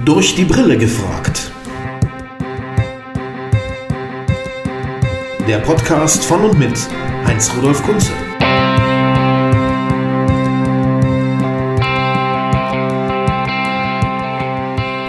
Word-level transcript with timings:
Durch 0.00 0.34
die 0.34 0.44
Brille 0.44 0.76
gefragt. 0.76 1.52
Der 5.46 5.58
Podcast 5.58 6.24
von 6.24 6.40
und 6.46 6.58
mit 6.58 6.88
Heinz-Rudolf 7.24 7.82
Kunze. 7.84 8.10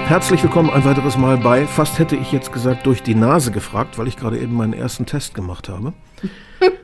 Herzlich 0.06 0.44
willkommen 0.44 0.70
ein 0.70 0.86
weiteres 0.86 1.18
Mal 1.18 1.38
bei, 1.38 1.66
fast 1.66 1.98
hätte 1.98 2.16
ich 2.16 2.32
jetzt 2.32 2.52
gesagt, 2.52 2.86
durch 2.86 3.02
die 3.02 3.16
Nase 3.16 3.52
gefragt, 3.52 3.98
weil 3.98 4.08
ich 4.08 4.18
gerade 4.18 4.38
eben 4.38 4.54
meinen 4.54 4.74
ersten 4.74 5.08
Test 5.08 5.34
gemacht 5.34 5.70
habe. 5.70 5.94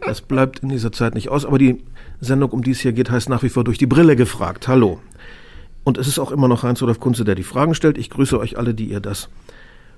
Das 0.04 0.22
bleibt 0.22 0.60
in 0.60 0.70
dieser 0.70 0.92
Zeit 0.92 1.14
nicht 1.14 1.30
aus, 1.30 1.46
aber 1.46 1.60
die 1.60 1.84
Sendung, 2.22 2.50
um 2.52 2.64
die 2.64 2.72
es 2.72 2.80
hier 2.80 2.94
geht, 2.94 3.12
heißt 3.12 3.30
nach 3.30 3.44
wie 3.44 3.50
vor 3.50 3.64
durch 3.66 3.78
die 3.78 3.86
Brille 3.86 4.16
gefragt. 4.16 4.68
Hallo. 4.68 5.00
Und 5.90 5.98
es 5.98 6.08
ist 6.08 6.20
auch 6.20 6.30
immer 6.30 6.48
noch 6.48 6.62
Heinz-Rudolf 6.62 7.00
Kunze, 7.00 7.26
der 7.26 7.34
die 7.34 7.42
Fragen 7.42 7.74
stellt. 7.74 7.98
Ich 7.98 8.12
grüße 8.12 8.40
euch 8.40 8.60
alle, 8.60 8.76
die 8.76 8.86
ihr 8.86 9.00
das 9.00 9.28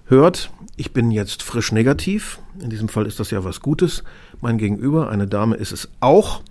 hört. 0.05 0.49
Ich 0.77 0.93
bin 0.93 1.11
jetzt 1.11 1.43
frisch 1.43 1.73
negativ. 1.73 2.39
In 2.61 2.69
diesem 2.69 2.87
Fall 2.87 3.05
ist 3.05 3.19
das 3.19 3.29
ja 3.29 3.43
was 3.43 3.59
Gutes. 3.59 4.05
Mein 4.39 4.57
Gegenüber, 4.57 5.09
eine 5.09 5.27
Dame, 5.27 5.57
ist 5.57 5.73
es 5.73 5.89
auch. 5.99 6.43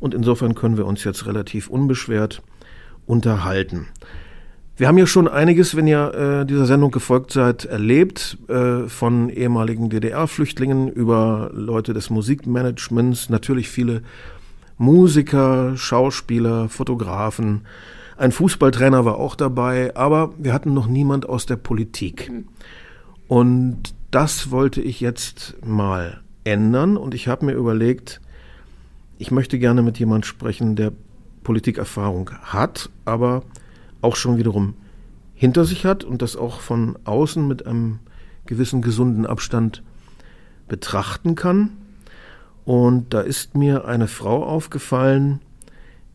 Und 0.00 0.12
insofern 0.12 0.54
können 0.54 0.76
wir 0.76 0.84
uns 0.84 1.02
jetzt 1.02 1.24
relativ 1.24 1.70
unbeschwert 1.70 2.42
unterhalten. 3.06 3.86
Wir 4.76 4.86
haben 4.86 4.98
ja 4.98 5.06
schon 5.06 5.28
einiges, 5.28 5.74
wenn 5.74 5.86
ihr 5.86 6.42
äh, 6.42 6.44
dieser 6.44 6.66
Sendung 6.66 6.90
gefolgt 6.90 7.32
seid, 7.32 7.64
erlebt, 7.64 8.36
äh, 8.48 8.86
von 8.86 9.30
ehemaligen 9.30 9.88
DDR-Flüchtlingen 9.88 10.88
über 10.88 11.50
Leute 11.54 11.94
des 11.94 12.10
Musikmanagements, 12.10 13.30
natürlich 13.30 13.70
viele 13.70 14.02
Musiker, 14.76 15.74
Schauspieler, 15.74 16.68
Fotografen, 16.68 17.62
ein 18.16 18.32
Fußballtrainer 18.32 19.04
war 19.04 19.18
auch 19.18 19.34
dabei, 19.34 19.96
aber 19.96 20.32
wir 20.38 20.52
hatten 20.52 20.72
noch 20.72 20.86
niemand 20.86 21.28
aus 21.28 21.46
der 21.46 21.56
Politik. 21.56 22.30
Und 23.26 23.94
das 24.10 24.50
wollte 24.50 24.80
ich 24.80 25.00
jetzt 25.00 25.56
mal 25.64 26.20
ändern 26.44 26.96
und 26.96 27.14
ich 27.14 27.26
habe 27.26 27.46
mir 27.46 27.54
überlegt, 27.54 28.20
ich 29.18 29.30
möchte 29.30 29.58
gerne 29.58 29.82
mit 29.82 29.98
jemand 29.98 30.26
sprechen, 30.26 30.76
der 30.76 30.92
Politikerfahrung 31.42 32.30
hat, 32.42 32.90
aber 33.04 33.42
auch 34.00 34.16
schon 34.16 34.36
wiederum 34.36 34.74
hinter 35.34 35.64
sich 35.64 35.84
hat 35.84 36.04
und 36.04 36.22
das 36.22 36.36
auch 36.36 36.60
von 36.60 36.96
außen 37.04 37.46
mit 37.46 37.66
einem 37.66 37.98
gewissen 38.46 38.82
gesunden 38.82 39.26
Abstand 39.26 39.82
betrachten 40.68 41.34
kann. 41.34 41.70
Und 42.64 43.12
da 43.12 43.20
ist 43.20 43.56
mir 43.56 43.84
eine 43.84 44.08
Frau 44.08 44.44
aufgefallen, 44.44 45.40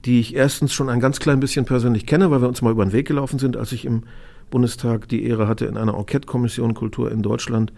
die 0.06 0.20
ich 0.20 0.36
erstens 0.36 0.74
schon 0.74 0.90
ein 0.90 1.00
ganz 1.00 1.20
klein 1.20 1.40
bisschen 1.40 1.66
persönlich 1.66 2.06
kenne, 2.06 2.32
weil 2.32 2.42
wir 2.42 2.48
uns 2.48 2.62
mal 2.62 2.72
über 2.72 2.86
den 2.86 2.94
Weg 2.94 3.08
gelaufen 3.08 3.40
sind, 3.40 3.58
als 3.58 3.72
ich 3.72 3.86
im 3.86 4.04
Bundestag 4.50 5.08
die 5.10 5.26
Ehre 5.26 5.48
hatte, 5.48 5.66
in 5.66 5.78
einer 5.78 5.96
Enquete-Kommission 5.96 6.74
Kultur 6.74 7.12
in 7.12 7.22
Deutschland 7.22 7.74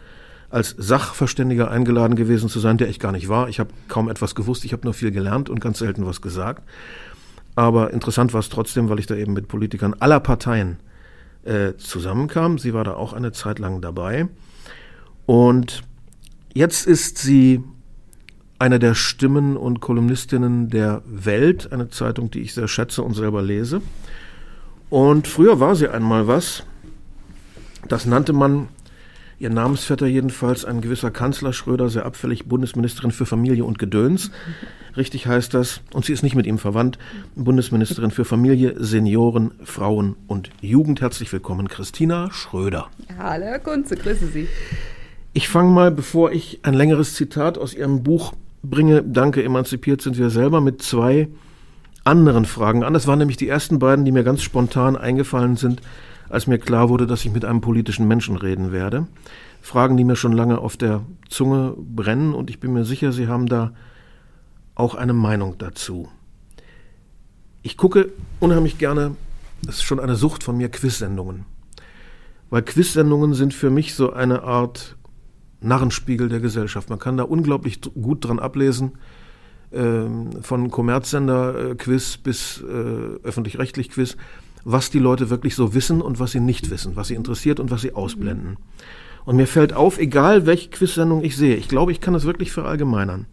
als 0.50 0.75
Sachverständiger 0.78 1.72
eingeladen 1.72 2.16
gewesen 2.16 2.50
zu 2.50 2.59
sein, 2.59 2.78
der 2.78 2.89
ich 2.89 3.00
gar 3.00 3.11
nicht 3.11 3.30
war. 3.30 3.47
Ich 3.47 3.59
habe 3.59 3.72
kaum 3.88 4.09
etwas 4.09 4.36
gewusst, 4.36 4.66
ich 4.66 4.73
habe 4.73 4.86
nur 4.86 4.94
viel 4.94 5.11
gelernt 5.11 5.50
und 5.50 5.59
ganz 5.59 5.80
selten 5.80 6.05
was 6.05 6.22
gesagt. 6.22 6.63
Aber 7.55 7.91
interessant 7.91 8.33
war 8.33 8.41
es 8.41 8.50
trotzdem, 8.50 8.89
weil 8.89 9.00
ich 9.00 9.08
da 9.08 9.16
eben 9.16 9.33
mit 9.33 9.47
Politikern 9.47 9.95
aller 10.00 10.19
Parteien 10.19 10.78
äh, 11.44 11.73
zusammenkam. 11.78 12.58
Sie 12.58 12.73
war 12.73 12.83
da 12.83 12.94
auch 12.94 13.13
eine 13.13 13.31
Zeit 13.31 13.59
lang 13.59 13.81
dabei. 13.81 14.28
Und 15.25 15.83
jetzt 16.53 16.85
ist 16.85 17.17
sie 17.17 17.63
eine 18.62 18.78
der 18.78 18.94
Stimmen 18.94 19.58
und 19.58 19.81
Kolumnistinnen 19.81 20.70
der 20.70 21.02
Welt, 21.08 21.73
eine 21.73 21.90
Zeitung, 21.90 22.30
die 22.30 22.42
ich 22.42 22.54
sehr 22.54 22.68
schätze 22.68 23.02
und 23.02 23.16
selber 23.16 23.42
lese. 23.42 23.81
Und 24.92 25.28
früher 25.28 25.59
war 25.59 25.76
sie 25.76 25.88
einmal 25.88 26.28
was, 26.28 26.64
das 27.88 28.06
nannte 28.06 28.34
man, 28.34 28.68
ihr 29.40 29.50
Namensvetter 29.50 30.06
jedenfalls, 30.06 30.64
ein 30.64 30.81
gewisser 30.81 31.09
Kanzler 31.09 31.53
Schröder, 31.53 31.90
sehr 31.90 32.06
abfällig 32.06 32.46
Bundesministerin 32.46 33.09
für 33.09 33.25
Familie 33.25 33.66
und 33.66 33.80
Gedöns. 33.80 34.30
Richtig 34.96 35.25
heißt 35.25 35.56
das, 35.56 35.81
und 35.94 36.06
sie 36.06 36.14
ist 36.14 36.22
nicht 36.22 36.35
mit 36.35 36.46
ihm 36.46 36.59
verwandt, 36.59 37.00
Bundesministerin 37.35 38.12
für 38.12 38.25
Familie, 38.25 38.75
Senioren, 38.78 39.53
Frauen 39.64 40.16
und 40.28 40.52
Jugend. 40.62 41.02
Herzlich 41.02 41.34
willkommen, 41.34 41.68
Christina 41.68 42.30
Schröder. 42.31 42.91
Hallo, 43.18 43.46
Herr 43.46 43.59
Kunze, 43.59 43.96
grüße 43.96 44.28
Sie. 44.28 44.47
Ich 45.34 45.50
fange 45.50 45.72
mal, 45.72 45.90
bevor 45.90 46.31
ich 46.31 46.59
ein 46.62 46.75
längeres 46.75 47.16
Zitat 47.16 47.58
aus 47.58 47.74
Ihrem 47.74 48.03
Buch 48.03 48.34
bringe, 48.63 49.03
danke, 49.03 49.44
emanzipiert 49.44 50.01
sind 50.01 50.17
wir 50.17 50.29
selber, 50.29 50.61
mit 50.61 50.81
zwei 50.81 51.29
anderen 52.03 52.45
Fragen 52.45 52.83
an. 52.83 52.94
Das 52.94 53.07
waren 53.07 53.19
nämlich 53.19 53.38
die 53.38 53.47
ersten 53.47 53.79
beiden, 53.79 54.05
die 54.05 54.11
mir 54.11 54.23
ganz 54.23 54.41
spontan 54.41 54.95
eingefallen 54.95 55.55
sind, 55.55 55.81
als 56.29 56.47
mir 56.47 56.57
klar 56.57 56.89
wurde, 56.89 57.07
dass 57.07 57.25
ich 57.25 57.31
mit 57.31 57.45
einem 57.45 57.61
politischen 57.61 58.07
Menschen 58.07 58.38
reden 58.38 58.72
werde. 58.72 59.07
Fragen, 59.61 59.97
die 59.97 60.03
mir 60.03 60.16
schon 60.16 60.31
lange 60.31 60.57
auf 60.57 60.77
der 60.77 61.01
Zunge 61.29 61.75
brennen 61.77 62.33
und 62.33 62.49
ich 62.49 62.59
bin 62.59 62.73
mir 62.73 62.85
sicher, 62.85 63.11
Sie 63.11 63.27
haben 63.27 63.47
da 63.47 63.73
auch 64.75 64.95
eine 64.95 65.13
Meinung 65.13 65.57
dazu. 65.57 66.09
Ich 67.61 67.78
gucke 67.78 68.09
unheimlich 68.39 68.79
gerne, 68.79 69.16
das 69.61 69.75
ist 69.75 69.83
schon 69.83 69.99
eine 69.99 70.16
Sucht 70.16 70.43
von 70.43 70.57
mir, 70.57 70.69
Quizsendungen. 70.69 71.45
Weil 72.49 72.63
Quizsendungen 72.63 73.33
sind 73.35 73.53
für 73.53 73.69
mich 73.69 73.93
so 73.93 74.11
eine 74.11 74.41
Art 74.43 74.97
Narrenspiegel 75.61 76.29
der 76.29 76.39
Gesellschaft. 76.39 76.89
Man 76.89 76.99
kann 76.99 77.17
da 77.17 77.23
unglaublich 77.23 77.79
gut 77.81 78.25
dran 78.25 78.39
ablesen, 78.39 78.94
ähm, 79.72 80.31
von 80.41 80.69
Kommerzsender-Quiz 80.69 82.17
bis 82.17 82.61
äh, 82.61 83.23
öffentlich-rechtlich 83.23 83.89
Quiz, 83.89 84.17
was 84.63 84.89
die 84.89 84.99
Leute 84.99 85.29
wirklich 85.29 85.55
so 85.55 85.73
wissen 85.73 86.01
und 86.01 86.19
was 86.19 86.31
sie 86.31 86.39
nicht 86.39 86.69
wissen, 86.69 86.95
was 86.95 87.07
sie 87.07 87.16
interessiert 87.16 87.59
und 87.59 87.72
was 87.72 87.81
sie 87.81 87.94
ausblenden. 87.94 88.57
Und 89.25 89.35
mir 89.35 89.47
fällt 89.47 89.73
auf, 89.73 89.97
egal 89.97 90.45
welche 90.45 90.69
Quizsendung 90.69 91.23
ich 91.23 91.38
sehe, 91.38 91.55
ich 91.55 91.67
glaube, 91.67 91.91
ich 91.91 92.01
kann 92.01 92.13
das 92.13 92.25
wirklich 92.25 92.51
verallgemeinern. 92.51 93.28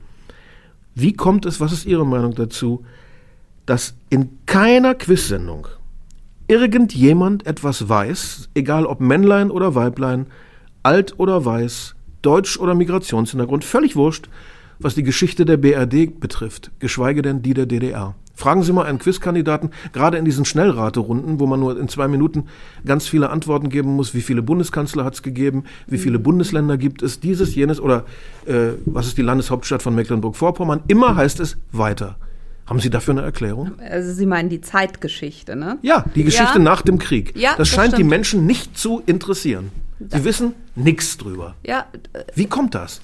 Wie 0.94 1.12
kommt 1.12 1.46
es, 1.46 1.60
was 1.60 1.72
ist 1.72 1.86
Ihre 1.86 2.06
Meinung 2.06 2.34
dazu, 2.34 2.84
dass 3.66 3.94
in 4.10 4.38
keiner 4.46 4.94
Quizsendung 4.94 5.68
irgendjemand 6.46 7.46
etwas 7.46 7.88
weiß, 7.88 8.48
egal 8.54 8.86
ob 8.86 9.00
Männlein 9.00 9.50
oder 9.50 9.74
Weiblein, 9.74 10.26
alt 10.82 11.18
oder 11.18 11.44
weiß, 11.44 11.94
Deutsch- 12.22 12.58
oder 12.58 12.74
Migrationshintergrund, 12.74 13.64
völlig 13.64 13.96
wurscht, 13.96 14.28
was 14.78 14.94
die 14.94 15.02
Geschichte 15.02 15.44
der 15.44 15.56
BRD 15.56 16.20
betrifft, 16.20 16.70
geschweige 16.78 17.22
denn 17.22 17.42
die 17.42 17.54
der 17.54 17.66
DDR. 17.66 18.14
Fragen 18.34 18.62
Sie 18.62 18.72
mal 18.72 18.86
einen 18.86 19.00
Quizkandidaten, 19.00 19.70
gerade 19.92 20.16
in 20.16 20.24
diesen 20.24 20.44
Schnellraterunden, 20.44 21.40
wo 21.40 21.46
man 21.48 21.58
nur 21.58 21.76
in 21.78 21.88
zwei 21.88 22.06
Minuten 22.06 22.44
ganz 22.86 23.08
viele 23.08 23.30
Antworten 23.30 23.68
geben 23.68 23.96
muss, 23.96 24.14
wie 24.14 24.20
viele 24.20 24.42
Bundeskanzler 24.42 25.04
hat 25.04 25.14
es 25.14 25.22
gegeben, 25.24 25.64
wie 25.88 25.98
viele 25.98 26.20
Bundesländer 26.20 26.76
gibt 26.76 27.02
es, 27.02 27.18
dieses, 27.18 27.56
jenes 27.56 27.80
oder 27.80 28.04
äh, 28.46 28.74
was 28.86 29.08
ist 29.08 29.18
die 29.18 29.22
Landeshauptstadt 29.22 29.82
von 29.82 29.92
Mecklenburg-Vorpommern. 29.96 30.84
Immer 30.86 31.16
heißt 31.16 31.40
es 31.40 31.56
weiter. 31.72 32.14
Haben 32.66 32.78
Sie 32.78 32.90
dafür 32.90 33.14
eine 33.14 33.22
Erklärung? 33.22 33.72
Also 33.80 34.12
Sie 34.12 34.26
meinen 34.26 34.50
die 34.50 34.60
Zeitgeschichte, 34.60 35.56
ne? 35.56 35.78
Ja, 35.82 36.04
die 36.14 36.22
Geschichte 36.22 36.58
Ja. 36.58 36.62
nach 36.62 36.82
dem 36.82 36.98
Krieg. 36.98 37.32
Ja, 37.34 37.50
das 37.50 37.56
das 37.56 37.68
scheint 37.70 37.92
die 37.94 37.96
stimmt. 37.96 38.10
Menschen 38.10 38.46
nicht 38.46 38.78
zu 38.78 39.02
interessieren. 39.06 39.70
Sie 40.00 40.24
wissen 40.24 40.54
nichts 40.74 41.16
drüber. 41.16 41.54
Ja, 41.66 41.86
äh, 42.12 42.24
Wie 42.34 42.46
kommt 42.46 42.74
das? 42.74 43.00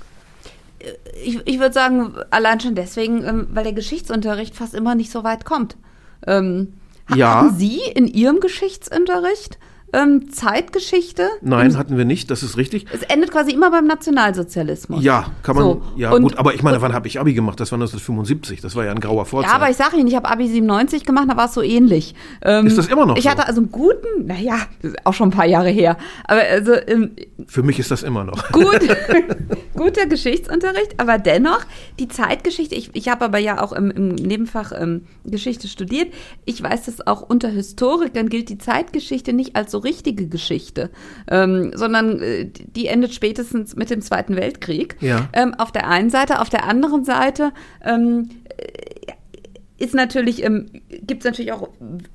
ich, 1.25 1.41
ich 1.47 1.59
würde 1.59 1.72
sagen, 1.72 2.15
allein 2.31 2.60
schon 2.60 2.75
deswegen, 2.75 3.25
ähm, 3.25 3.47
weil 3.53 3.65
der 3.65 3.72
Geschichtsunterricht 3.72 4.55
fast 4.55 4.75
immer 4.75 4.94
nicht 4.94 5.10
so 5.10 5.25
weit 5.25 5.44
kommt. 5.44 5.77
Ähm, 6.27 6.75
Ja. 7.15 7.41
Hatten 7.43 7.56
Sie 7.56 7.81
in 7.94 8.06
Ihrem 8.06 8.41
Geschichtsunterricht 8.41 9.59
ähm, 9.94 10.31
Zeitgeschichte? 10.31 11.28
Nein, 11.41 11.77
hatten 11.78 11.97
wir 11.97 12.05
nicht, 12.05 12.31
das 12.31 12.43
ist 12.43 12.56
richtig. 12.56 12.87
Es 12.93 13.03
endet 13.03 13.31
quasi 13.31 13.53
immer 13.53 13.71
beim 13.71 13.87
Nationalsozialismus. 13.87 15.03
Ja, 15.05 15.27
kann 15.43 15.56
man. 15.56 15.65
So, 15.65 15.82
Ja, 15.97 16.12
und- 16.12 16.22
gut, 16.22 16.37
aber 16.38 16.55
ich 16.55 16.62
meine, 16.62 16.81
wann 16.82 16.93
habe 16.93 17.06
ich 17.09 17.21
Abi 17.21 17.34
gemacht? 17.34 17.59
Das 17.60 17.72
war 17.72 17.77
1975. 17.78 18.60
Das 18.60 18.75
war 18.77 18.84
ja 18.84 18.91
ein 18.91 19.00
grauer 19.00 19.25
Vorzeit. 19.27 19.50
Ja, 19.50 19.56
aber 19.56 19.71
ich 19.71 19.77
sage 19.77 19.97
Ihnen, 19.97 20.06
ich 20.09 20.16
habe 20.16 20.28
Abi 20.28 20.49
97 20.49 21.04
gemacht, 21.04 21.27
da 21.28 21.37
war 21.37 21.47
es 21.47 21.54
so 21.54 21.62
ähnlich. 21.62 22.15
Ähm, 22.43 22.66
Ist 22.66 22.78
das 22.78 22.88
immer 22.88 23.07
noch 23.07 23.16
Ich 23.16 23.24
so? 23.24 23.30
hatte 23.30 23.47
also 23.47 23.60
einen 23.60 23.71
guten, 23.71 24.27
naja, 24.27 24.59
auch 25.04 25.15
schon 25.15 25.28
ein 25.28 25.33
paar 25.33 25.47
Jahre 25.47 25.71
her, 25.71 25.97
aber 26.27 26.41
also 26.51 26.72
ähm, 26.86 27.13
Für 27.47 27.63
mich 27.63 27.78
ist 27.78 27.91
das 27.91 28.03
immer 28.03 28.24
noch. 28.24 28.34
gut, 28.53 28.80
guter 29.74 30.07
Geschichtsunterricht, 30.07 30.95
aber 30.98 31.18
dennoch 31.18 31.60
die 31.98 32.09
Zeitgeschichte. 32.09 32.74
Ich, 32.74 32.91
ich 32.95 33.09
habe 33.09 33.24
aber 33.24 33.39
ja 33.39 33.60
auch 33.63 33.72
im, 33.72 33.91
im 33.91 34.09
Nebenfach 34.15 34.72
ähm, 34.77 35.03
Geschichte 35.24 35.68
studiert. 35.68 36.13
Ich 36.45 36.63
weiß, 36.63 36.84
dass 36.86 37.07
auch 37.07 37.22
unter 37.22 37.48
Historikern 37.48 38.28
gilt 38.28 38.48
die 38.48 38.59
Zeitgeschichte 38.59 39.33
nicht 39.33 39.57
als 39.57 39.71
so 39.72 39.78
richtige 39.84 40.27
Geschichte, 40.27 40.91
ähm, 41.31 41.72
sondern 41.75 42.21
äh, 42.21 42.47
die 42.47 42.86
endet 42.86 43.15
spätestens 43.15 43.77
mit 43.77 43.91
dem 43.91 44.01
Zweiten 44.01 44.36
Weltkrieg. 44.36 44.97
Ja. 45.01 45.28
Ähm, 45.33 45.54
auf 45.54 45.72
der 45.72 45.89
einen 45.89 46.10
Seite, 46.10 46.41
auf 46.41 46.48
der 46.48 46.65
anderen 46.65 47.04
Seite 47.04 47.53
ähm, 47.84 48.31
ist 49.78 49.95
natürlich, 49.95 50.42
ähm, 50.42 50.66
gibt 50.89 51.22
es 51.22 51.25
natürlich 51.25 51.53
auch 51.53 51.69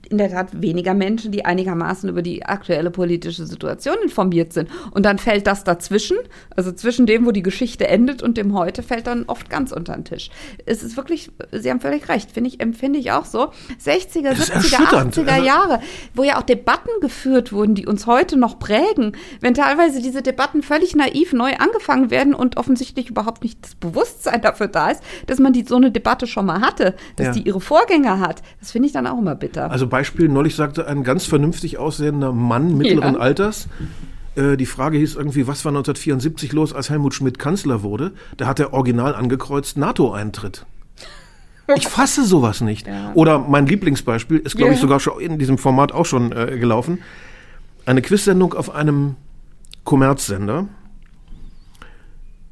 in 0.10 0.18
der 0.18 0.30
Tat 0.30 0.62
weniger 0.62 0.94
Menschen, 0.94 1.32
die 1.32 1.46
einigermaßen 1.46 2.10
über 2.10 2.22
die 2.22 2.46
aktuelle 2.46 2.92
politische 2.92 3.46
Situation 3.46 3.96
informiert 4.04 4.54
sind. 4.54 4.70
Und 4.92 5.06
dann 5.06 5.18
fällt 5.18 5.48
das 5.48 5.64
dazwischen, 5.64 6.18
also 6.56 6.72
zwischen 6.72 7.06
dem, 7.06 7.26
wo 7.26 7.32
die 7.32 7.44
Geschichte 7.44 7.88
endet 7.88 8.24
und 8.24 8.38
dem 8.38 8.54
heute, 8.54 8.84
fällt 8.84 9.08
dann 9.08 9.26
oft 9.28 9.50
ganz 9.50 9.72
unter 9.72 9.94
den 9.94 10.06
Tisch. 10.06 10.30
Es 10.66 10.84
ist 10.84 10.98
wirklich, 10.98 11.32
Sie 11.52 11.70
haben 11.70 11.80
völlig 11.80 12.10
recht, 12.10 12.32
finde 12.32 12.50
ich, 12.50 12.60
empfinde 12.60 13.00
ich 13.00 13.12
auch 13.12 13.26
so. 13.26 13.52
60er, 13.84 14.32
70er, 14.32 14.78
80er 14.90 15.28
also 15.28 15.46
Jahre, 15.46 15.80
wo 16.14 16.24
ja 16.24 16.38
auch 16.38 16.44
Debatten 16.44 16.90
geführt 17.02 17.54
wurden, 17.54 17.76
die 17.76 17.86
uns 17.86 18.08
heute 18.08 18.38
noch 18.38 18.60
prägen, 18.60 19.14
wenn 19.42 19.54
teilweise 19.54 20.02
diese 20.02 20.22
Debatten 20.22 20.64
völlig 20.64 20.96
naiv 20.96 21.34
neu 21.34 21.54
angefangen 21.58 22.10
werden 22.10 22.34
und 22.34 22.58
offensichtlich 22.58 23.10
überhaupt 23.10 23.44
nicht 23.44 23.64
das 23.64 23.76
Bewusstsein 23.76 24.42
dafür 24.42 24.68
da 24.68 24.90
ist, 24.90 25.04
dass 25.28 25.40
man 25.40 25.54
die, 25.54 25.64
so 25.64 25.76
eine 25.76 25.92
Debatte 25.92 26.28
schon 26.28 26.46
mal 26.46 26.62
hatte, 26.62 26.96
dass 27.16 27.28
ja. 27.28 27.34
die 27.34 27.42
ihre 27.44 27.62
Vorgänger 27.62 28.20
hat. 28.20 28.42
Das 28.60 28.72
finde 28.72 28.88
ich 28.88 28.94
dann 28.94 29.08
auch 29.08 29.18
immer 29.18 29.36
bitter. 29.36 29.70
Also 29.72 29.88
Beispiel, 30.00 30.30
neulich 30.30 30.56
sagte 30.56 30.88
ein 30.88 31.04
ganz 31.04 31.26
vernünftig 31.26 31.78
aussehender 31.78 32.32
Mann 32.32 32.78
mittleren 32.78 33.16
ja. 33.16 33.20
Alters, 33.20 33.68
äh, 34.38 34.56
die 34.56 34.66
Frage 34.66 34.98
hieß 34.98 35.16
irgendwie, 35.16 35.46
was 35.46 35.66
war 35.66 35.72
1974 35.72 36.54
los, 36.54 36.72
als 36.72 36.90
Helmut 36.90 37.14
Schmidt 37.14 37.38
Kanzler 37.38 37.84
wurde? 37.84 38.14
Da 38.38 38.48
hat 38.48 38.62
er 38.62 38.72
original 38.72 39.14
angekreuzt 39.14 39.76
NATO-Eintritt. 39.76 40.66
Ich 41.76 41.90
fasse 41.90 42.24
sowas 42.24 42.62
nicht. 42.62 42.88
Ja. 42.88 43.12
Oder 43.14 43.40
mein 43.40 43.66
Lieblingsbeispiel 43.66 44.38
ist, 44.38 44.56
glaube 44.56 44.70
ja. 44.70 44.76
ich, 44.76 44.80
sogar 44.80 45.02
schon 45.02 45.20
in 45.20 45.38
diesem 45.38 45.58
Format 45.58 45.92
auch 45.92 46.06
schon 46.06 46.32
äh, 46.32 46.58
gelaufen. 46.58 47.00
Eine 47.86 48.02
Quizsendung 48.02 48.54
auf 48.54 48.74
einem 48.74 49.18
Kommerzsender, 49.84 50.70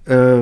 äh, 0.03 0.41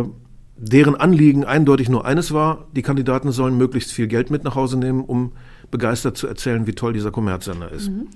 deren 0.57 0.95
Anliegen 0.95 1.45
eindeutig 1.45 1.87
nur 1.87 2.03
eines 2.03 2.33
war, 2.33 2.65
die 2.75 2.81
Kandidaten 2.81 3.31
sollen 3.31 3.59
möglichst 3.59 3.91
viel 3.91 4.07
Geld 4.07 4.31
mit 4.31 4.43
nach 4.43 4.55
Hause 4.55 4.79
nehmen, 4.79 5.03
um 5.03 5.33
begeistert 5.71 6.17
zu 6.17 6.27
erzählen, 6.27 6.67
wie 6.67 6.73
toll 6.73 6.93
dieser 6.93 7.11
Kommerzsender 7.11 7.71
ist. 7.71 7.89
Mhm. 7.89 8.07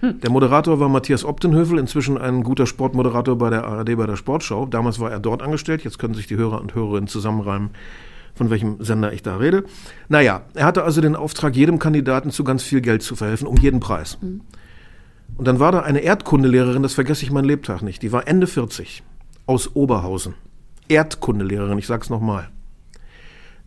Hm. 0.00 0.20
Der 0.20 0.30
Moderator 0.30 0.80
war 0.80 0.88
Matthias 0.88 1.24
Optenhövel, 1.24 1.78
inzwischen 1.78 2.16
ein 2.16 2.42
guter 2.42 2.66
Sportmoderator 2.66 3.36
bei 3.36 3.50
der 3.50 3.64
ARD 3.64 3.96
bei 3.96 4.06
der 4.06 4.16
Sportschau. 4.16 4.66
Damals 4.66 4.98
war 4.98 5.10
er 5.10 5.20
dort 5.20 5.42
angestellt, 5.42 5.84
jetzt 5.84 5.98
können 5.98 6.14
sich 6.14 6.26
die 6.26 6.36
Hörer 6.36 6.60
und 6.60 6.74
Hörerinnen 6.74 7.06
zusammenreimen, 7.06 7.70
von 8.34 8.48
welchem 8.48 8.82
Sender 8.82 9.12
ich 9.12 9.22
da 9.22 9.36
rede. 9.36 9.64
Naja, 10.08 10.42
er 10.54 10.64
hatte 10.64 10.84
also 10.84 11.02
den 11.02 11.16
Auftrag, 11.16 11.54
jedem 11.54 11.78
Kandidaten 11.78 12.30
zu 12.30 12.44
ganz 12.44 12.62
viel 12.62 12.80
Geld 12.80 13.02
zu 13.02 13.14
verhelfen, 13.14 13.46
um 13.46 13.56
jeden 13.56 13.80
Preis. 13.80 14.16
Mhm. 14.22 14.40
Und 15.36 15.46
dann 15.46 15.60
war 15.60 15.72
da 15.72 15.80
eine 15.80 16.00
Erdkundelehrerin, 16.00 16.82
das 16.82 16.94
vergesse 16.94 17.24
ich 17.24 17.30
meinen 17.30 17.44
Lebtag 17.44 17.82
nicht, 17.82 18.02
die 18.02 18.12
war 18.12 18.26
Ende 18.26 18.46
40, 18.46 19.02
aus 19.46 19.74
Oberhausen. 19.76 20.34
Erdkundelehrerin, 20.88 21.78
ich 21.78 21.86
sag's 21.86 22.10
nochmal. 22.10 22.48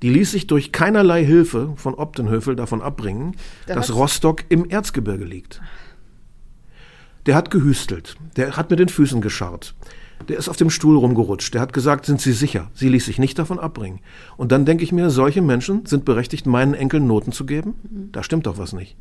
Die 0.03 0.09
ließ 0.09 0.31
sich 0.31 0.47
durch 0.47 0.73
keinerlei 0.73 1.23
Hilfe 1.23 1.73
von 1.77 1.93
Optenhövel 1.93 2.57
davon 2.57 2.81
abbringen, 2.81 3.37
da 3.67 3.75
dass 3.75 3.95
Rostock 3.95 4.43
im 4.49 4.69
Erzgebirge 4.69 5.23
liegt. 5.23 5.61
Der 7.25 7.35
hat 7.35 7.49
gehüstelt, 7.49 8.17
der 8.35 8.57
hat 8.57 8.69
mit 8.69 8.79
den 8.79 8.89
Füßen 8.89 9.21
gescharrt, 9.21 9.75
der 10.27 10.37
ist 10.37 10.49
auf 10.49 10.57
dem 10.57 10.69
Stuhl 10.69 10.97
rumgerutscht, 10.97 11.53
der 11.53 11.61
hat 11.61 11.71
gesagt, 11.71 12.05
sind 12.05 12.19
Sie 12.19 12.33
sicher? 12.33 12.69
Sie 12.73 12.89
ließ 12.89 13.05
sich 13.05 13.17
nicht 13.17 13.39
davon 13.39 13.59
abbringen. 13.59 14.01
Und 14.35 14.51
dann 14.51 14.65
denke 14.65 14.83
ich 14.83 14.91
mir, 14.91 15.09
solche 15.09 15.41
Menschen 15.41 15.85
sind 15.85 16.03
berechtigt, 16.03 16.45
meinen 16.47 16.73
Enkeln 16.73 17.07
Noten 17.07 17.31
zu 17.31 17.45
geben? 17.45 17.75
Mhm. 17.83 18.11
Da 18.11 18.23
stimmt 18.23 18.45
doch 18.45 18.57
was 18.57 18.73
nicht. 18.73 18.97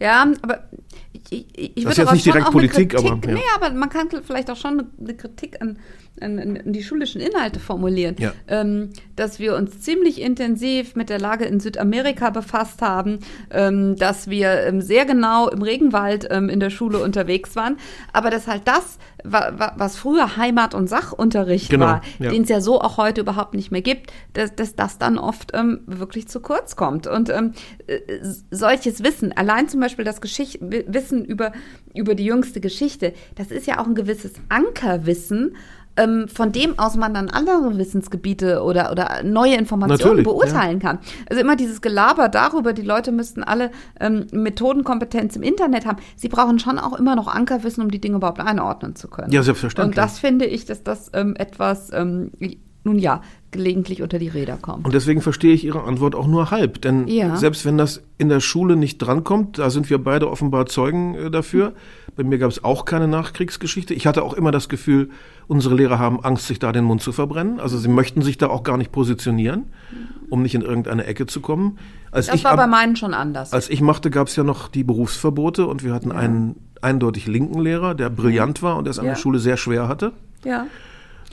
Ja, 0.00 0.30
aber 0.42 0.64
ich, 1.12 1.46
ich, 1.56 1.76
ich 1.76 1.84
das 1.84 1.92
ist 1.92 1.98
jetzt 1.98 2.12
nicht 2.12 2.26
direkt 2.26 2.50
Politik, 2.50 2.90
Kritik, 2.90 3.10
aber. 3.10 3.26
Ja. 3.26 3.34
Nee, 3.34 3.40
aber 3.56 3.70
man 3.70 3.88
kann 3.88 4.08
vielleicht 4.24 4.50
auch 4.50 4.56
schon 4.56 4.84
eine 5.00 5.14
Kritik 5.14 5.60
an, 5.60 5.78
an, 6.20 6.38
an 6.38 6.72
die 6.72 6.82
schulischen 6.82 7.20
Inhalte 7.20 7.60
formulieren. 7.60 8.16
Ja. 8.18 8.32
Ähm, 8.48 8.90
dass 9.16 9.38
wir 9.38 9.56
uns 9.56 9.80
ziemlich 9.80 10.20
intensiv 10.20 10.94
mit 10.94 11.10
der 11.10 11.18
Lage 11.18 11.44
in 11.44 11.60
Südamerika 11.60 12.30
befasst 12.30 12.82
haben, 12.82 13.18
ähm, 13.50 13.96
dass 13.96 14.28
wir 14.28 14.62
ähm, 14.64 14.80
sehr 14.80 15.04
genau 15.04 15.48
im 15.48 15.62
Regenwald 15.62 16.28
ähm, 16.30 16.48
in 16.48 16.60
der 16.60 16.70
Schule 16.70 16.98
unterwegs 16.98 17.56
waren, 17.56 17.76
aber 18.12 18.30
dass 18.30 18.46
halt 18.46 18.62
das, 18.66 18.98
wa, 19.24 19.52
wa, 19.56 19.72
was 19.76 19.96
früher 19.96 20.36
Heimat- 20.36 20.74
und 20.74 20.88
Sachunterricht 20.88 21.70
genau, 21.70 21.86
war, 21.86 22.00
ja. 22.18 22.30
den 22.30 22.42
es 22.42 22.48
ja 22.48 22.60
so 22.60 22.80
auch 22.80 22.96
heute 22.96 23.20
überhaupt 23.20 23.54
nicht 23.54 23.70
mehr 23.70 23.82
gibt, 23.82 24.12
dass, 24.34 24.54
dass 24.54 24.76
das 24.76 24.98
dann 24.98 25.18
oft 25.18 25.52
ähm, 25.54 25.80
wirklich 25.86 26.28
zu 26.28 26.40
kurz 26.40 26.76
kommt. 26.76 27.06
Und 27.06 27.30
ähm, 27.30 27.52
äh, 27.86 27.98
solches 28.50 29.02
Wissen, 29.02 29.32
allein 29.36 29.68
zum 29.68 29.80
Beispiel 29.80 30.04
das 30.04 30.20
Geschicht 30.20 30.58
Wissen 30.60 31.24
über, 31.24 31.52
über 31.94 32.14
die 32.14 32.24
jüngste 32.24 32.60
Geschichte, 32.60 33.12
das 33.34 33.50
ist 33.50 33.66
ja 33.66 33.80
auch 33.80 33.86
ein 33.86 33.94
gewisses 33.94 34.32
Ankerwissen, 34.48 35.56
ähm, 35.98 36.28
von 36.28 36.52
dem 36.52 36.78
aus 36.78 36.96
man 36.96 37.12
dann 37.12 37.28
andere 37.28 37.76
Wissensgebiete 37.76 38.62
oder, 38.62 38.90
oder 38.90 39.22
neue 39.24 39.56
Informationen 39.56 40.22
Natürlich, 40.22 40.24
beurteilen 40.24 40.80
ja. 40.80 40.88
kann. 40.88 40.98
Also 41.28 41.42
immer 41.42 41.56
dieses 41.56 41.80
Gelaber 41.80 42.28
darüber, 42.28 42.72
die 42.72 42.82
Leute 42.82 43.12
müssten 43.12 43.42
alle 43.42 43.70
ähm, 44.00 44.26
Methodenkompetenz 44.32 45.36
im 45.36 45.42
Internet 45.42 45.86
haben. 45.86 45.98
Sie 46.16 46.28
brauchen 46.28 46.58
schon 46.58 46.78
auch 46.78 46.98
immer 46.98 47.16
noch 47.16 47.26
Ankerwissen, 47.26 47.82
um 47.82 47.90
die 47.90 48.00
Dinge 48.00 48.16
überhaupt 48.16 48.40
einordnen 48.40 48.94
zu 48.96 49.08
können. 49.08 49.32
Ja, 49.32 49.42
selbstverständlich. 49.42 49.90
Und 49.90 49.98
das 49.98 50.18
finde 50.18 50.46
ich, 50.46 50.64
dass 50.64 50.82
das 50.82 51.10
ähm, 51.12 51.34
etwas, 51.36 51.92
ähm, 51.92 52.30
nun 52.84 52.98
ja, 52.98 53.20
gelegentlich 53.50 54.02
unter 54.02 54.18
die 54.18 54.28
Räder 54.28 54.56
kommt. 54.56 54.84
Und 54.84 54.94
deswegen 54.94 55.20
verstehe 55.20 55.52
ich 55.52 55.64
Ihre 55.64 55.84
Antwort 55.84 56.14
auch 56.14 56.26
nur 56.26 56.50
halb. 56.50 56.80
Denn 56.82 57.08
ja. 57.08 57.36
selbst 57.36 57.64
wenn 57.64 57.78
das 57.78 58.02
in 58.18 58.28
der 58.28 58.40
Schule 58.40 58.76
nicht 58.76 58.98
drankommt, 58.98 59.58
da 59.58 59.70
sind 59.70 59.90
wir 59.90 59.98
beide 59.98 60.30
offenbar 60.30 60.66
Zeugen 60.66 61.14
äh, 61.14 61.30
dafür. 61.30 61.74
Bei 62.18 62.24
mir 62.24 62.38
gab 62.38 62.50
es 62.50 62.64
auch 62.64 62.84
keine 62.84 63.06
Nachkriegsgeschichte. 63.06 63.94
Ich 63.94 64.04
hatte 64.04 64.24
auch 64.24 64.34
immer 64.34 64.50
das 64.50 64.68
Gefühl, 64.68 65.10
unsere 65.46 65.76
Lehrer 65.76 66.00
haben 66.00 66.24
Angst, 66.24 66.48
sich 66.48 66.58
da 66.58 66.72
den 66.72 66.82
Mund 66.82 67.00
zu 67.00 67.12
verbrennen. 67.12 67.60
Also 67.60 67.78
sie 67.78 67.86
möchten 67.86 68.22
sich 68.22 68.36
da 68.36 68.48
auch 68.48 68.64
gar 68.64 68.76
nicht 68.76 68.90
positionieren, 68.90 69.66
um 70.28 70.42
nicht 70.42 70.56
in 70.56 70.62
irgendeine 70.62 71.04
Ecke 71.04 71.26
zu 71.26 71.40
kommen. 71.40 71.78
Als 72.10 72.26
das 72.26 72.34
ich 72.34 72.42
war 72.42 72.56
bei 72.56 72.66
meinen 72.66 72.96
schon 72.96 73.14
anders. 73.14 73.52
Als 73.52 73.70
ich 73.70 73.82
machte, 73.82 74.10
gab 74.10 74.26
es 74.26 74.34
ja 74.34 74.42
noch 74.42 74.66
die 74.66 74.82
Berufsverbote 74.82 75.68
und 75.68 75.84
wir 75.84 75.94
hatten 75.94 76.10
ja. 76.10 76.16
einen 76.16 76.56
eindeutig 76.82 77.28
linken 77.28 77.60
Lehrer, 77.60 77.94
der 77.94 78.10
brillant 78.10 78.64
war 78.64 78.78
und 78.78 78.86
der 78.86 78.90
es 78.90 78.98
an 78.98 79.04
ja. 79.04 79.12
der 79.12 79.20
Schule 79.20 79.38
sehr 79.38 79.56
schwer 79.56 79.86
hatte. 79.86 80.10
Ja. 80.42 80.66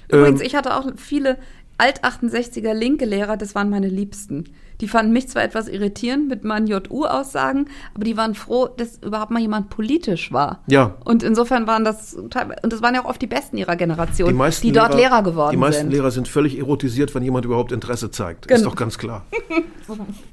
Übrigens, 0.10 0.42
ähm, 0.42 0.46
ich 0.46 0.54
hatte 0.54 0.76
auch 0.76 0.86
viele 0.98 1.40
Alt-68er 1.80 2.76
linke 2.76 3.06
Lehrer, 3.06 3.38
das 3.38 3.56
waren 3.56 3.72
meine 3.72 3.90
Liebsten. 3.90 4.44
Die 4.82 4.88
fanden 4.88 5.14
mich 5.14 5.30
zwar 5.30 5.44
etwas 5.44 5.68
irritierend 5.68 6.28
mit 6.28 6.44
meinen 6.44 6.68
JU-Aussagen, 6.68 7.68
aber 7.94 8.04
die 8.04 8.18
waren 8.18 8.36
froh, 8.36 8.68
dass 8.68 8.98
überhaupt 8.98 9.32
mal 9.32 9.42
jemand 9.42 9.70
politisch 9.70 10.32
war. 10.32 10.60
Ja. 10.68 10.96
Und 11.04 11.24
insofern 11.24 11.68
waren 11.68 11.84
das, 11.86 12.14
und 12.14 12.36
das 12.36 12.82
waren 12.82 12.96
ja 12.96 13.04
auch 13.04 13.10
oft 13.10 13.22
die 13.22 13.28
Besten 13.28 13.58
ihrer 13.58 13.76
Generation, 13.76 14.30
die, 14.30 14.62
die 14.62 14.72
dort 14.72 14.94
Lehrer, 14.94 15.10
Lehrer 15.10 15.24
geworden 15.24 15.52
sind. 15.52 15.60
Die 15.60 15.66
meisten 15.66 15.82
sind. 15.84 15.92
Lehrer 15.92 16.12
sind 16.12 16.28
völlig 16.28 16.58
erotisiert, 16.58 17.14
wenn 17.16 17.24
jemand 17.24 17.46
überhaupt 17.46 17.72
Interesse 17.72 18.12
zeigt. 18.12 18.48
Genau. 18.48 18.58
Ist 18.58 18.66
doch 18.66 18.76
ganz 18.76 18.98
klar. 18.98 19.26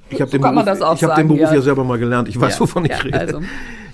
Ich 0.09 0.21
habe 0.21 0.31
den, 0.31 0.41
Beruf, 0.41 0.67
ich 0.94 1.05
hab 1.05 1.17
den 1.17 1.29
Beruf 1.29 1.41
ja. 1.41 1.55
ja. 1.55 1.61
selber 1.61 1.85
mal 1.85 1.99
gelernt. 1.99 2.29
Ich 2.29 2.41
weiß, 2.41 2.55
ja, 2.55 2.61
wovon 2.61 2.85
ich 2.85 2.91
ja, 2.91 2.99
rede. 2.99 3.19
Also. 3.19 3.43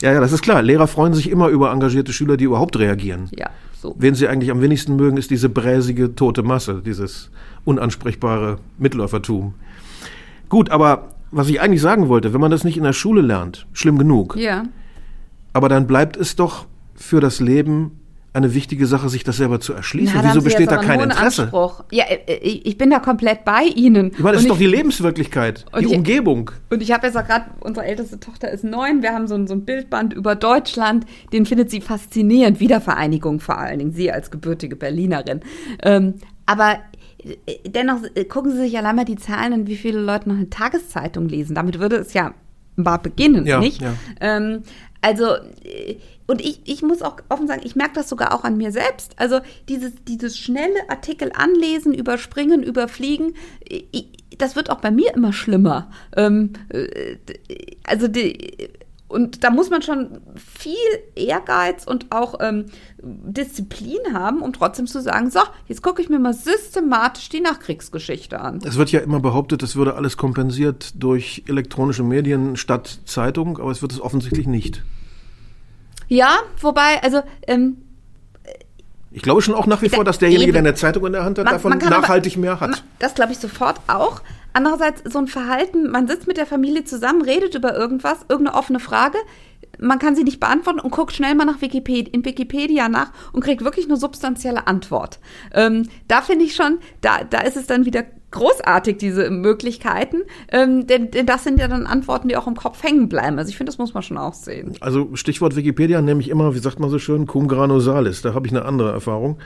Ja, 0.01 0.13
ja, 0.13 0.21
das 0.21 0.33
ist 0.33 0.43
klar. 0.43 0.63
Lehrer 0.63 0.87
freuen 0.87 1.15
sich 1.15 1.31
immer 1.31 1.49
über 1.49 1.73
engagierte 1.73 2.13
Schüler, 2.13 2.37
die 2.37 2.45
überhaupt 2.45 2.79
reagieren. 2.79 3.29
Ja, 3.37 3.51
so. 3.81 3.95
Wen 3.99 4.15
sie 4.15 4.29
eigentlich 4.29 4.51
am 4.51 4.61
wenigsten 4.61 4.97
mögen, 4.97 5.17
ist 5.17 5.31
diese 5.31 5.49
bräsige, 5.49 6.15
tote 6.15 6.43
Masse, 6.43 6.83
dieses 6.85 7.31
unansprechbare 7.65 8.59
Mitläufertum. 8.79 9.55
Gut, 10.49 10.71
aber 10.71 11.11
was 11.31 11.49
ich 11.49 11.61
eigentlich 11.61 11.83
sagen 11.83 12.09
wollte, 12.09 12.33
wenn 12.33 12.41
man 12.41 12.51
das 12.51 12.65
nicht 12.65 12.77
in 12.77 12.85
der 12.85 12.93
Schule 12.93 13.21
lernt, 13.21 13.67
schlimm 13.73 13.99
genug. 13.99 14.37
Ja. 14.37 14.65
Aber 15.53 15.69
dann 15.69 15.87
bleibt 15.87 16.17
es 16.17 16.37
doch 16.37 16.67
für 16.95 17.21
das 17.21 17.41
Leben 17.41 17.99
eine 18.33 18.55
wichtige 18.55 18.87
Sache, 18.87 19.09
sich 19.09 19.25
das 19.25 19.39
selber 19.39 19.59
zu 19.61 19.73
erschließen. 19.73 20.21
Na, 20.23 20.29
Wieso 20.29 20.43
besteht 20.43 20.71
da 20.71 20.77
kein 20.77 21.01
Interesse? 21.01 21.45
Anspruch. 21.45 21.85
Ja, 21.91 22.05
äh, 22.05 22.21
äh, 22.27 22.61
ich 22.65 22.77
bin 22.77 22.91
da 22.91 22.99
komplett 22.99 23.45
bei 23.45 23.63
Ihnen. 23.63 24.13
Ich 24.13 24.19
meine, 24.19 24.35
das 24.35 24.43
ist 24.43 24.51
doch 24.51 24.59
die 24.59 24.67
Lebenswirklichkeit, 24.67 25.65
die 25.79 25.87
ich, 25.87 25.97
Umgebung. 25.97 26.51
Und 26.71 26.83
ich 26.83 26.93
habe 26.93 27.07
jetzt 27.07 27.17
auch 27.17 27.27
gerade, 27.27 27.47
unsere 27.61 27.87
älteste 27.87 28.21
Tochter 28.21 28.51
ist 28.51 28.65
neun, 28.65 29.03
wir 29.03 29.13
haben 29.13 29.27
so 29.27 29.35
ein, 29.35 29.47
so 29.47 29.55
ein 29.55 29.65
Bildband 29.65 30.13
über 30.13 30.35
Deutschland, 30.35 31.07
den 31.33 31.47
findet 31.47 31.71
sie 31.71 31.81
faszinierend, 31.81 32.61
Wiedervereinigung 32.61 33.41
vor 33.41 33.59
allen 33.59 33.79
Dingen, 33.79 33.93
sie 33.93 34.13
als 34.13 34.31
gebürtige 34.31 34.77
Berlinerin. 34.77 35.41
Ähm, 35.83 36.15
aber 36.47 36.79
dennoch 37.67 38.01
gucken 38.29 38.53
Sie 38.53 38.59
sich 38.59 38.79
allein 38.79 38.97
mal 38.97 39.05
die 39.05 39.17
Zahlen 39.17 39.53
an, 39.53 39.67
wie 39.67 39.77
viele 39.77 40.01
Leute 40.01 40.29
noch 40.29 40.37
eine 40.37 40.51
Tageszeitung 40.51 41.29
lesen. 41.29 41.55
Damit 41.55 41.79
würde 41.79 41.97
es 41.97 42.13
ja 42.13 42.35
mal 42.77 42.99
beginnen, 42.99 43.47
ja, 43.47 43.59
nicht? 43.59 43.81
Ja. 43.81 43.95
Ähm, 44.21 44.63
also 45.01 45.37
und 46.31 46.43
ich, 46.43 46.61
ich 46.67 46.83
muss 46.83 47.01
auch 47.01 47.17
offen 47.31 47.49
sagen, 47.49 47.63
ich 47.65 47.75
merke 47.75 47.95
das 47.95 48.11
sogar 48.11 48.35
auch 48.35 48.45
an 48.45 48.59
mir 48.59 48.71
selbst. 48.71 49.15
Also 49.17 49.41
dieses, 49.69 49.93
dieses 50.07 50.39
schnelle 50.39 50.89
Artikel 50.89 51.33
anlesen, 51.35 51.95
überspringen, 51.95 52.63
überfliegen, 52.63 53.35
ich, 53.67 54.09
das 54.37 54.55
wird 54.55 54.69
auch 54.69 54.81
bei 54.81 54.91
mir 54.91 55.15
immer 55.15 55.33
schlimmer. 55.33 55.91
Ähm, 56.15 56.53
äh, 56.69 57.17
also 57.85 58.09
die, 58.09 58.69
und 59.09 59.43
da 59.43 59.51
muss 59.51 59.71
man 59.71 59.83
schon 59.83 60.21
viel 60.37 60.75
Ehrgeiz 61.15 61.85
und 61.85 62.13
auch 62.13 62.37
ähm, 62.41 62.67
Disziplin 63.03 64.13
haben, 64.13 64.43
um 64.43 64.53
trotzdem 64.53 64.87
zu 64.87 65.01
sagen, 65.01 65.31
so, 65.31 65.41
jetzt 65.67 65.83
gucke 65.83 66.03
ich 66.03 66.11
mir 66.11 66.19
mal 66.19 66.35
systematisch 66.35 67.31
die 67.31 67.41
Nachkriegsgeschichte 67.41 68.41
an. 68.41 68.61
Es 68.65 68.77
wird 68.77 68.93
ja 68.93 69.01
immer 69.01 69.21
behauptet, 69.21 69.63
es 69.63 69.77
würde 69.77 69.95
alles 69.95 70.19
kompensiert 70.19 70.93
durch 71.03 71.45
elektronische 71.49 72.03
Medien 72.03 72.57
statt 72.57 73.01
Zeitung, 73.07 73.59
aber 73.59 73.71
es 73.71 73.81
wird 73.81 73.93
es 73.93 74.01
offensichtlich 74.01 74.47
nicht. 74.47 74.83
Ja, 76.09 76.39
wobei, 76.61 77.03
also 77.03 77.23
ähm, 77.47 77.79
Ich 79.11 79.23
glaube 79.23 79.41
schon 79.43 79.55
auch 79.55 79.67
nach 79.67 79.81
wie 79.83 79.89
vor, 79.89 80.05
dass 80.05 80.19
derjenige, 80.19 80.53
der 80.53 80.61
eine 80.61 80.75
Zeitung 80.75 81.07
in 81.07 81.13
der 81.13 81.25
Hand 81.25 81.39
hat, 81.39 81.47
Man- 81.47 81.55
davon 81.55 81.71
man 81.71 81.79
nachhaltig 81.79 82.35
aber- 82.35 82.41
mehr 82.41 82.61
hat. 82.61 82.83
Das 82.99 83.15
glaube 83.15 83.33
ich 83.33 83.39
sofort 83.39 83.81
auch. 83.87 84.21
Andererseits 84.53 85.03
so 85.11 85.19
ein 85.19 85.27
Verhalten, 85.29 85.91
man 85.91 86.07
sitzt 86.09 86.27
mit 86.27 86.37
der 86.37 86.47
Familie 86.47 86.85
zusammen, 86.85 87.23
redet 87.23 87.55
über 87.55 87.75
irgendwas, 87.77 88.19
irgendeine 88.29 88.57
offene 88.59 88.81
Frage, 88.81 89.19
man 89.79 89.99
kann 89.99 90.17
sie 90.17 90.25
nicht 90.25 90.41
beantworten 90.41 90.81
und 90.81 90.91
guckt 90.91 91.13
schnell 91.13 91.35
mal 91.35 91.45
nach 91.45 91.61
Wikipedia, 91.61 92.13
in 92.13 92.25
Wikipedia 92.25 92.89
nach 92.89 93.13
und 93.33 93.45
kriegt 93.45 93.63
wirklich 93.63 93.87
eine 93.87 93.97
substanzielle 93.97 94.67
Antwort. 94.67 95.21
Ähm, 95.55 95.89
da 96.09 96.21
finde 96.23 96.45
ich 96.45 96.55
schon, 96.57 96.79
da, 97.01 97.23
da 97.29 97.41
ist 97.43 97.57
es 97.57 97.67
dann 97.67 97.85
wieder 97.85 98.05
großartig, 98.31 98.99
diese 98.99 99.31
Möglichkeiten, 99.31 100.19
ähm, 100.53 100.87
denn, 100.87 101.11
denn 101.11 101.27
das 101.27 101.45
sind 101.45 101.59
ja 101.59 101.69
dann 101.69 101.87
Antworten, 101.87 102.29
die 102.29 102.37
auch 102.37 102.47
im 102.47 102.57
Kopf 102.57 102.83
hängen 102.83 103.09
bleiben. 103.09 103.39
Also 103.39 103.49
ich 103.51 103.57
finde, 103.57 103.71
das 103.71 103.79
muss 103.79 103.95
man 103.95 104.03
schon 104.03 104.19
auch 104.19 104.35
sehen. 104.35 104.75
Also 104.81 105.09
Stichwort 105.15 105.57
Wikipedia 105.57 106.01
nehme 106.03 106.21
ich 106.21 106.29
immer, 106.29 106.55
wie 106.55 106.59
sagt 106.59 106.79
man 106.81 106.91
so 106.91 106.99
schön, 106.99 107.27
cum 107.27 107.49
grano 107.49 107.81
salis. 107.81 108.23
Da 108.23 108.35
habe 108.35 108.47
ich 108.47 108.53
eine 108.53 108.65
andere 108.65 108.93
Erfahrung. 108.93 109.39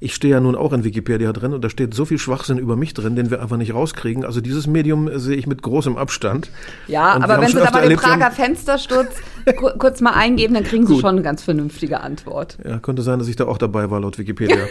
Ich 0.00 0.14
stehe 0.14 0.34
ja 0.34 0.38
nun 0.40 0.54
auch 0.54 0.72
in 0.72 0.84
Wikipedia 0.84 1.32
drin 1.32 1.52
und 1.52 1.64
da 1.64 1.68
steht 1.68 1.92
so 1.92 2.04
viel 2.04 2.18
Schwachsinn 2.18 2.56
über 2.58 2.76
mich 2.76 2.94
drin, 2.94 3.16
den 3.16 3.32
wir 3.32 3.42
einfach 3.42 3.56
nicht 3.56 3.74
rauskriegen. 3.74 4.24
Also 4.24 4.40
dieses 4.40 4.68
Medium 4.68 5.08
äh, 5.08 5.18
sehe 5.18 5.34
ich 5.34 5.48
mit 5.48 5.60
großem 5.60 5.96
Abstand. 5.96 6.52
Ja, 6.86 7.16
Und 7.16 7.24
aber 7.24 7.40
wenn 7.40 7.48
Sie 7.48 7.54
da 7.54 7.68
mal 7.72 7.88
den 7.88 7.98
Prager 7.98 8.30
Fenstersturz 8.30 9.08
ku- 9.56 9.70
kurz 9.76 10.00
mal 10.00 10.12
eingeben, 10.12 10.54
dann 10.54 10.62
kriegen 10.62 10.86
Sie 10.86 10.92
Gut. 10.92 11.00
schon 11.00 11.10
eine 11.16 11.22
ganz 11.22 11.42
vernünftige 11.42 12.00
Antwort. 12.00 12.58
Ja, 12.64 12.78
könnte 12.78 13.02
sein, 13.02 13.18
dass 13.18 13.26
ich 13.26 13.34
da 13.34 13.46
auch 13.46 13.58
dabei 13.58 13.90
war, 13.90 13.98
laut 13.98 14.18
Wikipedia. 14.18 14.56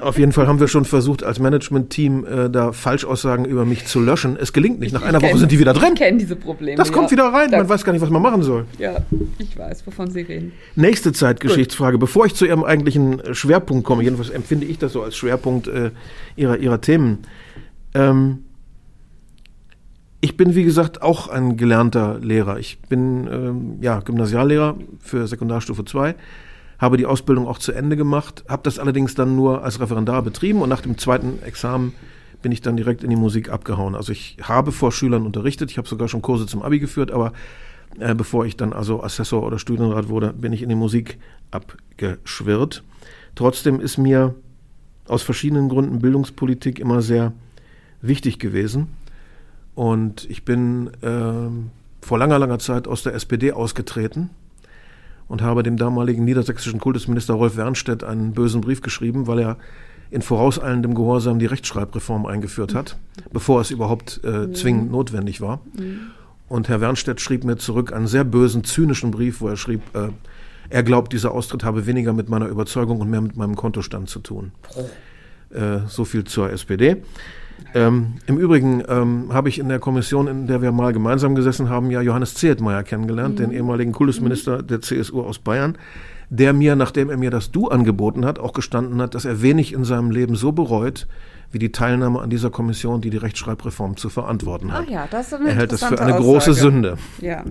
Auf 0.00 0.18
jeden 0.18 0.32
Fall 0.32 0.46
haben 0.46 0.58
wir 0.58 0.68
schon 0.68 0.84
versucht, 0.84 1.22
als 1.22 1.38
Management-Team 1.38 2.24
äh, 2.24 2.50
da 2.50 2.72
Falschaussagen 2.72 3.44
über 3.44 3.64
mich 3.64 3.84
zu 3.84 4.00
löschen. 4.00 4.36
Es 4.40 4.52
gelingt 4.52 4.80
nicht. 4.80 4.92
Nach 4.92 5.02
einer 5.02 5.18
kenn- 5.18 5.30
Woche 5.30 5.38
sind 5.38 5.52
die 5.52 5.58
wieder 5.58 5.74
drin. 5.74 5.90
Ich 5.92 6.00
kenne 6.00 6.18
diese 6.18 6.36
Probleme. 6.36 6.76
Das 6.76 6.92
kommt 6.92 7.10
ja. 7.10 7.12
wieder 7.12 7.24
rein. 7.32 7.50
Man 7.50 7.68
weiß 7.68 7.84
gar 7.84 7.92
nicht, 7.92 8.00
was 8.02 8.10
man 8.10 8.22
machen 8.22 8.42
soll. 8.42 8.64
Ja, 8.78 8.96
ich 9.38 9.56
weiß, 9.56 9.86
wovon 9.86 10.10
Sie 10.10 10.22
reden. 10.22 10.52
Nächste 10.76 11.12
Zeitgeschichtsfrage. 11.12 11.98
Bevor 11.98 12.24
ich 12.26 12.34
zu 12.34 12.46
Ihrem 12.46 12.64
eigentlichen 12.64 13.20
äh, 13.20 13.34
Schwerpunkt 13.34 13.84
komme, 13.84 14.02
jedenfalls 14.02 14.30
empfinde 14.30 14.66
ich 14.66 14.78
das 14.78 14.92
so 14.92 15.02
als 15.02 15.16
Schwerpunkt 15.16 15.68
äh, 15.68 15.90
Ihrer, 16.36 16.56
Ihrer 16.56 16.80
Themen. 16.80 17.18
Ähm, 17.94 18.44
ich 20.22 20.36
bin, 20.36 20.54
wie 20.54 20.62
gesagt, 20.62 21.02
auch 21.02 21.28
ein 21.28 21.56
gelernter 21.56 22.18
Lehrer. 22.20 22.58
Ich 22.58 22.78
bin 22.82 23.26
ähm, 23.30 23.78
ja, 23.80 23.98
Gymnasiallehrer 23.98 24.76
für 25.00 25.26
Sekundarstufe 25.26 25.84
2, 25.84 26.14
habe 26.82 26.96
die 26.96 27.06
Ausbildung 27.06 27.46
auch 27.46 27.58
zu 27.58 27.70
Ende 27.70 27.96
gemacht, 27.96 28.44
habe 28.48 28.64
das 28.64 28.80
allerdings 28.80 29.14
dann 29.14 29.36
nur 29.36 29.62
als 29.62 29.78
Referendar 29.78 30.20
betrieben 30.20 30.62
und 30.62 30.68
nach 30.68 30.80
dem 30.80 30.98
zweiten 30.98 31.40
Examen 31.44 31.94
bin 32.42 32.50
ich 32.50 32.60
dann 32.60 32.76
direkt 32.76 33.04
in 33.04 33.10
die 33.10 33.16
Musik 33.16 33.50
abgehauen. 33.50 33.94
Also 33.94 34.10
ich 34.10 34.36
habe 34.42 34.72
vor 34.72 34.90
Schülern 34.90 35.24
unterrichtet, 35.24 35.70
ich 35.70 35.78
habe 35.78 35.86
sogar 35.86 36.08
schon 36.08 36.22
Kurse 36.22 36.44
zum 36.44 36.60
Abi 36.60 36.80
geführt, 36.80 37.12
aber 37.12 37.34
äh, 38.00 38.16
bevor 38.16 38.46
ich 38.46 38.56
dann 38.56 38.72
also 38.72 39.00
Assessor 39.00 39.44
oder 39.44 39.60
Studienrat 39.60 40.08
wurde, 40.08 40.32
bin 40.32 40.52
ich 40.52 40.60
in 40.60 40.68
die 40.68 40.74
Musik 40.74 41.18
abgeschwirrt. 41.52 42.82
Trotzdem 43.36 43.78
ist 43.78 43.96
mir 43.96 44.34
aus 45.06 45.22
verschiedenen 45.22 45.68
Gründen 45.68 46.00
Bildungspolitik 46.00 46.80
immer 46.80 47.00
sehr 47.00 47.32
wichtig 48.00 48.40
gewesen. 48.40 48.88
Und 49.76 50.28
ich 50.28 50.44
bin 50.44 50.90
ähm, 51.02 51.70
vor 52.00 52.18
langer, 52.18 52.40
langer 52.40 52.58
Zeit 52.58 52.88
aus 52.88 53.04
der 53.04 53.14
SPD 53.14 53.52
ausgetreten 53.52 54.30
und 55.32 55.40
habe 55.40 55.62
dem 55.62 55.78
damaligen 55.78 56.26
niedersächsischen 56.26 56.78
Kultusminister 56.78 57.32
Rolf 57.32 57.56
Wernstedt 57.56 58.04
einen 58.04 58.34
bösen 58.34 58.60
Brief 58.60 58.82
geschrieben, 58.82 59.26
weil 59.26 59.38
er 59.38 59.56
in 60.10 60.20
vorauseilendem 60.20 60.94
Gehorsam 60.94 61.38
die 61.38 61.46
Rechtschreibreform 61.46 62.26
eingeführt 62.26 62.74
hat, 62.74 62.98
bevor 63.32 63.62
es 63.62 63.70
überhaupt 63.70 64.20
äh, 64.24 64.52
zwingend 64.52 64.92
notwendig 64.92 65.40
war. 65.40 65.62
Und 66.50 66.68
Herr 66.68 66.82
Wernstedt 66.82 67.18
schrieb 67.22 67.44
mir 67.44 67.56
zurück 67.56 67.94
einen 67.94 68.08
sehr 68.08 68.24
bösen, 68.24 68.62
zynischen 68.62 69.10
Brief, 69.10 69.40
wo 69.40 69.48
er 69.48 69.56
schrieb, 69.56 69.80
äh, 69.94 70.08
er 70.68 70.82
glaubt, 70.82 71.14
dieser 71.14 71.32
Austritt 71.32 71.64
habe 71.64 71.86
weniger 71.86 72.12
mit 72.12 72.28
meiner 72.28 72.48
Überzeugung 72.48 73.00
und 73.00 73.08
mehr 73.08 73.22
mit 73.22 73.34
meinem 73.34 73.56
Kontostand 73.56 74.10
zu 74.10 74.18
tun. 74.18 74.52
Äh, 75.48 75.88
so 75.88 76.04
viel 76.04 76.24
zur 76.24 76.52
SPD. 76.52 76.98
Ähm, 77.74 78.14
Im 78.26 78.38
Übrigen 78.38 78.82
ähm, 78.88 79.32
habe 79.32 79.48
ich 79.48 79.58
in 79.58 79.68
der 79.68 79.78
Kommission, 79.78 80.26
in 80.26 80.46
der 80.46 80.62
wir 80.62 80.72
mal 80.72 80.92
gemeinsam 80.92 81.34
gesessen 81.34 81.68
haben, 81.68 81.90
ja 81.90 82.00
Johannes 82.00 82.34
Zehetmeier 82.34 82.82
kennengelernt, 82.82 83.38
den 83.38 83.50
ehemaligen 83.52 83.92
Kultusminister 83.92 84.62
der 84.62 84.80
CSU 84.80 85.22
aus 85.22 85.38
Bayern, 85.38 85.76
der 86.30 86.52
mir, 86.52 86.76
nachdem 86.76 87.10
er 87.10 87.16
mir 87.16 87.30
das 87.30 87.50
Du 87.50 87.68
angeboten 87.68 88.24
hat, 88.24 88.38
auch 88.38 88.52
gestanden 88.52 89.00
hat, 89.02 89.14
dass 89.14 89.24
er 89.24 89.42
wenig 89.42 89.72
in 89.72 89.84
seinem 89.84 90.10
Leben 90.10 90.34
so 90.34 90.52
bereut, 90.52 91.06
wie 91.50 91.58
die 91.58 91.70
Teilnahme 91.72 92.20
an 92.22 92.30
dieser 92.30 92.48
Kommission, 92.50 93.02
die 93.02 93.10
die 93.10 93.18
Rechtschreibreform 93.18 93.96
zu 93.98 94.08
verantworten 94.08 94.72
hat. 94.72 94.84
Ach 94.86 94.90
ja, 94.90 95.06
das 95.10 95.26
ist 95.28 95.34
eine 95.34 95.50
er 95.50 95.54
hält 95.54 95.72
das 95.72 95.84
für 95.84 96.00
eine 96.00 96.14
große 96.14 96.52
Aussage. 96.52 96.54
Sünde, 96.54 96.96
Ja. 97.20 97.44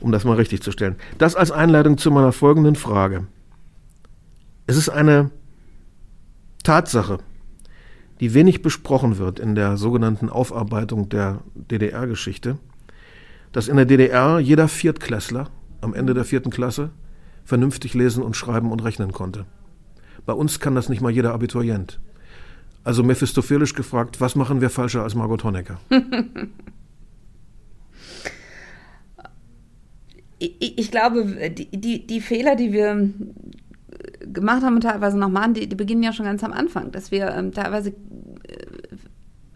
um 0.00 0.12
das 0.12 0.24
mal 0.24 0.34
richtig 0.36 0.62
zu 0.62 0.70
stellen. 0.70 0.94
Das 1.18 1.34
als 1.34 1.50
Einleitung 1.50 1.98
zu 1.98 2.12
meiner 2.12 2.30
folgenden 2.30 2.76
Frage. 2.76 3.26
Es 4.68 4.76
ist 4.76 4.88
eine 4.88 5.30
Tatsache, 6.62 7.18
die 8.20 8.34
wenig 8.34 8.62
besprochen 8.62 9.18
wird 9.18 9.38
in 9.38 9.54
der 9.54 9.76
sogenannten 9.76 10.28
Aufarbeitung 10.28 11.08
der 11.08 11.40
DDR-Geschichte, 11.54 12.58
dass 13.52 13.68
in 13.68 13.76
der 13.76 13.86
DDR 13.86 14.38
jeder 14.40 14.68
Viertklässler 14.68 15.50
am 15.80 15.94
Ende 15.94 16.14
der 16.14 16.24
vierten 16.24 16.50
Klasse 16.50 16.90
vernünftig 17.44 17.94
lesen 17.94 18.22
und 18.22 18.36
schreiben 18.36 18.72
und 18.72 18.82
rechnen 18.84 19.12
konnte. 19.12 19.46
Bei 20.26 20.32
uns 20.32 20.60
kann 20.60 20.74
das 20.74 20.88
nicht 20.88 21.00
mal 21.00 21.10
jeder 21.12 21.32
Abiturient. 21.32 22.00
Also 22.84 23.02
mephistophelisch 23.02 23.74
gefragt, 23.74 24.20
was 24.20 24.34
machen 24.34 24.60
wir 24.60 24.70
falscher 24.70 25.02
als 25.02 25.14
Margot 25.14 25.44
Honecker? 25.44 25.80
Ich, 30.40 30.92
glaube, 30.92 31.50
die, 31.50 31.66
die, 31.68 32.06
die 32.06 32.20
Fehler, 32.20 32.54
die 32.54 32.72
wir 32.72 33.10
gemacht 34.32 34.62
haben 34.62 34.76
und 34.76 34.82
teilweise 34.82 35.18
noch 35.18 35.28
machen, 35.28 35.54
die, 35.54 35.68
die 35.68 35.76
beginnen 35.76 36.02
ja 36.02 36.12
schon 36.12 36.26
ganz 36.26 36.42
am 36.44 36.52
Anfang, 36.52 36.90
dass 36.92 37.10
wir 37.10 37.28
ähm, 37.30 37.52
teilweise 37.52 37.90
äh, 37.90 37.94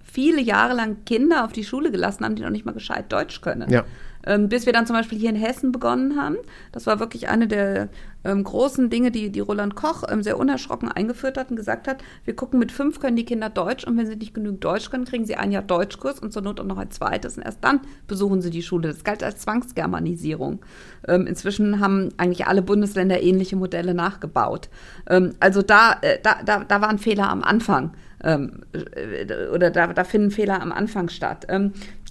viele 0.02 0.40
Jahre 0.40 0.74
lang 0.74 1.04
Kinder 1.06 1.44
auf 1.44 1.52
die 1.52 1.64
Schule 1.64 1.90
gelassen 1.90 2.24
haben, 2.24 2.34
die 2.34 2.42
noch 2.42 2.50
nicht 2.50 2.64
mal 2.64 2.72
gescheit 2.72 3.10
Deutsch 3.12 3.40
können. 3.40 3.70
Ja. 3.70 3.84
Ähm, 4.24 4.48
bis 4.48 4.66
wir 4.66 4.72
dann 4.72 4.86
zum 4.86 4.94
Beispiel 4.94 5.18
hier 5.18 5.30
in 5.30 5.36
Hessen 5.36 5.72
begonnen 5.72 6.20
haben. 6.20 6.36
Das 6.70 6.86
war 6.86 7.00
wirklich 7.00 7.28
eine 7.28 7.48
der 7.48 7.88
ähm, 8.24 8.44
großen 8.44 8.90
Dinge, 8.90 9.10
die, 9.10 9.30
die 9.30 9.40
Roland 9.40 9.74
Koch 9.74 10.04
ähm, 10.08 10.22
sehr 10.22 10.38
unerschrocken 10.38 10.90
eingeführt 10.90 11.36
hat 11.36 11.50
und 11.50 11.56
gesagt 11.56 11.88
hat, 11.88 12.02
wir 12.24 12.36
gucken, 12.36 12.58
mit 12.58 12.72
fünf 12.72 13.00
können 13.00 13.16
die 13.16 13.24
Kinder 13.24 13.50
Deutsch 13.50 13.84
und 13.84 13.96
wenn 13.96 14.06
sie 14.06 14.16
nicht 14.16 14.34
genügend 14.34 14.64
Deutsch 14.64 14.90
können, 14.90 15.04
kriegen 15.04 15.24
sie 15.24 15.36
ein 15.36 15.52
Jahr 15.52 15.62
Deutschkurs 15.62 16.18
und 16.18 16.32
zur 16.32 16.42
Not 16.42 16.60
auch 16.60 16.64
noch 16.64 16.78
ein 16.78 16.90
zweites 16.90 17.36
und 17.36 17.44
erst 17.44 17.62
dann 17.64 17.80
besuchen 18.06 18.42
sie 18.42 18.50
die 18.50 18.62
Schule. 18.62 18.88
Das 18.88 19.04
galt 19.04 19.22
als 19.22 19.40
Zwangsgermanisierung. 19.40 20.60
Ähm, 21.08 21.26
inzwischen 21.26 21.80
haben 21.80 22.10
eigentlich 22.16 22.46
alle 22.46 22.62
Bundesländer 22.62 23.22
ähnliche 23.22 23.56
Modelle 23.56 23.94
nachgebaut. 23.94 24.68
Ähm, 25.08 25.34
also 25.40 25.62
da, 25.62 25.96
äh, 26.02 26.18
da, 26.22 26.42
da, 26.44 26.64
da 26.64 26.80
waren 26.80 26.98
Fehler 26.98 27.28
am 27.28 27.42
Anfang. 27.42 27.92
Ähm, 28.24 28.60
äh, 28.72 29.48
oder 29.48 29.70
da, 29.70 29.88
da 29.88 30.04
finden 30.04 30.30
Fehler 30.30 30.62
am 30.62 30.70
Anfang 30.72 31.08
statt. 31.08 31.46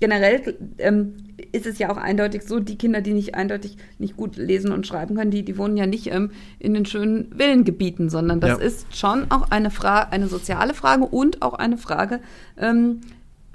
Generell 0.02 0.58
ähm, 0.80 1.14
ist 1.52 1.66
es 1.68 1.78
ja 1.78 1.92
auch 1.92 1.98
eindeutig 1.98 2.42
so, 2.44 2.60
die 2.60 2.78
Kinder, 2.78 3.02
die 3.02 3.14
nicht 3.14 3.36
eindeutig 3.36 3.78
nicht 4.00 4.18
gut 4.18 4.36
lesen 4.36 4.72
und 4.74 4.88
schreiben 4.88 5.16
können, 5.16 5.30
die, 5.32 5.44
die 5.44 5.58
wohnen 5.58 5.78
ja 5.78 5.86
nicht 5.86 6.08
ähm, 6.08 6.32
in 6.60 6.74
den 6.74 6.86
schönen 6.88 7.32
Villengebieten, 7.38 8.10
sondern 8.10 8.40
das 8.40 8.58
Ja. 8.60 8.66
ist 8.66 8.98
schon 8.98 9.30
auch 9.30 9.52
eine 9.52 9.70
Frage, 9.70 10.12
eine 10.12 10.28
soziale 10.28 10.74
Frage 10.74 11.06
und 11.06 11.44
auch 11.44 11.54
eine 11.54 11.78
Frage 11.78 12.20
ähm, 12.58 13.02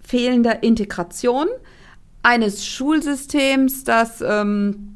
fehlender 0.02 0.62
Integration 0.62 1.48
eines 2.22 2.64
Schulsystems, 2.64 3.82
das 3.84 4.22
ähm, 4.24 4.94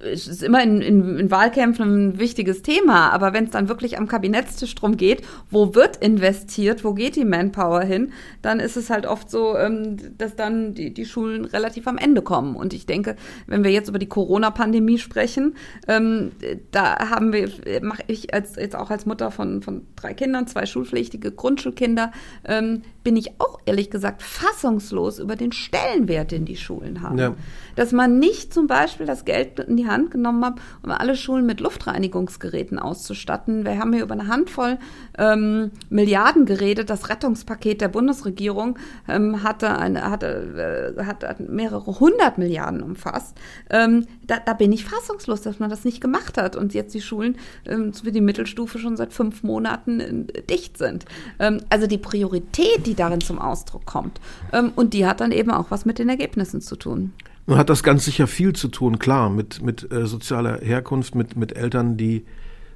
ist 0.00 0.42
immer 0.42 0.62
in, 0.62 0.80
in, 0.80 1.18
in 1.18 1.30
Wahlkämpfen 1.30 2.10
ein 2.10 2.18
wichtiges 2.18 2.62
Thema, 2.62 3.10
aber 3.10 3.32
wenn 3.32 3.44
es 3.44 3.50
dann 3.50 3.68
wirklich 3.68 3.98
am 3.98 4.06
Kabinettstisch 4.06 4.74
drum 4.74 4.96
geht, 4.96 5.22
wo 5.50 5.74
wird 5.74 5.96
investiert, 5.96 6.84
wo 6.84 6.94
geht 6.94 7.16
die 7.16 7.24
Manpower 7.24 7.82
hin, 7.82 8.12
dann 8.42 8.60
ist 8.60 8.76
es 8.76 8.90
halt 8.90 9.06
oft 9.06 9.30
so, 9.30 9.56
ähm, 9.56 9.96
dass 10.16 10.36
dann 10.36 10.74
die, 10.74 10.94
die 10.94 11.04
Schulen 11.04 11.44
relativ 11.44 11.86
am 11.86 11.98
Ende 11.98 12.22
kommen. 12.22 12.54
Und 12.54 12.72
ich 12.72 12.86
denke, 12.86 13.16
wenn 13.46 13.64
wir 13.64 13.70
jetzt 13.70 13.88
über 13.88 13.98
die 13.98 14.08
Corona-Pandemie 14.08 14.98
sprechen, 14.98 15.56
ähm, 15.88 16.32
da 16.70 17.10
haben 17.10 17.32
wir, 17.32 17.50
mache 17.82 18.02
ich 18.06 18.32
als, 18.32 18.56
jetzt 18.56 18.76
auch 18.76 18.90
als 18.90 19.06
Mutter 19.06 19.30
von, 19.30 19.62
von 19.62 19.82
drei 19.96 20.14
Kindern, 20.14 20.46
zwei 20.46 20.66
schulpflichtige 20.66 21.32
Grundschulkinder, 21.32 22.12
ähm, 22.44 22.82
bin 23.02 23.16
ich 23.16 23.40
auch 23.40 23.58
ehrlich 23.64 23.90
gesagt 23.90 24.22
fassungslos 24.22 25.18
über 25.18 25.34
den 25.34 25.50
Stellenwert, 25.50 26.30
den 26.30 26.44
die 26.44 26.56
Schulen 26.56 27.02
haben. 27.02 27.18
Ja. 27.18 27.34
Dass 27.74 27.92
man 27.92 28.18
nicht 28.18 28.52
zum 28.52 28.66
Beispiel 28.66 29.06
das 29.06 29.24
Geld 29.24 29.58
in 29.60 29.76
die 29.76 29.87
Hand 29.88 30.10
genommen 30.10 30.44
hat, 30.44 30.54
um 30.82 30.90
alle 30.90 31.16
Schulen 31.16 31.46
mit 31.46 31.60
Luftreinigungsgeräten 31.60 32.78
auszustatten. 32.78 33.64
Wir 33.64 33.78
haben 33.78 33.92
hier 33.92 34.02
über 34.02 34.14
eine 34.14 34.28
Handvoll 34.28 34.78
ähm, 35.16 35.70
Milliarden 35.90 36.46
geredet. 36.46 36.90
Das 36.90 37.08
Rettungspaket 37.08 37.80
der 37.80 37.88
Bundesregierung 37.88 38.78
ähm, 39.08 39.42
hatte, 39.42 39.76
eine, 39.76 40.10
hatte, 40.10 40.94
äh, 40.96 41.04
hat 41.04 41.40
mehrere 41.40 42.00
hundert 42.00 42.38
Milliarden 42.38 42.82
umfasst. 42.82 43.36
Ähm, 43.70 44.06
da, 44.26 44.38
da 44.44 44.52
bin 44.52 44.72
ich 44.72 44.84
fassungslos, 44.84 45.42
dass 45.42 45.58
man 45.58 45.70
das 45.70 45.84
nicht 45.84 46.00
gemacht 46.00 46.38
hat 46.38 46.56
und 46.56 46.74
jetzt 46.74 46.94
die 46.94 47.00
Schulen 47.00 47.36
ähm, 47.66 47.92
für 47.92 48.12
die 48.12 48.20
Mittelstufe 48.20 48.78
schon 48.78 48.96
seit 48.96 49.12
fünf 49.12 49.42
Monaten 49.42 50.00
äh, 50.00 50.42
dicht 50.42 50.78
sind. 50.78 51.04
Ähm, 51.38 51.60
also 51.70 51.86
die 51.86 51.98
Priorität, 51.98 52.86
die 52.86 52.94
darin 52.94 53.20
zum 53.20 53.38
Ausdruck 53.38 53.86
kommt. 53.86 54.20
Ähm, 54.52 54.72
und 54.76 54.94
die 54.94 55.06
hat 55.06 55.20
dann 55.20 55.32
eben 55.32 55.50
auch 55.50 55.70
was 55.70 55.84
mit 55.84 55.98
den 55.98 56.08
Ergebnissen 56.08 56.60
zu 56.60 56.76
tun. 56.76 57.12
Nun 57.48 57.56
hat 57.56 57.70
das 57.70 57.82
ganz 57.82 58.04
sicher 58.04 58.26
viel 58.26 58.52
zu 58.52 58.68
tun, 58.68 58.98
klar, 58.98 59.30
mit, 59.30 59.62
mit 59.62 59.90
äh, 59.90 60.04
sozialer 60.06 60.58
Herkunft, 60.60 61.14
mit, 61.14 61.34
mit 61.34 61.56
Eltern, 61.56 61.96
die 61.96 62.26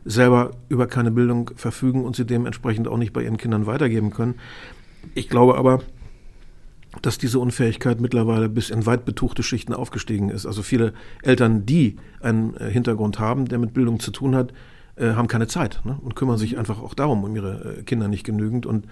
selber 0.07 0.52
über 0.71 0.87
keine 0.87 1.11
Bildung 1.11 1.50
verfügen 1.57 2.07
und 2.07 2.17
sie 2.17 2.25
dementsprechend 2.25 2.88
auch 2.88 2.97
nicht 2.97 3.12
bei 3.12 3.23
ihren 3.23 3.37
Kindern 3.37 3.67
weitergeben 3.67 4.12
können. 4.12 4.37
Ich 5.14 5.29
glaube 5.29 5.59
aber, 5.59 5.83
dass 7.02 7.19
diese 7.19 7.38
Unfähigkeit 7.38 8.00
mittlerweile 8.00 8.49
bis 8.49 8.71
in 8.71 8.87
weit 8.87 9.05
betuchte 9.05 9.43
Schichten 9.43 9.75
aufgestiegen 9.75 10.31
ist. 10.31 10.47
Also 10.47 10.62
viele 10.62 10.95
Eltern, 11.21 11.67
die 11.67 11.97
einen 12.23 12.57
äh, 12.57 12.71
Hintergrund 12.71 13.19
haben, 13.19 13.49
der 13.49 13.59
mit 13.59 13.75
Bildung 13.75 14.00
zu 14.00 14.11
tun 14.11 14.35
hat, 14.35 14.55
äh, 14.97 15.11
haben 15.12 15.29
keine 15.29 15.49
Zeit 15.49 15.83
ne? 15.85 15.99
und 16.02 16.17
kümmern 16.17 16.38
sich 16.38 16.57
einfach 16.57 16.81
auch 16.81 16.95
darum 16.95 17.25
um 17.25 17.37
ihre 17.37 17.81
äh, 17.81 17.83
Kinder 17.83 18.09
nicht 18.09 18.25
genügend. 18.25 18.64
Und 18.64 18.87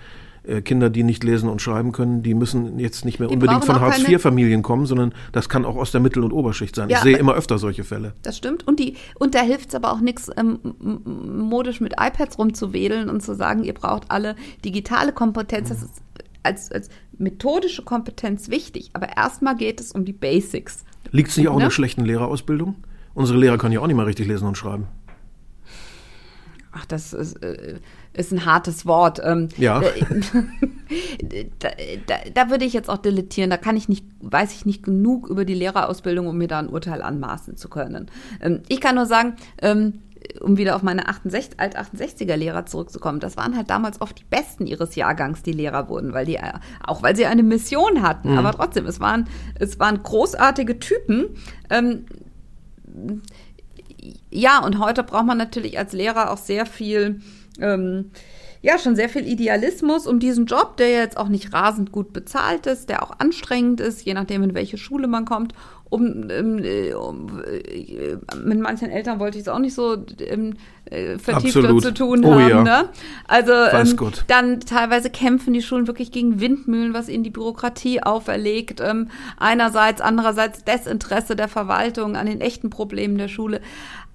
Kinder, 0.63 0.91
die 0.91 1.03
nicht 1.03 1.23
lesen 1.23 1.49
und 1.49 1.61
schreiben 1.61 1.93
können, 1.93 2.23
die 2.23 2.35
müssen 2.35 2.79
jetzt 2.79 3.05
nicht 3.05 3.19
mehr 3.21 3.29
die 3.29 3.35
unbedingt 3.35 3.65
von 3.65 3.81
Hartz-IV-Familien 3.81 4.63
kommen, 4.63 4.87
sondern 4.87 5.13
das 5.33 5.49
kann 5.49 5.65
auch 5.65 5.77
aus 5.77 5.93
der 5.93 6.01
Mittel- 6.01 6.25
und 6.25 6.33
Oberschicht 6.33 6.75
sein. 6.75 6.89
Ja, 6.89 6.99
ich 6.99 7.03
sehe 7.03 7.17
immer 7.17 7.35
öfter 7.35 7.59
solche 7.59 7.85
Fälle. 7.85 8.15
Das 8.23 8.37
stimmt. 8.37 8.67
Und, 8.67 8.81
die, 8.81 8.97
und 9.19 9.35
da 9.35 9.41
hilft 9.41 9.71
es 9.71 9.75
aber 9.75 9.93
auch 9.93 10.01
nichts, 10.01 10.31
ähm, 10.37 10.59
modisch 10.81 11.81
mit 11.81 11.95
iPads 12.01 12.39
rumzuwedeln 12.39 13.11
und 13.11 13.23
zu 13.23 13.35
sagen, 13.35 13.65
ihr 13.65 13.75
braucht 13.75 14.11
alle 14.11 14.37
digitale 14.65 15.13
Kompetenz. 15.13 15.69
Das 15.69 15.83
ist 15.83 16.03
als, 16.43 16.73
als 16.73 16.89
methodische 17.19 17.83
Kompetenz 17.83 18.49
wichtig, 18.49 18.91
aber 18.95 19.17
erstmal 19.17 19.57
geht 19.57 19.81
es 19.81 19.93
um 19.93 20.05
die 20.05 20.13
Basics. 20.13 20.85
Liegt 21.13 21.31
es 21.31 21.37
nicht 21.37 21.49
auch 21.49 21.55
ne? 21.55 21.61
in 21.61 21.65
der 21.67 21.71
schlechten 21.71 22.05
Lehrerausbildung? 22.05 22.77
Unsere 23.13 23.39
Lehrer 23.39 23.59
können 23.59 23.73
ja 23.73 23.81
auch 23.81 23.87
nicht 23.87 23.97
mehr 23.97 24.07
richtig 24.07 24.29
lesen 24.29 24.47
und 24.47 24.57
schreiben. 24.57 24.87
Ach, 26.73 26.87
das 26.87 27.13
ist, 27.13 27.43
äh, 27.43 27.79
ist 28.13 28.33
ein 28.33 28.45
hartes 28.45 28.87
Wort. 28.87 29.21
Ähm, 29.25 29.49
ja. 29.57 29.81
da, 31.59 31.71
da, 32.07 32.17
da, 32.33 32.51
würde 32.51 32.65
ich 32.65 32.73
jetzt 32.73 32.89
auch 32.89 32.99
dilettieren. 32.99 33.51
Da 33.51 33.57
kann 33.57 33.77
ich 33.77 33.89
nicht, 33.89 34.07
weiß 34.21 34.53
ich 34.53 34.67
nicht 34.67 34.85
genug 34.85 35.29
über 35.29 35.45
die 35.45 35.55
Lehrerausbildung, 35.55 36.29
um 36.29 36.39
mir 36.39 36.47
da 36.49 36.61
ein 36.61 36.69
Urteil 36.69 37.03
anmaßen 37.03 37.57
zu 37.57 37.69
können. 37.69 38.11
Ähm, 38.41 38.63
ich 38.69 38.81
kann 38.81 38.95
nur 38.95 39.07
sagen, 39.07 39.35
ähm, 39.61 40.01
um 40.41 40.59
wieder 40.59 40.77
auf 40.77 40.83
meine 40.83 41.09
68, 41.09 41.59
Alt-68er 41.59 42.37
Lehrer 42.37 42.67
zurückzukommen, 42.67 43.21
das 43.21 43.37
waren 43.37 43.57
halt 43.57 43.71
damals 43.71 44.01
oft 44.01 44.19
die 44.19 44.25
besten 44.25 44.67
ihres 44.67 44.95
Jahrgangs, 44.95 45.43
die 45.43 45.53
Lehrer 45.53 45.89
wurden, 45.89 46.13
weil 46.13 46.27
die, 46.27 46.39
auch 46.87 47.03
weil 47.03 47.17
sie 47.17 47.27
eine 47.27 47.43
Mission 47.43 48.03
hatten, 48.03 48.33
mhm. 48.33 48.39
aber 48.39 48.53
trotzdem, 48.53 48.87
es 48.87 49.01
waren, 49.01 49.29
es 49.59 49.81
waren 49.81 50.03
großartige 50.03 50.79
Typen. 50.79 51.31
Ähm, 51.71 52.05
ja, 54.31 54.63
und 54.65 54.79
heute 54.79 55.03
braucht 55.03 55.27
man 55.27 55.39
natürlich 55.39 55.79
als 55.79 55.93
Lehrer 55.93 56.31
auch 56.31 56.39
sehr 56.39 56.67
viel, 56.67 57.21
ähm, 57.61 58.11
ja, 58.63 58.79
schon 58.79 58.97
sehr 58.97 59.09
viel 59.09 59.27
Idealismus 59.27 60.07
um 60.07 60.19
diesen 60.19 60.47
Job, 60.47 60.77
der 60.77 60.91
jetzt 60.91 61.17
auch 61.17 61.29
nicht 61.29 61.53
rasend 61.53 61.93
gut 61.93 62.13
bezahlt 62.13 62.67
ist, 62.67 62.89
der 62.89 63.03
auch 63.03 63.19
anstrengend 63.19 63.81
ist, 63.81 64.05
je 64.05 64.15
nachdem, 64.15 64.43
in 64.43 64.55
welche 64.55 64.77
Schule 64.77 65.07
man 65.07 65.25
kommt 65.25 65.55
um, 65.91 66.31
äh, 66.31 66.95
um 66.95 67.43
äh, 67.45 68.17
mit 68.45 68.61
manchen 68.61 68.91
Eltern 68.91 69.19
wollte 69.19 69.39
ich 69.39 69.43
es 69.43 69.49
auch 69.49 69.59
nicht 69.59 69.75
so 69.75 69.97
ähm, 70.21 70.55
äh, 70.85 71.19
vertiefter 71.19 71.77
zu 71.79 71.93
tun 71.93 72.25
oh, 72.25 72.33
haben. 72.33 72.49
Ja. 72.49 72.63
Ne? 72.63 72.89
Also 73.27 73.53
ähm, 73.53 74.13
dann 74.29 74.61
teilweise 74.61 75.11
kämpfen 75.11 75.53
die 75.53 75.63
Schulen 75.63 75.89
wirklich 75.89 76.13
gegen 76.13 76.41
Windmühlen, 76.41 76.95
was 76.95 77.09
ihnen 77.09 77.25
die 77.25 77.31
Bürokratie 77.31 78.03
auferlegt. 78.03 78.81
Ähm, 78.81 79.09
einerseits, 79.37 80.01
andererseits 80.01 80.65
Desinteresse 80.65 81.35
der 81.35 81.49
Verwaltung 81.49 82.17
an 82.17 82.27
den 82.27 82.41
echten 82.41 82.71
Problemen 82.71 83.19
der 83.19 83.29
Schule. 83.29 83.61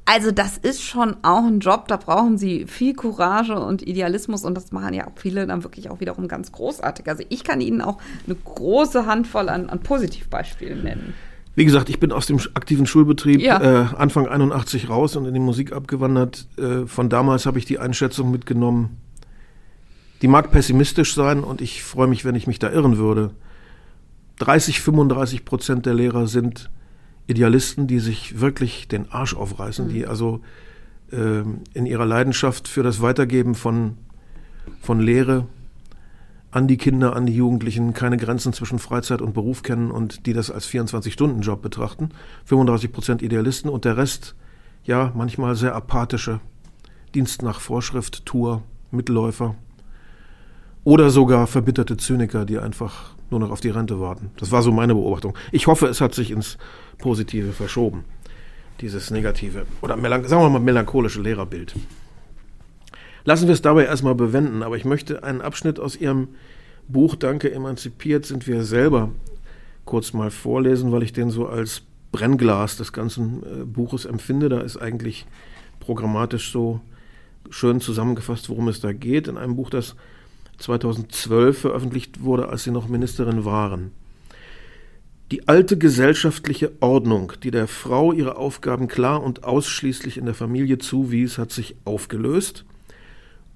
Also 0.06 0.30
das 0.32 0.58
ist 0.60 0.84
schon 0.84 1.16
auch 1.24 1.44
ein 1.46 1.60
Job, 1.60 1.88
da 1.88 1.98
brauchen 1.98 2.38
sie 2.38 2.68
viel 2.68 2.94
Courage 2.94 3.60
und 3.60 3.82
Idealismus 3.82 4.46
und 4.46 4.56
das 4.56 4.72
machen 4.72 4.94
ja 4.94 5.08
auch 5.08 5.14
viele 5.16 5.48
dann 5.48 5.64
wirklich 5.64 5.90
auch 5.90 6.00
wiederum 6.00 6.28
ganz 6.28 6.52
großartig. 6.52 7.08
Also 7.08 7.24
ich 7.30 7.44
kann 7.44 7.60
Ihnen 7.60 7.82
auch 7.82 7.98
eine 8.28 8.36
große 8.36 9.08
Handvoll 9.08 9.50
an, 9.50 9.68
an 9.68 9.80
Positivbeispielen 9.80 10.84
nennen. 10.84 11.16
Wie 11.56 11.66
gesagt, 11.66 11.90
ich 11.90 12.00
bin 12.00 12.12
aus 12.12 12.28
dem 12.28 12.40
aktiven 12.54 12.86
Schulbetrieb 12.86 13.42
ja. 13.42 13.62
äh, 13.62 13.96
Anfang 13.96 14.28
81 14.28 14.90
raus 14.90 15.16
und 15.16 15.26
in 15.26 15.34
die 15.34 15.40
Musik 15.40 15.72
abgewandert. 15.72 16.48
Äh, 16.58 16.86
von 16.86 17.10
damals 17.10 17.48
habe 17.48 17.58
ich 17.58 17.66
die 17.66 17.80
Einschätzung 17.80 18.30
mitgenommen. 18.30 18.98
Die 20.22 20.28
mag 20.28 20.52
pessimistisch 20.52 21.16
sein 21.16 21.44
und 21.44 21.62
ich 21.62 21.84
freue 21.84 22.08
mich, 22.08 22.26
wenn 22.26 22.36
ich 22.36 22.46
mich 22.46 22.60
da 22.60 22.70
irren 22.70 22.98
würde. 22.98 23.32
30, 24.40 24.82
35 24.82 25.46
Prozent 25.46 25.86
der 25.86 25.94
Lehrer 25.94 26.28
sind 26.28 26.70
Idealisten, 27.27 27.88
die 27.88 28.00
sich 28.00 28.39
wirklich 28.39 28.88
den 28.88 29.12
Arsch 29.12 29.36
aufreißen, 29.36 29.88
mhm. 29.88 29.89
die 29.89 30.05
also 30.05 30.41
äh, 31.12 31.44
in 31.74 31.86
ihrer 31.86 32.05
Leidenschaft 32.05 32.67
für 32.67 32.84
das 32.84 33.01
Weitergeben 33.01 33.55
von, 33.55 33.98
von 34.82 35.00
Lehre 35.00 35.48
an 36.51 36.67
die 36.67 36.77
Kinder, 36.77 37.15
an 37.15 37.25
die 37.25 37.36
Jugendlichen 37.36 37.94
keine 37.94 38.15
Grenzen 38.15 38.53
zwischen 38.53 38.79
Freizeit 38.79 39.22
und 39.22 39.34
Beruf 39.34 39.62
kennen 39.62 39.91
und 39.91 40.25
die 40.25 40.32
das 40.32 40.50
als 40.50 40.67
24-Stunden-Job 40.67 41.62
betrachten. 41.62 42.10
35 42.46 42.91
Prozent 42.94 43.22
Idealisten 43.22 43.70
und 43.70 43.84
der 43.84 43.98
Rest, 43.98 44.36
ja, 44.86 45.12
manchmal 45.15 45.55
sehr 45.55 45.75
apathische 45.75 46.40
Dienst 47.14 47.42
nach 47.42 47.59
Vorschrift, 47.59 48.25
Tour, 48.25 48.64
Mitläufer 48.92 49.55
oder 50.85 51.09
sogar 51.09 51.48
verbitterte 51.48 51.98
Zyniker, 51.98 52.46
die 52.46 52.59
einfach 52.59 53.15
nur 53.29 53.40
noch 53.40 53.51
auf 53.51 53.61
die 53.61 53.70
Rente 53.70 54.00
warten. 54.00 54.31
Das 54.38 54.51
war 54.51 54.61
so 54.61 54.72
meine 54.72 54.94
Beobachtung. 54.94 55.35
Ich 55.51 55.68
hoffe, 55.68 55.88
es 55.88 56.01
hat 56.01 56.14
sich 56.14 56.31
ins 56.31 56.57
Positive 56.98 57.51
verschoben, 57.51 58.05
dieses 58.81 59.11
negative 59.11 59.66
oder 59.81 59.98
sagen 60.27 60.44
wir 60.44 60.50
mal 60.50 60.59
melancholische 60.59 61.22
Lehrerbild. 61.22 61.75
Lassen 63.24 63.48
wir 63.48 63.53
es 63.53 63.61
dabei 63.61 63.85
erstmal 63.85 64.16
bewenden, 64.16 64.61
aber 64.61 64.77
ich 64.77 64.85
möchte 64.85 65.24
einen 65.24 65.42
Abschnitt 65.42 65.79
aus 65.79 65.96
Ihrem 65.96 66.29
Buch 66.88 67.16
Danke, 67.16 67.51
emanzipiert 67.51 68.25
sind 68.25 68.46
wir 68.46 68.64
selber 68.64 69.09
kurz 69.85 70.14
mal 70.14 70.29
vorlesen, 70.29 70.92
weil 70.92 71.03
ich 71.03 71.14
den 71.14 71.31
so 71.31 71.48
als 71.48 71.81
Brennglas 72.11 72.77
des 72.77 72.94
ganzen 72.94 73.44
äh, 73.44 73.66
Buches 73.66 74.05
empfinde. 74.05 74.50
Da 74.50 74.61
ist 74.61 74.77
eigentlich 74.77 75.25
programmatisch 75.79 76.51
so 76.51 76.81
schön 77.50 77.81
zusammengefasst, 77.81 78.50
worum 78.50 78.68
es 78.68 78.79
da 78.79 78.94
geht, 78.94 79.27
in 79.27 79.38
einem 79.38 79.55
Buch, 79.55 79.70
das 79.70 79.96
2012 80.57 81.57
veröffentlicht 81.57 82.22
wurde, 82.24 82.50
als 82.50 82.63
Sie 82.63 82.72
noch 82.72 82.87
Ministerin 82.87 83.46
waren. 83.46 83.91
Die 85.31 85.48
alte 85.48 85.77
gesellschaftliche 85.77 86.72
Ordnung, 86.81 87.33
die 87.44 87.51
der 87.51 87.68
Frau 87.68 88.13
ihre 88.13 88.37
Aufgaben 88.37 88.87
klar 88.87 89.24
und 89.24 89.44
ausschließlich 89.44 90.18
in 90.18 90.25
der 90.25 90.35
Familie 90.35 90.77
zuwies, 90.77 91.37
hat 91.37 91.51
sich 91.51 91.75
aufgelöst 91.83 92.65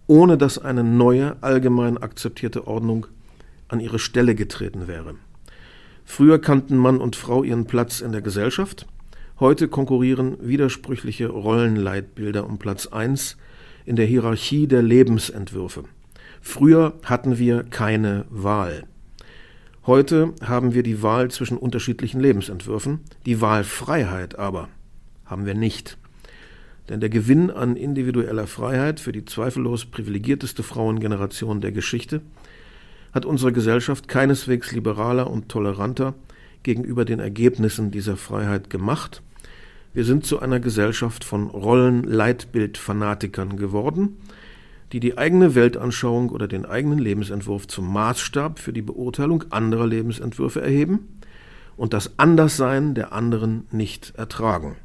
ohne 0.10 0.40
dass 0.40 0.58
eine 0.58 0.84
neue, 0.84 1.38
allgemein 1.42 2.00
akzeptierte 2.00 2.66
Ordnung 2.66 3.06
an 3.68 3.80
ihre 3.80 4.00
Stelle 4.00 4.34
getreten 4.34 4.88
wäre. 4.88 5.14
Früher 6.04 6.42
kannten 6.42 6.78
Mann 6.78 6.98
und 6.98 7.16
Frau 7.16 7.44
ihren 7.44 7.66
Platz 7.66 8.02
in 8.02 8.12
der 8.12 8.24
Gesellschaft, 8.24 8.88
heute 9.40 9.68
konkurrieren 9.68 10.36
widersprüchliche 10.42 11.28
Rollenleitbilder 11.28 12.48
um 12.48 12.58
Platz 12.58 12.88
1 12.88 13.38
in 13.86 13.96
der 13.98 14.08
Hierarchie 14.08 14.66
der 14.66 14.82
Lebensentwürfe. 14.82 15.84
Früher 16.42 16.94
hatten 17.04 17.38
wir 17.38 17.64
keine 17.64 18.26
Wahl. 18.30 18.86
Heute 19.86 20.34
haben 20.42 20.74
wir 20.74 20.84
die 20.84 21.02
Wahl 21.02 21.32
zwischen 21.32 21.58
unterschiedlichen 21.58 22.20
Lebensentwürfen, 22.20 23.02
die 23.26 23.42
Wahlfreiheit 23.42 24.38
aber 24.38 24.70
haben 25.26 25.46
wir 25.46 25.56
nicht. 25.56 25.98
Denn 26.90 27.00
der 27.00 27.10
Gewinn 27.10 27.52
an 27.52 27.76
individueller 27.76 28.48
Freiheit 28.48 29.00
für 29.00 29.12
die 29.12 29.26
zweifellos 29.26 29.86
privilegierteste 29.86 30.64
Frauengeneration 30.64 31.62
der 31.62 31.72
Geschichte 31.72 32.22
hat 33.14 33.26
unsere 33.26 33.52
Gesellschaft 33.52 34.08
keineswegs 34.08 34.72
liberaler 34.72 35.30
und 35.30 35.50
toleranter 35.50 36.16
gegenüber 36.64 37.06
den 37.06 37.20
Ergebnissen 37.20 37.92
dieser 37.92 38.18
Freiheit 38.18 38.70
gemacht. 38.70 39.22
Wir 39.94 40.04
sind 40.04 40.26
zu 40.26 40.40
einer 40.40 40.60
Gesellschaft 40.60 41.24
von 41.24 41.48
Rollenleitbildfanatikern 41.48 43.58
geworden, 43.58 44.18
die 44.92 45.00
die 45.00 45.18
eigene 45.18 45.56
Weltanschauung 45.56 46.30
oder 46.30 46.48
den 46.48 46.66
eigenen 46.66 47.00
Lebensentwurf 47.00 47.68
zum 47.68 47.92
Maßstab 47.94 48.60
für 48.60 48.74
die 48.74 48.82
Beurteilung 48.82 49.46
anderer 49.52 49.88
Lebensentwürfe 49.88 50.62
erheben 50.62 51.08
und 51.78 51.94
das 51.94 52.18
Anderssein 52.18 52.96
der 52.96 53.14
anderen 53.14 53.68
nicht 53.72 54.14
ertragen. 54.16 54.76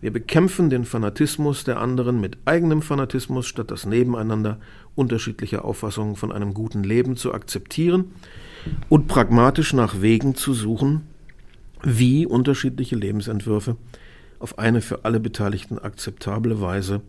Wir 0.00 0.12
bekämpfen 0.12 0.68
den 0.68 0.84
Fanatismus 0.84 1.64
der 1.64 1.80
anderen 1.80 2.20
mit 2.20 2.36
eigenem 2.44 2.82
Fanatismus, 2.82 3.46
statt 3.46 3.70
das 3.70 3.86
Nebeneinander 3.86 4.58
unterschiedlicher 4.94 5.64
Auffassungen 5.64 6.14
von 6.14 6.30
einem 6.30 6.52
guten 6.52 6.84
Leben 6.84 7.16
zu 7.16 7.32
akzeptieren 7.32 8.12
und 8.90 9.08
pragmatisch 9.08 9.72
nach 9.72 10.02
Wegen 10.02 10.34
zu 10.34 10.52
suchen, 10.52 11.06
wie 11.82 12.26
unterschiedliche 12.26 12.96
Lebensentwürfe 12.96 13.76
auf 14.38 14.58
eine 14.58 14.82
für 14.82 15.06
alle 15.06 15.20
Beteiligten 15.20 15.78
akzeptable 15.78 16.60
Weise 16.60 17.00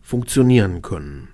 funktionieren 0.00 0.80
können. 0.80 1.28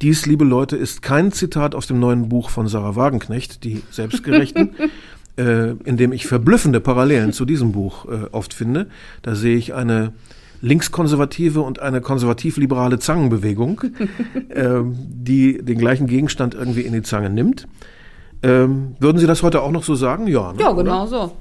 Dies, 0.00 0.26
liebe 0.26 0.44
Leute, 0.44 0.76
ist 0.76 1.02
kein 1.02 1.32
Zitat 1.32 1.74
aus 1.74 1.88
dem 1.88 1.98
neuen 1.98 2.28
Buch 2.28 2.50
von 2.50 2.68
Sarah 2.68 2.94
Wagenknecht, 2.94 3.64
die 3.64 3.82
Selbstgerechten, 3.90 4.76
äh, 5.36 5.70
in 5.70 5.96
dem 5.96 6.12
ich 6.12 6.28
verblüffende 6.28 6.80
Parallelen 6.80 7.32
zu 7.32 7.44
diesem 7.44 7.72
Buch 7.72 8.04
äh, 8.04 8.26
oft 8.30 8.54
finde. 8.54 8.86
Da 9.22 9.34
sehe 9.34 9.56
ich 9.56 9.74
eine 9.74 10.12
linkskonservative 10.60 11.62
und 11.62 11.80
eine 11.80 12.00
konservativ-liberale 12.00 13.00
Zangenbewegung, 13.00 13.80
äh, 14.50 14.82
die 14.84 15.58
den 15.64 15.78
gleichen 15.78 16.06
Gegenstand 16.06 16.54
irgendwie 16.54 16.82
in 16.82 16.92
die 16.92 17.02
Zange 17.02 17.30
nimmt. 17.30 17.66
Ähm, 18.44 18.94
würden 19.00 19.18
Sie 19.18 19.26
das 19.26 19.42
heute 19.42 19.62
auch 19.62 19.72
noch 19.72 19.82
so 19.82 19.96
sagen? 19.96 20.28
Ja, 20.28 20.52
ne, 20.52 20.60
ja 20.60 20.72
genau 20.74 21.02
oder? 21.02 21.06
so. 21.08 21.32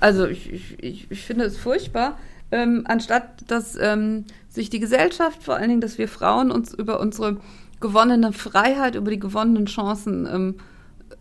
Also 0.00 0.26
ich, 0.26 0.52
ich, 0.80 1.08
ich 1.08 1.20
finde 1.22 1.44
es 1.44 1.56
furchtbar, 1.56 2.18
ähm, 2.50 2.82
anstatt 2.84 3.44
dass 3.46 3.78
ähm, 3.80 4.24
sich 4.48 4.70
die 4.70 4.80
Gesellschaft, 4.80 5.44
vor 5.44 5.54
allen 5.54 5.68
Dingen, 5.68 5.80
dass 5.80 5.98
wir 5.98 6.08
Frauen 6.08 6.50
uns 6.50 6.74
über 6.74 6.98
unsere 6.98 7.36
gewonnene 7.82 8.32
Freiheit, 8.32 8.94
über 8.94 9.10
die 9.10 9.18
gewonnenen 9.18 9.66
Chancen 9.66 10.26
ähm, 10.32 10.56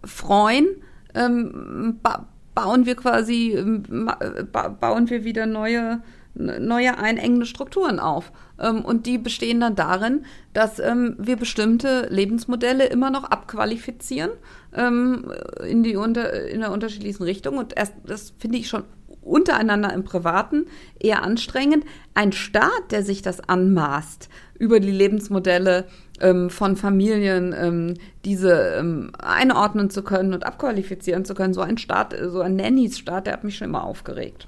freuen, 0.06 0.68
ähm, 1.14 2.00
ba 2.02 2.28
bauen 2.54 2.86
wir 2.86 2.96
quasi, 2.96 3.54
ähm, 3.58 4.10
ba 4.52 4.68
bauen 4.70 5.10
wir 5.10 5.24
wieder 5.24 5.46
neue 5.46 6.02
neue 6.34 6.98
einengende 6.98 7.46
Strukturen 7.46 8.00
auf. 8.00 8.32
Ähm, 8.58 8.86
und 8.86 9.06
die 9.06 9.18
bestehen 9.18 9.60
dann 9.60 9.76
darin, 9.76 10.26
dass 10.54 10.80
ähm, 10.80 11.16
wir 11.18 11.36
bestimmte 11.36 12.08
Lebensmodelle 12.10 12.86
immer 12.86 13.10
noch 13.10 13.26
abqualifizieren 13.26 14.32
in, 14.74 15.84
die 15.84 15.98
unter, 15.98 16.48
in 16.48 16.62
der 16.62 16.72
unterschiedlichsten 16.72 17.24
Richtung. 17.24 17.58
Und 17.58 17.76
erst, 17.76 17.94
das 18.06 18.34
finde 18.40 18.58
ich 18.58 18.70
schon 18.70 18.86
untereinander 19.22 19.94
im 19.94 20.04
Privaten 20.04 20.66
eher 21.00 21.24
anstrengend. 21.24 21.86
Ein 22.14 22.32
Staat, 22.32 22.92
der 22.92 23.04
sich 23.04 23.22
das 23.22 23.42
anmaßt, 23.42 24.30
über 24.60 24.80
die 24.80 24.92
Lebensmodelle 24.92 25.88
ähm, 26.22 26.50
von 26.50 26.76
Familien 26.76 27.54
ähm, 27.58 27.94
diese 28.26 28.76
ähm, 28.80 29.12
einordnen 29.20 29.90
zu 29.90 30.04
können 30.04 30.34
und 30.34 30.46
abqualifizieren 30.46 31.26
zu 31.26 31.34
können, 31.34 31.54
so 31.54 31.62
ein 31.62 31.78
Staat, 31.78 32.16
so 32.28 32.42
ein 32.42 32.56
Nannys-Staat, 32.56 33.28
der 33.28 33.34
hat 33.34 33.44
mich 33.44 33.58
schon 33.58 33.68
immer 33.68 33.84
aufgeregt. 33.84 34.48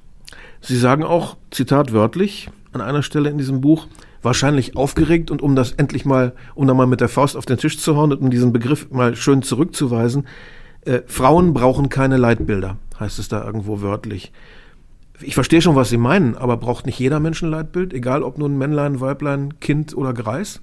Sie 0.61 0.77
sagen 0.77 1.03
auch, 1.03 1.35
Zitat 1.51 1.91
wörtlich, 1.91 2.49
an 2.71 2.81
einer 2.81 3.03
Stelle 3.03 3.29
in 3.29 3.37
diesem 3.37 3.61
Buch, 3.61 3.87
wahrscheinlich 4.21 4.75
aufgeregt 4.77 5.29
und 5.29 5.41
um 5.41 5.55
das 5.55 5.73
endlich 5.73 6.05
mal, 6.05 6.33
um 6.55 6.65
da 6.67 6.73
mal 6.73 6.87
mit 6.87 7.01
der 7.01 7.09
Faust 7.09 7.35
auf 7.35 7.45
den 7.45 7.57
Tisch 7.57 7.77
zu 7.77 7.95
hauen 7.95 8.11
und 8.13 8.21
um 8.21 8.29
diesen 8.29 8.53
Begriff 8.53 8.89
mal 8.89 9.15
schön 9.15 9.41
zurückzuweisen, 9.41 10.27
äh, 10.85 11.01
Frauen 11.05 11.53
brauchen 11.53 11.89
keine 11.89 12.17
Leitbilder, 12.17 12.77
heißt 12.99 13.19
es 13.19 13.27
da 13.27 13.43
irgendwo 13.43 13.81
wörtlich. 13.81 14.31
Ich 15.21 15.35
verstehe 15.35 15.61
schon, 15.61 15.75
was 15.75 15.89
Sie 15.89 15.97
meinen, 15.97 16.35
aber 16.35 16.57
braucht 16.57 16.85
nicht 16.85 16.99
jeder 16.99 17.19
Mensch 17.19 17.41
ein 17.43 17.49
Leitbild, 17.49 17.93
egal 17.93 18.23
ob 18.23 18.37
nun 18.37 18.57
Männlein, 18.57 18.99
Weiblein, 18.99 19.59
Kind 19.59 19.95
oder 19.95 20.13
Greis? 20.13 20.59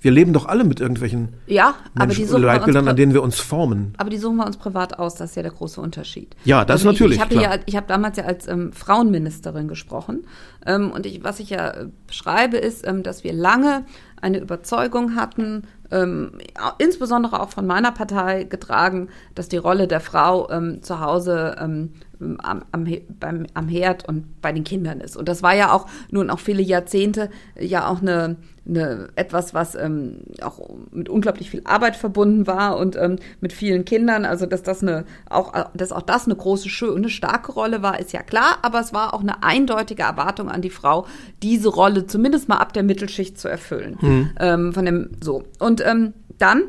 Wir 0.00 0.10
leben 0.10 0.32
doch 0.32 0.46
alle 0.46 0.64
mit 0.64 0.80
irgendwelchen 0.80 1.34
ja, 1.46 1.74
die 1.94 2.24
Leitbildern, 2.24 2.88
an 2.88 2.96
denen 2.96 3.12
wir 3.12 3.22
uns 3.22 3.40
formen. 3.40 3.94
Aber 3.96 4.10
die 4.10 4.18
suchen 4.18 4.36
wir 4.36 4.46
uns 4.46 4.56
privat 4.56 4.98
aus, 4.98 5.16
das 5.16 5.30
ist 5.30 5.36
ja 5.36 5.42
der 5.42 5.52
große 5.52 5.80
Unterschied. 5.80 6.36
Ja, 6.44 6.64
das 6.64 6.86
also 6.86 6.92
natürlich. 6.92 7.18
Ich, 7.18 7.24
ich 7.30 7.38
habe 7.38 7.42
ja, 7.42 7.58
ich 7.66 7.76
habe 7.76 7.86
damals 7.86 8.16
ja 8.16 8.24
als 8.24 8.46
ähm, 8.46 8.72
Frauenministerin 8.72 9.68
gesprochen. 9.68 10.26
Ähm, 10.64 10.90
und 10.92 11.06
ich, 11.06 11.22
was 11.24 11.40
ich 11.40 11.50
ja 11.50 11.70
äh, 11.70 11.86
beschreibe, 12.06 12.56
ist, 12.56 12.86
ähm, 12.86 13.02
dass 13.02 13.24
wir 13.24 13.32
lange 13.32 13.84
eine 14.20 14.38
Überzeugung 14.38 15.14
hatten, 15.14 15.64
ähm, 15.90 16.32
insbesondere 16.78 17.40
auch 17.40 17.50
von 17.50 17.66
meiner 17.66 17.92
Partei 17.92 18.44
getragen, 18.44 19.08
dass 19.34 19.48
die 19.48 19.56
Rolle 19.56 19.86
der 19.86 20.00
Frau 20.00 20.50
ähm, 20.50 20.82
zu 20.82 21.00
Hause 21.00 21.56
ähm, 21.60 21.92
am, 22.20 22.62
am, 22.72 22.86
beim, 23.20 23.46
am 23.54 23.68
Herd 23.68 24.08
und 24.08 24.40
bei 24.40 24.52
den 24.52 24.64
Kindern 24.64 25.00
ist. 25.00 25.16
Und 25.16 25.28
das 25.28 25.42
war 25.42 25.54
ja 25.54 25.72
auch 25.72 25.86
nun 26.10 26.30
auch 26.30 26.38
viele 26.38 26.62
Jahrzehnte 26.62 27.30
ja 27.58 27.88
auch 27.88 28.00
eine, 28.00 28.36
eine 28.66 29.08
etwas, 29.16 29.54
was 29.54 29.74
ähm, 29.74 30.20
auch 30.42 30.60
mit 30.90 31.08
unglaublich 31.08 31.50
viel 31.50 31.62
Arbeit 31.64 31.96
verbunden 31.96 32.46
war 32.46 32.76
und 32.78 32.96
ähm, 32.96 33.16
mit 33.40 33.52
vielen 33.52 33.84
Kindern. 33.84 34.24
Also 34.24 34.46
dass 34.46 34.62
das 34.62 34.82
eine 34.82 35.04
auch 35.28 35.52
dass 35.74 35.92
auch 35.92 36.02
das 36.02 36.26
eine 36.26 36.36
große 36.36 36.68
schöne 36.68 37.08
starke 37.08 37.52
Rolle 37.52 37.82
war, 37.82 37.98
ist 38.00 38.12
ja 38.12 38.22
klar. 38.22 38.58
Aber 38.62 38.80
es 38.80 38.92
war 38.92 39.14
auch 39.14 39.20
eine 39.20 39.42
eindeutige 39.42 40.02
Erwartung 40.02 40.50
an 40.50 40.62
die 40.62 40.70
Frau, 40.70 41.06
diese 41.42 41.68
Rolle 41.68 42.06
zumindest 42.06 42.48
mal 42.48 42.58
ab 42.58 42.72
der 42.72 42.82
Mittelschicht 42.82 43.38
zu 43.38 43.48
erfüllen. 43.48 43.98
Mhm. 44.00 44.30
Ähm, 44.38 44.72
von 44.72 44.84
dem 44.84 45.10
so 45.22 45.44
und 45.58 45.84
ähm, 45.86 46.12
dann 46.38 46.62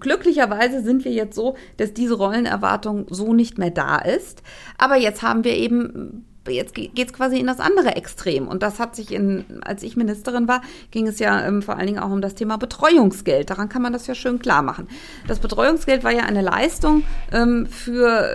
glücklicherweise 0.00 0.82
sind 0.82 1.04
wir 1.04 1.12
jetzt 1.12 1.34
so, 1.34 1.56
dass 1.76 1.92
diese 1.92 2.14
Rollenerwartung 2.14 3.06
so 3.10 3.32
nicht 3.34 3.58
mehr 3.58 3.70
da 3.70 3.98
ist. 3.98 4.42
Aber 4.78 4.96
jetzt 4.96 5.22
haben 5.22 5.44
wir 5.44 5.54
eben 5.54 6.24
jetzt 6.48 6.74
geht 6.74 6.98
es 6.98 7.12
quasi 7.12 7.38
in 7.38 7.46
das 7.46 7.60
andere 7.60 7.96
Extrem. 7.96 8.48
Und 8.48 8.62
das 8.62 8.78
hat 8.78 8.96
sich 8.96 9.12
in, 9.12 9.44
als 9.62 9.82
ich 9.82 9.96
Ministerin 9.96 10.48
war, 10.48 10.62
ging 10.90 11.06
es 11.06 11.18
ja 11.18 11.46
ähm, 11.46 11.62
vor 11.62 11.76
allen 11.76 11.86
Dingen 11.86 11.98
auch 11.98 12.10
um 12.10 12.22
das 12.22 12.34
Thema 12.34 12.56
Betreuungsgeld. 12.56 13.50
Daran 13.50 13.68
kann 13.68 13.82
man 13.82 13.92
das 13.92 14.06
ja 14.06 14.14
schön 14.14 14.38
klar 14.38 14.62
machen. 14.62 14.88
Das 15.26 15.38
Betreuungsgeld 15.38 16.04
war 16.04 16.12
ja 16.12 16.22
eine 16.22 16.42
Leistung 16.42 17.04
ähm, 17.32 17.66
für 17.66 18.28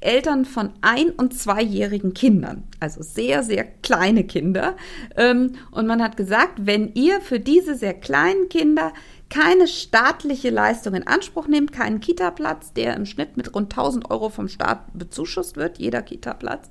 Eltern 0.00 0.44
von 0.44 0.70
ein- 0.80 1.10
und 1.10 1.32
zweijährigen 1.34 2.12
Kindern, 2.12 2.64
also 2.80 3.02
sehr, 3.02 3.42
sehr 3.42 3.64
kleine 3.64 4.24
Kinder. 4.24 4.76
Ähm, 5.16 5.52
und 5.70 5.86
man 5.86 6.02
hat 6.02 6.16
gesagt, 6.16 6.66
wenn 6.66 6.92
ihr 6.94 7.20
für 7.20 7.38
diese 7.38 7.76
sehr 7.76 7.94
kleinen 7.94 8.48
Kinder 8.48 8.92
keine 9.32 9.66
staatliche 9.66 10.50
Leistung 10.50 10.92
in 10.92 11.06
Anspruch 11.06 11.48
nehmt, 11.48 11.72
keinen 11.72 12.00
Kita-Platz, 12.00 12.74
der 12.74 12.94
im 12.94 13.06
Schnitt 13.06 13.38
mit 13.38 13.54
rund 13.54 13.72
1000 13.72 14.10
Euro 14.10 14.28
vom 14.28 14.46
Staat 14.46 14.80
bezuschusst 14.92 15.56
wird, 15.56 15.78
jeder 15.78 16.02
Kita-Platz, 16.02 16.68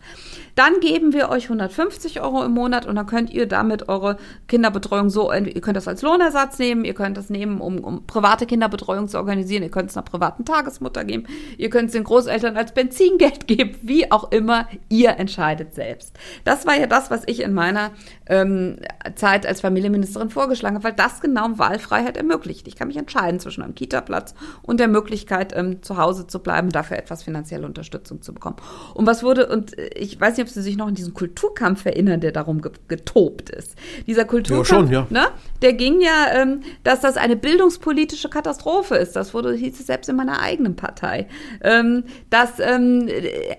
dann 0.54 0.80
geben 0.80 1.12
wir 1.12 1.30
euch 1.30 1.46
150 1.46 2.22
Euro 2.22 2.44
im 2.44 2.52
Monat 2.52 2.86
und 2.86 2.98
dann 2.98 3.08
könnt 3.08 3.32
ihr 3.32 3.48
damit 3.48 3.90
eure 3.90 4.18
Kinderbetreuung 4.48 5.10
so, 5.10 5.34
ihr 5.34 5.60
könnt 5.60 5.76
das 5.76 5.88
als 5.88 6.04
Lohnersatz 6.04 6.60
nehmen, 6.60 6.86
ihr 6.86 6.94
könnt 6.94 7.18
das 7.18 7.32
nehmen, 7.32 7.62
um, 7.62 7.80
um 7.80 8.06
private 8.06 8.46
Kinderbetreuung 8.46 9.08
zu 9.08 9.18
organisieren, 9.18 9.64
ihr 9.64 9.72
könnt 9.72 9.90
es 9.90 9.98
einer 9.98 10.04
privaten 10.04 10.46
Tagesmutter 10.46 11.04
geben, 11.04 11.26
ihr 11.58 11.72
könnt 11.72 11.88
es 11.88 11.94
den 11.94 12.04
Großeltern 12.04 12.58
als 12.58 12.76
Benzingeld 12.76 13.48
geben, 13.48 13.76
wie 13.82 14.12
auch 14.12 14.32
immer, 14.32 14.68
ihr 14.88 15.18
entscheidet 15.18 15.74
selbst. 15.74 16.16
Das 16.44 16.68
war 16.68 16.78
ja 16.78 16.86
das, 16.86 17.10
was 17.10 17.24
ich 17.26 17.42
in 17.42 17.56
meiner 17.56 17.90
ähm, 18.28 18.78
Zeit 19.16 19.48
als 19.48 19.62
Familienministerin 19.62 20.30
vorgeschlagen 20.30 20.76
habe, 20.76 20.84
weil 20.84 20.94
das 20.94 21.22
genau 21.22 21.58
Wahlfreiheit 21.58 22.18
ermöglicht 22.18 22.51
verpflichtet. 22.52 22.68
Ich 22.68 22.76
kann 22.76 22.88
mich 22.88 22.98
entscheiden 22.98 23.40
zwischen 23.40 23.64
einem 23.64 23.76
Kita-Platz 23.76 24.34
und 24.62 24.80
der 24.80 24.88
Möglichkeit, 24.88 25.54
ähm, 25.56 25.82
zu 25.82 25.98
Hause 25.98 26.28
zu 26.28 26.40
bleiben, 26.40 26.70
dafür 26.70 26.98
etwas 26.98 27.24
finanzielle 27.24 27.66
Unterstützung 27.66 28.22
zu 28.22 28.34
bekommen. 28.34 28.58
Und 28.94 29.06
was 29.06 29.24
wurde, 29.24 29.48
und 29.48 29.78
äh, 29.78 29.90
ich 29.96 30.20
weiß 30.20 30.38
nicht, 30.38 30.48
ob 30.48 30.54
Sie 30.54 30.62
sich 30.62 30.78
noch 30.78 30.88
an 30.88 30.96
diesen 30.96 31.14
Kulturkampf 31.14 31.86
erinnern, 31.86 32.20
der 32.20 32.32
darum 32.32 32.62
getobt 32.62 33.50
ist. 33.50 33.76
Dieser 34.08 34.26
Kulturkampf, 34.26 34.70
ja, 34.70 34.76
schon, 34.76 34.92
ja. 34.92 35.08
Ne, 35.10 35.28
der 35.62 35.74
ging 35.74 36.02
ja, 36.02 36.28
ähm, 36.34 36.62
dass 36.84 37.02
das 37.02 37.18
eine 37.18 37.36
bildungspolitische 37.36 38.30
Katastrophe 38.30 38.96
ist. 38.96 39.16
Das 39.16 39.34
wurde, 39.34 39.54
hieß 39.54 39.80
es 39.80 39.88
selbst 39.88 40.10
in 40.10 40.16
meiner 40.16 40.42
eigenen 40.42 40.76
Partei. 40.76 41.28
Ähm, 41.64 42.04
dass 42.30 42.60
ähm, 42.60 43.08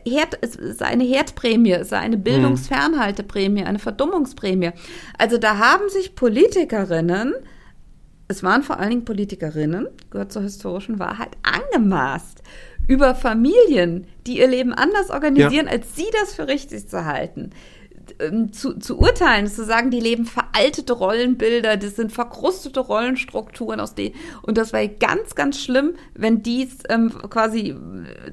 Herd, 0.07 0.39
es 0.41 0.55
sei 0.79 0.87
eine 0.87 1.05
Herdprämie, 1.05 1.73
es 1.73 1.89
sei 1.89 1.99
eine 1.99 2.17
mhm. 2.17 2.23
Bildungsfernhalteprämie, 2.23 3.65
eine 3.65 3.79
Verdummungsprämie. 3.79 4.71
Also 5.19 5.39
da 5.39 5.59
haben 5.59 5.89
sich 5.89 6.15
Politikerinnen 6.15 7.35
es 8.29 8.43
waren 8.43 8.63
vor 8.63 8.79
allen 8.79 8.91
Dingen 8.91 9.05
Politikerinnen, 9.05 9.89
gehört 10.11 10.33
zur 10.33 10.43
historischen 10.43 10.99
Wahrheit, 10.99 11.37
angemaßt 11.43 12.43
über 12.89 13.15
Familien, 13.15 14.07
die 14.27 14.39
ihr 14.39 14.49
Leben 14.49 14.73
anders 14.73 15.11
organisieren, 15.11 15.67
ja. 15.67 15.73
als 15.73 15.95
sie 15.97 16.07
das 16.21 16.35
für 16.35 16.49
richtig 16.49 16.89
zu 16.89 17.05
halten. 17.05 17.51
Ähm, 18.19 18.53
zu, 18.53 18.79
zu 18.79 18.99
urteilen, 18.99 19.47
zu 19.47 19.65
sagen, 19.65 19.91
die 19.91 20.01
leben 20.01 20.27
veraltete 20.27 20.93
Rollenbilder, 20.93 21.77
das 21.77 21.97
sind 21.97 22.13
verkrustete 22.13 22.81
Rollenstrukturen 22.81 23.79
aus 23.79 23.95
denen. 23.95 24.15
Und 24.43 24.59
das 24.59 24.73
war 24.73 24.87
ganz, 24.87 25.37
ganz 25.37 25.61
schlimm, 25.61 25.95
wenn 26.15 26.43
dies 26.43 26.79
ähm, 26.89 27.11
quasi 27.31 27.77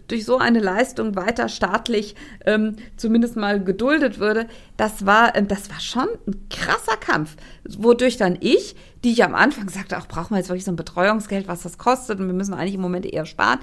durch 0.07 0.25
so 0.25 0.37
eine 0.37 0.59
Leistung 0.59 1.15
weiter 1.15 1.49
staatlich 1.49 2.15
ähm, 2.45 2.77
zumindest 2.97 3.35
mal 3.35 3.63
geduldet 3.63 4.19
würde. 4.19 4.47
Das 4.75 5.05
war, 5.05 5.35
ähm, 5.35 5.47
das 5.47 5.69
war 5.69 5.79
schon 5.79 6.07
ein 6.27 6.47
krasser 6.49 6.97
Kampf, 6.97 7.35
wodurch 7.77 8.17
dann 8.17 8.37
ich, 8.41 8.75
die 9.03 9.11
ich 9.11 9.23
am 9.23 9.35
Anfang 9.35 9.69
sagte, 9.69 9.97
auch 9.97 10.07
brauchen 10.07 10.31
wir 10.31 10.37
jetzt 10.37 10.49
wirklich 10.49 10.65
so 10.65 10.71
ein 10.71 10.75
Betreuungsgeld, 10.75 11.47
was 11.47 11.63
das 11.63 11.77
kostet 11.77 12.19
und 12.19 12.27
wir 12.27 12.33
müssen 12.33 12.53
eigentlich 12.53 12.75
im 12.75 12.81
Moment 12.81 13.05
eher 13.05 13.25
sparen 13.25 13.59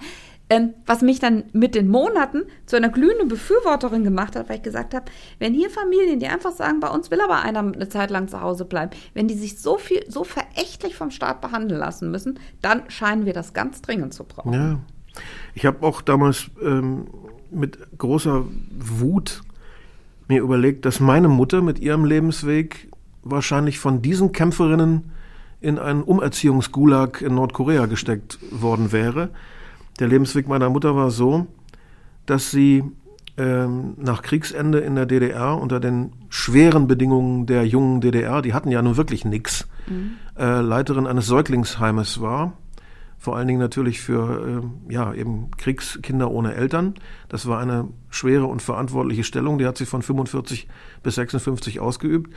ähm, 0.49 0.75
was 0.87 1.03
mich 1.03 1.19
dann 1.19 1.45
mit 1.53 1.75
den 1.75 1.89
Monaten 1.89 2.45
zu 2.67 2.77
einer 2.77 2.89
glühenden 2.89 3.29
Befürworterin 3.29 4.05
gemacht 4.05 4.37
hat, 4.37 4.49
weil 4.49 4.57
ich 4.57 4.63
gesagt 4.63 4.95
habe, 4.95 5.07
wenn 5.39 5.55
hier 5.55 5.71
Familien, 5.71 6.21
die 6.21 6.27
einfach 6.27 6.53
sagen, 6.53 6.81
bei 6.81 6.89
uns 6.89 7.11
will 7.11 7.21
aber 7.21 7.43
einer 7.43 7.61
eine 7.61 7.89
Zeit 7.89 8.11
lang 8.11 8.29
zu 8.29 8.41
Hause 8.41 8.65
bleiben, 8.65 8.91
wenn 9.15 9.27
die 9.27 9.35
sich 9.35 9.59
so 9.59 9.77
viel, 9.77 10.05
so 10.09 10.23
verächtlich 10.25 10.95
vom 10.95 11.11
Staat 11.11 11.41
behandeln 11.41 11.81
lassen 11.81 12.11
müssen, 12.11 12.39
dann 12.63 12.83
scheinen 12.89 13.27
wir 13.27 13.33
das 13.33 13.55
ganz 13.55 13.83
dringend 13.83 14.15
zu 14.15 14.25
brauchen. 14.25 14.53
Ja. 14.53 14.79
Ich 15.55 15.67
habe 15.67 15.85
auch 15.85 16.03
damals 16.03 16.47
ähm, 16.63 17.09
mit 17.51 17.79
großer 17.99 18.45
Wut 18.79 19.43
mir 20.29 20.43
überlegt, 20.43 20.85
dass 20.85 21.01
meine 21.01 21.29
Mutter 21.29 21.63
mit 21.63 21.79
ihrem 21.79 22.05
Lebensweg 22.05 22.89
wahrscheinlich 23.23 23.79
von 23.79 24.03
diesen 24.03 24.33
Kämpferinnen 24.33 25.11
in 25.61 25.79
einen 25.79 26.03
Umerziehungsgulag 26.03 27.23
in 27.23 27.35
Nordkorea 27.35 27.87
gesteckt 27.87 28.39
worden 28.51 28.93
wäre 28.93 29.31
der 29.99 30.09
Lebensweg 30.09 30.49
meiner 30.49 30.69
Mutter 30.69 30.95
war 30.95 31.11
so, 31.11 31.47
dass 32.27 32.51
sie 32.51 32.85
ähm, 33.39 33.95
nach 33.97 34.23
Kriegsende 34.23 34.79
in 34.79 34.95
der 34.95 35.07
DDR 35.07 35.59
unter 35.59 35.81
den 35.81 36.13
schweren 36.29 36.87
Bedingungen 36.87 37.47
der 37.47 37.67
jungen 37.67 38.01
DDR, 38.01 38.43
die 38.43 38.55
hatten 38.55 38.71
ja 38.71 38.83
nun 38.83 38.97
wirklich 38.97 39.25
nichts, 39.25 39.69
mhm. 39.87 40.13
äh, 40.39 40.61
Leiterin 40.61 41.07
eines 41.07 41.27
Säuglingsheimes 41.27 42.21
war. 42.21 42.55
Vor 43.19 43.37
allen 43.37 43.49
Dingen 43.49 43.61
natürlich 43.61 44.01
für 44.01 44.63
äh, 44.89 44.93
ja, 44.93 45.13
eben 45.15 45.51
Kriegskinder 45.57 46.31
ohne 46.31 46.55
Eltern. 46.55 46.95
Das 47.29 47.47
war 47.47 47.59
eine 47.59 47.89
schwere 48.11 48.45
und 48.45 48.61
verantwortliche 48.61 49.25
Stellung, 49.25 49.59
die 49.59 49.67
hat 49.67 49.79
sie 49.79 49.87
von 49.87 50.03
45 50.03 50.69
bis 51.03 51.15
56 51.15 51.81
ausgeübt. 51.81 52.33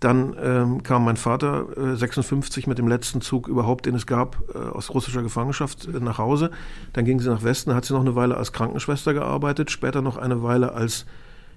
Dann 0.00 0.36
ähm, 0.42 0.82
kam 0.82 1.04
mein 1.04 1.16
Vater 1.16 1.66
äh, 1.76 1.96
56 1.96 2.66
mit 2.66 2.76
dem 2.76 2.86
letzten 2.86 3.22
Zug 3.22 3.48
überhaupt, 3.48 3.86
den 3.86 3.94
es 3.94 4.06
gab, 4.06 4.42
äh, 4.54 4.58
aus 4.58 4.92
russischer 4.92 5.22
Gefangenschaft 5.22 5.86
äh, 5.86 6.00
nach 6.00 6.18
Hause. 6.18 6.50
Dann 6.92 7.06
ging 7.06 7.18
sie 7.18 7.30
nach 7.30 7.42
Westen, 7.42 7.74
hat 7.74 7.86
sie 7.86 7.94
noch 7.94 8.02
eine 8.02 8.14
Weile 8.14 8.36
als 8.36 8.52
Krankenschwester 8.52 9.14
gearbeitet, 9.14 9.70
später 9.70 10.02
noch 10.02 10.18
eine 10.18 10.42
Weile 10.42 10.72
als, 10.72 11.06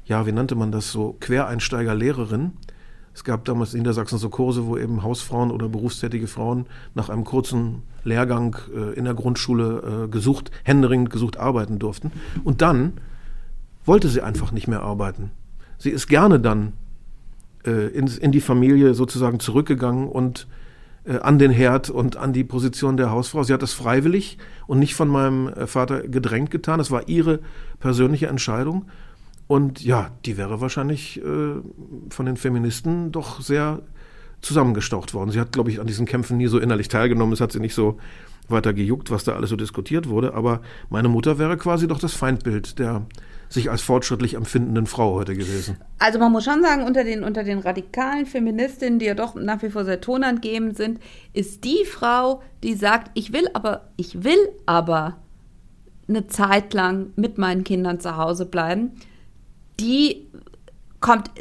ja, 0.05 0.25
wie 0.25 0.31
nannte 0.31 0.55
man 0.55 0.71
das 0.71 0.91
so, 0.91 1.17
Quereinsteigerlehrerin. 1.19 2.53
Es 3.13 3.25
gab 3.25 3.43
damals 3.43 3.73
in 3.73 3.79
Niedersachsen 3.79 4.17
so 4.17 4.29
Kurse, 4.29 4.65
wo 4.65 4.77
eben 4.77 5.03
Hausfrauen 5.03 5.51
oder 5.51 5.67
berufstätige 5.67 6.27
Frauen 6.27 6.65
nach 6.93 7.09
einem 7.09 7.25
kurzen 7.25 7.83
Lehrgang 8.05 8.55
äh, 8.73 8.93
in 8.93 9.03
der 9.03 9.15
Grundschule 9.15 10.05
äh, 10.05 10.07
gesucht, 10.07 10.51
händeringend 10.63 11.09
gesucht 11.09 11.35
arbeiten 11.35 11.79
durften. 11.79 12.13
Und 12.45 12.61
dann 12.61 12.93
wollte 13.85 14.07
sie 14.07 14.21
einfach 14.21 14.53
nicht 14.53 14.69
mehr 14.69 14.81
arbeiten. 14.81 15.31
Sie 15.77 15.89
ist 15.89 16.07
gerne 16.07 16.39
dann 16.39 16.71
äh, 17.69 17.87
in, 17.87 18.07
in 18.07 18.31
die 18.31 18.41
Familie 18.41 18.93
sozusagen 18.93 19.39
zurückgegangen 19.39 20.07
und 20.07 20.47
äh, 21.05 21.17
an 21.19 21.39
den 21.39 21.51
Herd 21.51 21.89
und 21.89 22.17
an 22.17 22.33
die 22.33 22.43
Position 22.43 22.97
der 22.97 23.11
Hausfrau. 23.11 23.43
Sie 23.43 23.53
hat 23.53 23.61
das 23.61 23.73
freiwillig 23.73 24.37
und 24.67 24.79
nicht 24.79 24.95
von 24.95 25.07
meinem 25.07 25.47
äh, 25.49 25.67
Vater 25.67 26.07
gedrängt 26.07 26.51
getan. 26.51 26.79
Das 26.79 26.91
war 26.91 27.07
ihre 27.07 27.39
persönliche 27.79 28.27
Entscheidung. 28.27 28.85
Und 29.47 29.83
ja, 29.83 30.11
die 30.25 30.37
wäre 30.37 30.61
wahrscheinlich 30.61 31.19
äh, 31.19 31.55
von 32.09 32.25
den 32.25 32.37
Feministen 32.37 33.11
doch 33.11 33.41
sehr 33.41 33.81
zusammengestaucht 34.41 35.13
worden. 35.13 35.31
Sie 35.31 35.39
hat, 35.39 35.51
glaube 35.51 35.69
ich, 35.71 35.79
an 35.79 35.87
diesen 35.87 36.05
Kämpfen 36.05 36.37
nie 36.37 36.47
so 36.47 36.59
innerlich 36.59 36.87
teilgenommen. 36.87 37.33
Es 37.33 37.41
hat 37.41 37.51
sie 37.51 37.59
nicht 37.59 37.73
so 37.73 37.97
weiter 38.47 38.73
gejuckt, 38.73 39.11
was 39.11 39.23
da 39.23 39.33
alles 39.33 39.49
so 39.49 39.55
diskutiert 39.55 40.07
wurde. 40.07 40.33
Aber 40.33 40.61
meine 40.89 41.09
Mutter 41.09 41.39
wäre 41.39 41.57
quasi 41.57 41.87
doch 41.87 41.99
das 41.99 42.13
Feindbild 42.13 42.79
der 42.79 43.05
sich 43.49 43.71
als 43.71 43.81
fortschrittlich 43.81 44.35
empfindenden 44.35 44.85
Frau 44.85 45.15
heute 45.15 45.35
gewesen. 45.35 45.77
Also 45.97 46.19
man 46.19 46.31
muss 46.31 46.45
schon 46.45 46.61
sagen, 46.61 46.83
unter 46.83 47.03
den, 47.03 47.23
unter 47.23 47.43
den 47.43 47.59
radikalen 47.59 48.27
Feministinnen, 48.27 48.99
die 48.99 49.05
ja 49.05 49.15
doch 49.15 49.33
nach 49.33 49.63
wie 49.63 49.71
vor 49.71 49.85
sehr 49.85 49.99
tonangebend 49.99 50.77
sind, 50.77 50.99
ist 51.33 51.63
die 51.63 51.83
Frau, 51.85 52.43
die 52.61 52.75
sagt, 52.75 53.09
ich 53.15 53.33
will 53.33 53.49
aber, 53.53 53.89
ich 53.97 54.23
will 54.23 54.37
aber 54.67 55.17
eine 56.07 56.27
Zeit 56.27 56.73
lang 56.73 57.11
mit 57.15 57.39
meinen 57.39 57.63
Kindern 57.63 57.99
zu 57.99 58.17
Hause 58.17 58.45
bleiben, 58.45 58.91
die 59.79 60.27
kommt 60.99 61.31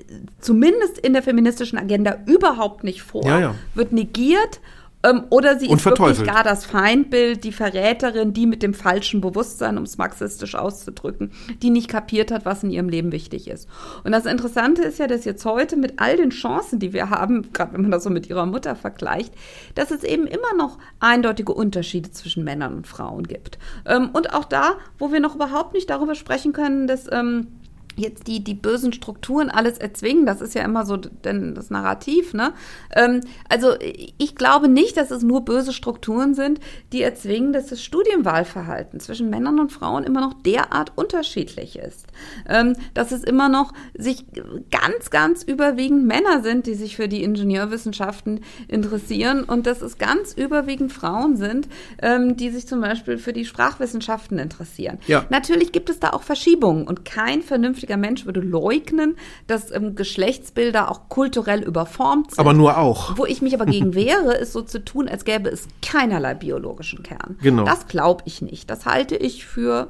zumindest 0.40 0.98
in 0.98 1.12
der 1.12 1.22
feministischen 1.22 1.78
Agenda 1.78 2.18
überhaupt 2.26 2.84
nicht 2.84 3.02
vor, 3.02 3.24
ja, 3.26 3.40
ja. 3.40 3.54
wird 3.74 3.92
negiert 3.92 4.60
ähm, 5.08 5.24
oder 5.30 5.58
sie 5.58 5.68
Und 5.68 5.78
ist 5.78 5.84
wirklich 5.84 6.16
verteufelt. 6.16 6.28
gar 6.28 6.44
das 6.44 6.64
Feindbild, 6.64 7.44
die 7.44 7.52
Verräterin, 7.52 8.32
die 8.32 8.46
mit 8.46 8.62
dem 8.62 8.74
falschen 8.74 9.20
Bewusstsein, 9.20 9.78
um 9.78 9.84
es 9.84 9.98
marxistisch 9.98 10.54
auszudrücken, 10.54 11.32
die 11.62 11.70
nicht 11.70 11.88
kapiert 11.88 12.30
hat, 12.30 12.44
was 12.44 12.62
in 12.62 12.70
ihrem 12.70 12.88
Leben 12.88 13.12
wichtig 13.12 13.48
ist. 13.48 13.68
Und 14.04 14.12
das 14.12 14.26
Interessante 14.26 14.82
ist 14.82 14.98
ja, 14.98 15.06
dass 15.06 15.24
jetzt 15.24 15.44
heute 15.44 15.76
mit 15.76 15.94
all 16.00 16.16
den 16.16 16.30
Chancen, 16.30 16.78
die 16.78 16.92
wir 16.92 17.10
haben, 17.10 17.52
gerade 17.52 17.72
wenn 17.74 17.82
man 17.82 17.90
das 17.90 18.04
so 18.04 18.10
mit 18.10 18.28
ihrer 18.28 18.46
Mutter 18.46 18.76
vergleicht, 18.76 19.32
dass 19.74 19.90
es 19.90 20.04
eben 20.04 20.26
immer 20.26 20.54
noch 20.56 20.78
eindeutige 21.00 21.52
Unterschiede 21.52 22.10
zwischen 22.10 22.44
Männern 22.44 22.74
und 22.74 22.86
Frauen 22.86 23.26
gibt. 23.26 23.58
Ähm, 23.86 24.10
und 24.12 24.34
auch 24.34 24.44
da, 24.44 24.76
wo 24.98 25.12
wir 25.12 25.20
noch 25.20 25.34
überhaupt 25.34 25.74
nicht 25.74 25.90
darüber 25.90 26.14
sprechen 26.14 26.52
können, 26.52 26.86
dass 26.86 27.10
ähm, 27.10 27.48
jetzt 27.98 28.26
die, 28.26 28.42
die 28.42 28.54
bösen 28.54 28.92
Strukturen 28.92 29.50
alles 29.50 29.78
erzwingen, 29.78 30.26
das 30.26 30.40
ist 30.40 30.54
ja 30.54 30.62
immer 30.62 30.86
so 30.86 30.96
denn 30.96 31.54
das 31.54 31.70
Narrativ, 31.70 32.34
ne? 32.34 32.52
Ähm, 32.94 33.20
also 33.48 33.74
ich 33.80 34.34
glaube 34.34 34.68
nicht, 34.68 34.96
dass 34.96 35.10
es 35.10 35.22
nur 35.22 35.44
böse 35.44 35.72
Strukturen 35.72 36.34
sind, 36.34 36.60
die 36.92 37.02
erzwingen, 37.02 37.52
dass 37.52 37.66
das 37.66 37.82
Studienwahlverhalten 37.82 39.00
zwischen 39.00 39.30
Männern 39.30 39.60
und 39.60 39.72
Frauen 39.72 40.04
immer 40.04 40.20
noch 40.20 40.34
derart 40.34 40.92
unterschiedlich 40.96 41.78
ist. 41.78 42.06
Ähm, 42.48 42.74
dass 42.94 43.12
es 43.12 43.24
immer 43.24 43.48
noch 43.48 43.72
sich 43.96 44.24
ganz, 44.70 45.10
ganz 45.10 45.42
überwiegend 45.42 46.06
Männer 46.06 46.42
sind, 46.42 46.66
die 46.66 46.74
sich 46.74 46.96
für 46.96 47.08
die 47.08 47.22
Ingenieurwissenschaften 47.22 48.40
interessieren 48.68 49.44
und 49.44 49.66
dass 49.66 49.82
es 49.82 49.98
ganz 49.98 50.32
überwiegend 50.32 50.92
Frauen 50.92 51.36
sind, 51.36 51.68
ähm, 52.02 52.36
die 52.36 52.50
sich 52.50 52.66
zum 52.66 52.80
Beispiel 52.80 53.18
für 53.18 53.32
die 53.32 53.44
Sprachwissenschaften 53.44 54.38
interessieren. 54.38 54.98
Ja. 55.06 55.26
Natürlich 55.30 55.72
gibt 55.72 55.90
es 55.90 56.00
da 56.00 56.10
auch 56.10 56.22
Verschiebungen 56.22 56.86
und 56.86 57.04
kein 57.04 57.42
vernünftiger 57.88 57.96
Mensch 57.96 58.26
würde 58.26 58.40
leugnen, 58.40 59.16
dass 59.46 59.70
ähm, 59.70 59.94
Geschlechtsbilder 59.94 60.90
auch 60.90 61.08
kulturell 61.08 61.62
überformt 61.62 62.30
sind. 62.30 62.38
Aber 62.38 62.52
nur 62.52 62.78
auch. 62.78 63.16
Wo 63.16 63.24
ich 63.24 63.42
mich 63.42 63.54
aber 63.54 63.66
gegen 63.66 63.94
wehre, 63.94 64.34
ist 64.34 64.52
so 64.52 64.62
zu 64.62 64.84
tun, 64.84 65.08
als 65.08 65.24
gäbe 65.24 65.48
es 65.48 65.66
keinerlei 65.82 66.34
biologischen 66.34 67.02
Kern. 67.02 67.38
Genau. 67.42 67.64
Das 67.64 67.86
glaube 67.86 68.22
ich 68.26 68.42
nicht. 68.42 68.70
Das 68.70 68.86
halte 68.86 69.16
ich 69.16 69.46
für 69.46 69.88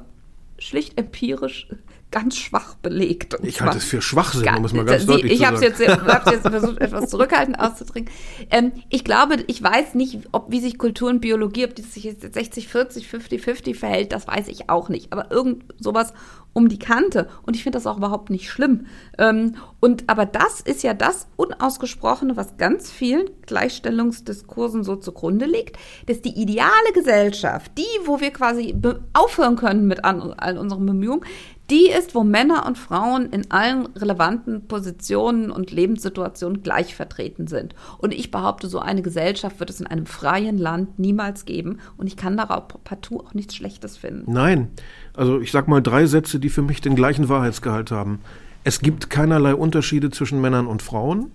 schlicht 0.57 0.97
empirisch 0.97 1.67
ganz 2.11 2.37
schwach 2.37 2.75
belegt. 2.75 3.37
Ich 3.43 3.61
halte 3.61 3.77
es 3.77 3.85
für 3.85 4.01
Schwachsinn, 4.01 4.47
um 4.55 4.65
es 4.65 4.73
mal 4.73 4.85
ganz 4.85 5.01
Sie, 5.01 5.07
deutlich 5.07 5.31
ich 5.33 5.39
zu 5.39 5.45
habe 5.45 5.57
sagen. 5.57 5.75
jetzt, 5.77 5.97
hab's 6.07 6.31
jetzt 6.31 6.47
versucht, 6.47 6.81
etwas 6.81 7.09
zurückhaltend 7.09 7.59
auszudrücken. 7.59 8.09
Ähm, 8.49 8.71
ich 8.89 9.03
glaube, 9.03 9.43
ich 9.47 9.61
weiß 9.61 9.95
nicht, 9.95 10.19
ob 10.31 10.51
wie 10.51 10.59
sich 10.59 10.77
Kultur 10.77 11.09
und 11.09 11.21
Biologie, 11.21 11.65
ob 11.65 11.75
die 11.75 11.83
sich 11.83 12.03
jetzt 12.03 12.33
60, 12.33 12.67
40, 12.67 13.07
50, 13.07 13.41
50 13.41 13.77
verhält, 13.77 14.11
das 14.11 14.27
weiß 14.27 14.47
ich 14.47 14.69
auch 14.69 14.89
nicht. 14.89 15.13
Aber 15.13 15.31
irgend 15.31 15.65
sowas 15.79 16.13
um 16.53 16.67
die 16.67 16.79
Kante. 16.79 17.29
Und 17.43 17.55
ich 17.55 17.63
finde 17.63 17.77
das 17.77 17.85
auch 17.85 17.97
überhaupt 17.97 18.29
nicht 18.29 18.49
schlimm. 18.49 18.87
Ähm, 19.17 19.55
und 19.79 20.09
aber 20.09 20.25
das 20.25 20.61
ist 20.61 20.83
ja 20.83 20.93
das 20.93 21.27
Unausgesprochene, 21.35 22.37
was 22.37 22.57
ganz 22.57 22.89
vielen 22.89 23.29
Gleichstellungsdiskursen 23.45 24.83
so 24.83 24.95
zugrunde 24.95 25.45
liegt, 25.45 25.77
dass 26.07 26.21
die 26.21 26.39
ideale 26.41 26.91
Gesellschaft, 26.93 27.71
die, 27.77 28.05
wo 28.05 28.19
wir 28.19 28.31
quasi 28.31 28.75
aufhören 29.13 29.55
können 29.55 29.87
mit 29.87 30.03
an, 30.03 30.33
all 30.33 30.57
unseren 30.57 30.85
Bemühungen, 30.85 31.23
die 31.69 31.89
ist, 31.89 32.15
wo 32.15 32.23
Männer 32.23 32.65
und 32.65 32.77
Frauen 32.77 33.29
in 33.31 33.51
allen 33.51 33.87
relevanten 33.95 34.67
Positionen 34.67 35.51
und 35.51 35.71
Lebenssituationen 35.71 36.63
gleich 36.63 36.95
vertreten 36.95 37.47
sind. 37.47 37.75
Und 37.97 38.13
ich 38.13 38.31
behaupte, 38.31 38.67
so 38.67 38.79
eine 38.79 39.01
Gesellschaft 39.01 39.59
wird 39.59 39.69
es 39.69 39.79
in 39.79 39.87
einem 39.87 40.05
freien 40.05 40.57
Land 40.57 40.99
niemals 40.99 41.45
geben. 41.45 41.79
Und 41.97 42.07
ich 42.07 42.17
kann 42.17 42.37
darauf 42.37 42.63
partout 42.83 43.19
auch 43.19 43.33
nichts 43.33 43.55
Schlechtes 43.55 43.97
finden. 43.97 44.31
Nein. 44.31 44.69
Also 45.13 45.39
ich 45.39 45.51
sag 45.51 45.67
mal 45.67 45.81
drei 45.81 46.05
Sätze, 46.05 46.39
die 46.39 46.49
für 46.49 46.61
mich 46.61 46.81
den 46.81 46.95
gleichen 46.95 47.29
Wahrheitsgehalt 47.29 47.91
haben. 47.91 48.19
Es 48.63 48.81
gibt 48.81 49.09
keinerlei 49.09 49.55
Unterschiede 49.55 50.09
zwischen 50.09 50.41
Männern 50.41 50.67
und 50.67 50.81
Frauen. 50.81 51.31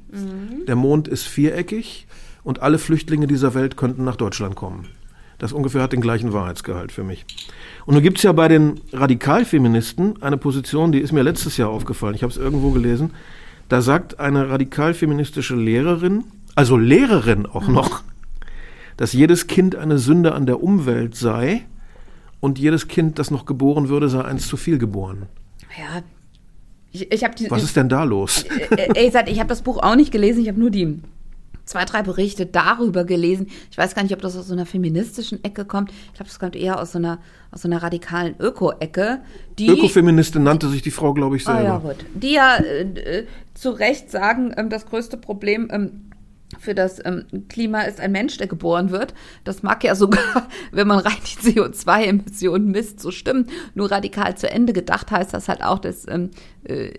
Der 0.66 0.77
Mond 0.77 1.09
ist 1.09 1.25
viereckig 1.25 2.07
und 2.42 2.61
alle 2.61 2.79
Flüchtlinge 2.79 3.27
dieser 3.27 3.55
Welt 3.55 3.77
könnten 3.77 4.05
nach 4.05 4.16
Deutschland 4.16 4.55
kommen. 4.55 4.87
Das 5.44 5.52
ungefähr 5.52 5.83
hat 5.83 5.92
den 5.92 6.00
gleichen 6.00 6.33
Wahrheitsgehalt 6.33 6.90
für 6.90 7.04
mich. 7.04 7.26
Und 7.85 7.92
nun 7.92 8.02
gibt 8.02 8.16
es 8.16 8.22
ja 8.22 8.33
bei 8.33 8.48
den 8.48 8.80
Radikalfeministen 8.94 10.22
eine 10.22 10.38
Position, 10.38 10.90
die 10.90 11.00
ist 11.00 11.12
mir 11.12 11.20
letztes 11.20 11.59
Jahr 11.59 11.68
aufgefallen. 11.68 12.14
Ich 12.14 12.22
habe 12.22 12.33
es 12.33 12.38
irgendwo 12.38 12.70
gelesen. 12.70 13.11
Da 13.68 13.83
sagt 13.83 14.18
eine 14.18 14.48
radikalfeministische 14.48 15.54
Lehrerin, 15.54 16.24
also 16.54 16.78
Lehrerin 16.78 17.44
auch 17.44 17.68
noch, 17.68 18.02
dass 18.96 19.12
jedes 19.12 19.46
Kind 19.46 19.76
eine 19.76 19.98
Sünde 19.98 20.33
an 20.33 20.46
der 20.46 20.62
Umwelt 20.62 21.14
sei 21.14 21.66
und 22.40 22.59
jedes 22.59 22.88
Kind, 22.88 23.18
das 23.18 23.30
noch 23.30 23.44
geboren 23.44 23.90
würde, 23.90 24.09
sei 24.09 24.24
eins 24.24 24.48
zu 24.48 24.57
viel 24.57 24.78
geboren. 24.78 25.26
Ja, 25.78 26.00
ich, 26.90 27.12
ich 27.12 27.20
die. 27.37 27.50
Was 27.50 27.64
ist 27.64 27.76
denn 27.76 27.90
da 27.90 28.04
los? 28.04 28.46
äh, 28.70 29.04
gesagt, 29.04 29.28
ich 29.28 29.40
habe 29.40 29.50
das 29.50 29.61
Buch 29.61 29.83
auch 29.83 29.94
nicht 29.94 30.11
gelesen, 30.11 30.40
ich 30.40 30.48
habe 30.48 30.59
nur 30.59 30.70
die 30.70 31.00
zwei, 31.64 31.85
drei 31.85 32.03
Berichte 32.03 32.46
darüber 32.46 33.05
gelesen. 33.05 33.48
Ich 33.70 33.79
weiß 33.79 33.94
gar 33.94 34.03
nicht, 34.03 34.14
ob 34.14 34.20
das 34.22 34.37
aus 34.37 34.46
so 34.48 34.53
einer 34.53 34.66
feministischen 34.66 35.42
Ecke 35.44 35.64
kommt. 35.64 35.90
Ich 35.90 36.14
glaube, 36.14 36.29
das 36.29 36.38
kommt 36.38 36.57
eher 36.57 36.81
aus 36.81 36.92
so 36.92 36.98
einer, 36.98 37.18
aus 37.50 37.62
so 37.62 37.68
einer 37.68 37.83
radikalen 37.83 38.35
Öko-Ecke. 38.38 39.20
Ökofeministin 39.61 40.42
nannte 40.42 40.68
sich 40.68 40.83
die 40.83 40.90
Frau, 40.90 41.14
glaube 41.14 41.37
ich, 41.37 41.46
Ah 41.46 41.62
ja, 41.62 41.81
selber. 41.81 41.94
gut. 41.94 42.05
Die 42.14 42.33
ja 42.33 42.57
äh, 42.57 42.83
äh, 42.83 43.27
zu 43.55 43.70
Recht 43.70 44.11
sagen, 44.11 44.53
ähm, 44.57 44.68
das 44.70 44.87
größte 44.87 45.16
Problem 45.16 45.68
ähm, 45.72 46.11
für 46.59 46.74
das 46.74 47.04
ähm, 47.04 47.24
Klima 47.48 47.83
ist 47.83 48.00
ein 48.00 48.12
Mensch, 48.12 48.37
der 48.37 48.46
geboren 48.46 48.90
wird. 48.90 49.14
Das 49.44 49.62
mag 49.62 49.83
ja 49.85 49.94
sogar, 49.94 50.48
wenn 50.72 50.87
man 50.87 50.98
rein 50.98 51.16
die 51.24 51.52
CO2-Emissionen 51.52 52.70
misst, 52.70 53.00
so 53.00 53.11
stimmen. 53.11 53.46
Nur 53.74 53.90
radikal 53.90 54.37
zu 54.37 54.50
Ende 54.50 54.72
gedacht 54.72 55.11
heißt 55.11 55.35
das 55.35 55.48
halt 55.48 55.62
auch, 55.62 55.78
dass 55.78 56.07
ähm, 56.09 56.30
äh, 56.64 56.90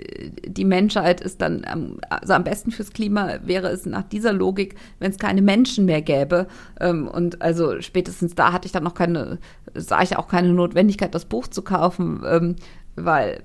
die 0.45 0.65
Menschheit 0.65 1.21
ist 1.21 1.41
dann, 1.41 1.65
ähm, 1.71 1.99
also 2.09 2.33
am 2.33 2.43
besten 2.43 2.71
fürs 2.71 2.91
Klima 2.91 3.39
wäre 3.43 3.69
es 3.69 3.85
nach 3.85 4.03
dieser 4.03 4.33
Logik, 4.33 4.75
wenn 4.99 5.11
es 5.11 5.19
keine 5.19 5.41
Menschen 5.41 5.85
mehr 5.85 6.01
gäbe. 6.01 6.47
Ähm, 6.79 7.07
und 7.07 7.41
also 7.41 7.81
spätestens 7.81 8.35
da 8.35 8.51
hatte 8.51 8.65
ich 8.65 8.71
dann 8.71 8.83
noch 8.83 8.95
keine, 8.95 9.39
sah 9.73 10.01
ich 10.01 10.17
auch 10.17 10.27
keine 10.27 10.49
Notwendigkeit, 10.49 11.15
das 11.15 11.25
Buch 11.25 11.47
zu 11.47 11.61
kaufen, 11.61 12.23
ähm, 12.25 12.55
weil, 12.95 13.41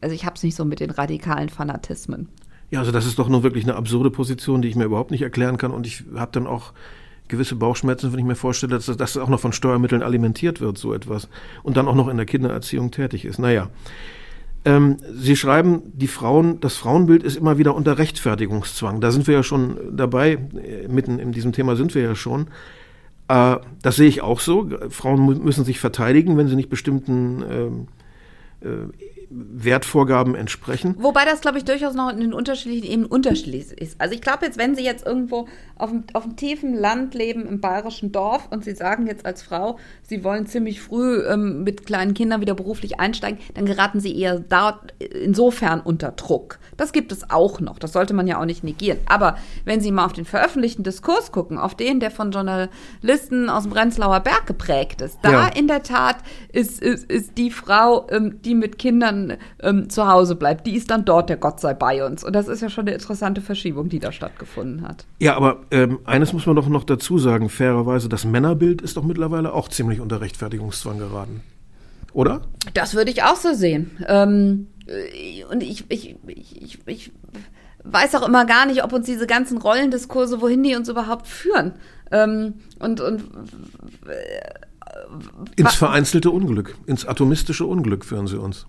also 0.00 0.14
ich 0.14 0.24
habe 0.24 0.36
es 0.36 0.42
nicht 0.42 0.56
so 0.56 0.64
mit 0.64 0.80
den 0.80 0.90
radikalen 0.90 1.48
Fanatismen. 1.48 2.28
Ja, 2.70 2.80
also 2.80 2.92
das 2.92 3.06
ist 3.06 3.18
doch 3.18 3.28
nur 3.28 3.42
wirklich 3.42 3.64
eine 3.64 3.76
absurde 3.76 4.10
Position, 4.10 4.62
die 4.62 4.68
ich 4.68 4.76
mir 4.76 4.84
überhaupt 4.84 5.10
nicht 5.10 5.22
erklären 5.22 5.56
kann. 5.56 5.70
Und 5.70 5.86
ich 5.86 6.04
habe 6.14 6.32
dann 6.32 6.46
auch 6.46 6.72
gewisse 7.28 7.56
Bauchschmerzen, 7.56 8.12
wenn 8.12 8.18
ich 8.18 8.24
mir 8.24 8.34
vorstelle, 8.34 8.74
dass 8.74 8.86
das, 8.86 9.16
auch 9.16 9.28
noch 9.28 9.40
von 9.40 9.52
Steuermitteln 9.52 10.02
alimentiert 10.02 10.60
wird, 10.60 10.78
so 10.78 10.92
etwas. 10.92 11.28
Und 11.62 11.76
dann 11.76 11.88
auch 11.88 11.94
noch 11.94 12.08
in 12.08 12.16
der 12.16 12.26
Kindererziehung 12.26 12.90
tätig 12.90 13.24
ist. 13.24 13.38
Naja. 13.38 13.70
Ähm, 14.66 14.96
Sie 15.12 15.36
schreiben, 15.36 15.82
die 15.92 16.06
Frauen, 16.06 16.60
das 16.60 16.76
Frauenbild 16.76 17.22
ist 17.22 17.36
immer 17.36 17.58
wieder 17.58 17.74
unter 17.74 17.98
Rechtfertigungszwang. 17.98 19.00
Da 19.00 19.10
sind 19.10 19.26
wir 19.26 19.34
ja 19.34 19.42
schon 19.42 19.78
dabei, 19.96 20.32
äh, 20.32 20.88
mitten 20.88 21.18
in 21.18 21.32
diesem 21.32 21.52
Thema 21.52 21.76
sind 21.76 21.94
wir 21.94 22.02
ja 22.02 22.14
schon. 22.14 22.48
Äh, 23.28 23.56
das 23.82 23.96
sehe 23.96 24.08
ich 24.08 24.22
auch 24.22 24.40
so. 24.40 24.70
Frauen 24.88 25.44
müssen 25.44 25.64
sich 25.64 25.80
verteidigen, 25.80 26.36
wenn 26.36 26.48
sie 26.48 26.56
nicht 26.56 26.70
bestimmten 26.70 27.44
ähm, 27.50 27.88
äh, 28.62 28.88
Wertvorgaben 29.30 30.34
entsprechen. 30.34 30.94
Wobei 30.98 31.24
das, 31.24 31.40
glaube 31.40 31.58
ich, 31.58 31.64
durchaus 31.64 31.94
noch 31.94 32.10
in 32.10 32.20
den 32.20 32.32
unterschiedlichen 32.32 32.90
Ebenen 32.90 33.06
unterschiedlich 33.06 33.72
ist. 33.72 34.00
Also 34.00 34.14
ich 34.14 34.20
glaube 34.20 34.46
jetzt, 34.46 34.58
wenn 34.58 34.74
Sie 34.74 34.84
jetzt 34.84 35.06
irgendwo 35.06 35.48
auf 35.76 35.90
dem, 35.90 36.04
auf 36.12 36.24
dem 36.24 36.36
tiefen 36.36 36.74
Land 36.74 37.14
leben, 37.14 37.46
im 37.46 37.60
bayerischen 37.60 38.12
Dorf, 38.12 38.48
und 38.50 38.64
Sie 38.64 38.74
sagen 38.74 39.06
jetzt 39.06 39.26
als 39.26 39.42
Frau, 39.42 39.78
Sie 40.02 40.24
wollen 40.24 40.46
ziemlich 40.46 40.80
früh 40.80 41.24
ähm, 41.26 41.64
mit 41.64 41.86
kleinen 41.86 42.14
Kindern 42.14 42.40
wieder 42.40 42.54
beruflich 42.54 43.00
einsteigen, 43.00 43.38
dann 43.54 43.66
geraten 43.66 44.00
Sie 44.00 44.18
eher 44.18 44.40
dort 44.40 44.94
insofern 44.98 45.80
unter 45.80 46.12
Druck. 46.12 46.58
Das 46.76 46.92
gibt 46.92 47.12
es 47.12 47.30
auch 47.30 47.60
noch. 47.60 47.78
Das 47.78 47.92
sollte 47.92 48.14
man 48.14 48.26
ja 48.26 48.40
auch 48.40 48.44
nicht 48.44 48.64
negieren. 48.64 48.98
Aber 49.06 49.36
wenn 49.64 49.80
Sie 49.80 49.92
mal 49.92 50.04
auf 50.04 50.12
den 50.12 50.24
veröffentlichten 50.24 50.84
Diskurs 50.84 51.32
gucken, 51.32 51.58
auf 51.58 51.74
den, 51.74 52.00
der 52.00 52.10
von 52.10 52.30
Journalisten 52.30 53.48
aus 53.48 53.64
dem 53.64 53.72
Prenzlauer 53.72 54.20
Berg 54.20 54.46
geprägt 54.46 55.00
ist, 55.00 55.18
da 55.22 55.30
ja. 55.30 55.48
in 55.48 55.68
der 55.68 55.82
Tat 55.82 56.16
ist, 56.52 56.82
ist, 56.82 57.10
ist 57.10 57.38
die 57.38 57.50
Frau, 57.50 58.06
ähm, 58.10 58.40
die 58.42 58.54
mit 58.54 58.78
Kindern 58.78 59.13
ähm, 59.60 59.90
zu 59.90 60.06
Hause 60.08 60.36
bleibt, 60.36 60.66
die 60.66 60.76
ist 60.76 60.90
dann 60.90 61.04
dort 61.04 61.28
der 61.28 61.36
Gott 61.36 61.60
sei 61.60 61.74
bei 61.74 62.04
uns. 62.04 62.24
Und 62.24 62.34
das 62.34 62.48
ist 62.48 62.60
ja 62.60 62.68
schon 62.68 62.86
eine 62.86 62.94
interessante 62.94 63.40
Verschiebung, 63.40 63.88
die 63.88 63.98
da 63.98 64.12
stattgefunden 64.12 64.86
hat. 64.86 65.06
Ja, 65.18 65.36
aber 65.36 65.62
ähm, 65.70 66.00
eines 66.04 66.32
muss 66.32 66.46
man 66.46 66.56
doch 66.56 66.68
noch 66.68 66.84
dazu 66.84 67.18
sagen, 67.18 67.48
fairerweise, 67.48 68.08
das 68.08 68.24
Männerbild 68.24 68.82
ist 68.82 68.96
doch 68.96 69.04
mittlerweile 69.04 69.52
auch 69.52 69.68
ziemlich 69.68 70.00
unter 70.00 70.20
Rechtfertigungszwang 70.20 70.98
geraten. 70.98 71.42
Oder? 72.12 72.42
Das 72.74 72.94
würde 72.94 73.10
ich 73.10 73.22
auch 73.22 73.36
so 73.36 73.52
sehen. 73.54 73.90
Ähm, 74.06 74.68
äh, 74.86 75.44
und 75.44 75.62
ich, 75.62 75.84
ich, 75.88 76.16
ich, 76.26 76.78
ich, 76.86 77.12
weiß 77.84 78.14
auch 78.14 78.26
immer 78.26 78.46
gar 78.46 78.66
nicht, 78.66 78.82
ob 78.82 78.92
uns 78.92 79.06
diese 79.06 79.26
ganzen 79.26 79.58
Rollendiskurse, 79.58 80.40
wohin 80.40 80.62
die 80.62 80.74
uns 80.74 80.88
überhaupt 80.88 81.26
führen. 81.26 81.72
Ähm, 82.10 82.54
und, 82.78 83.00
und 83.00 83.20
äh, 84.06 84.54
ins 85.56 85.74
vereinzelte 85.74 86.30
Unglück, 86.30 86.76
ins 86.86 87.06
atomistische 87.06 87.66
Unglück 87.66 88.04
führen 88.04 88.26
sie 88.26 88.38
uns. 88.38 88.66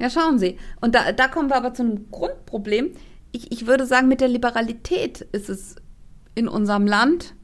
Ja, 0.00 0.08
schauen 0.08 0.38
Sie. 0.38 0.56
Und 0.80 0.94
da, 0.94 1.12
da 1.12 1.28
kommen 1.28 1.50
wir 1.50 1.56
aber 1.56 1.74
zu 1.74 1.82
einem 1.82 2.10
Grundproblem. 2.10 2.90
Ich, 3.32 3.52
ich 3.52 3.66
würde 3.66 3.84
sagen, 3.86 4.08
mit 4.08 4.20
der 4.20 4.28
Liberalität 4.28 5.20
ist 5.32 5.50
es 5.50 5.76
in 6.34 6.48
unserem 6.48 6.86
Land, 6.86 7.34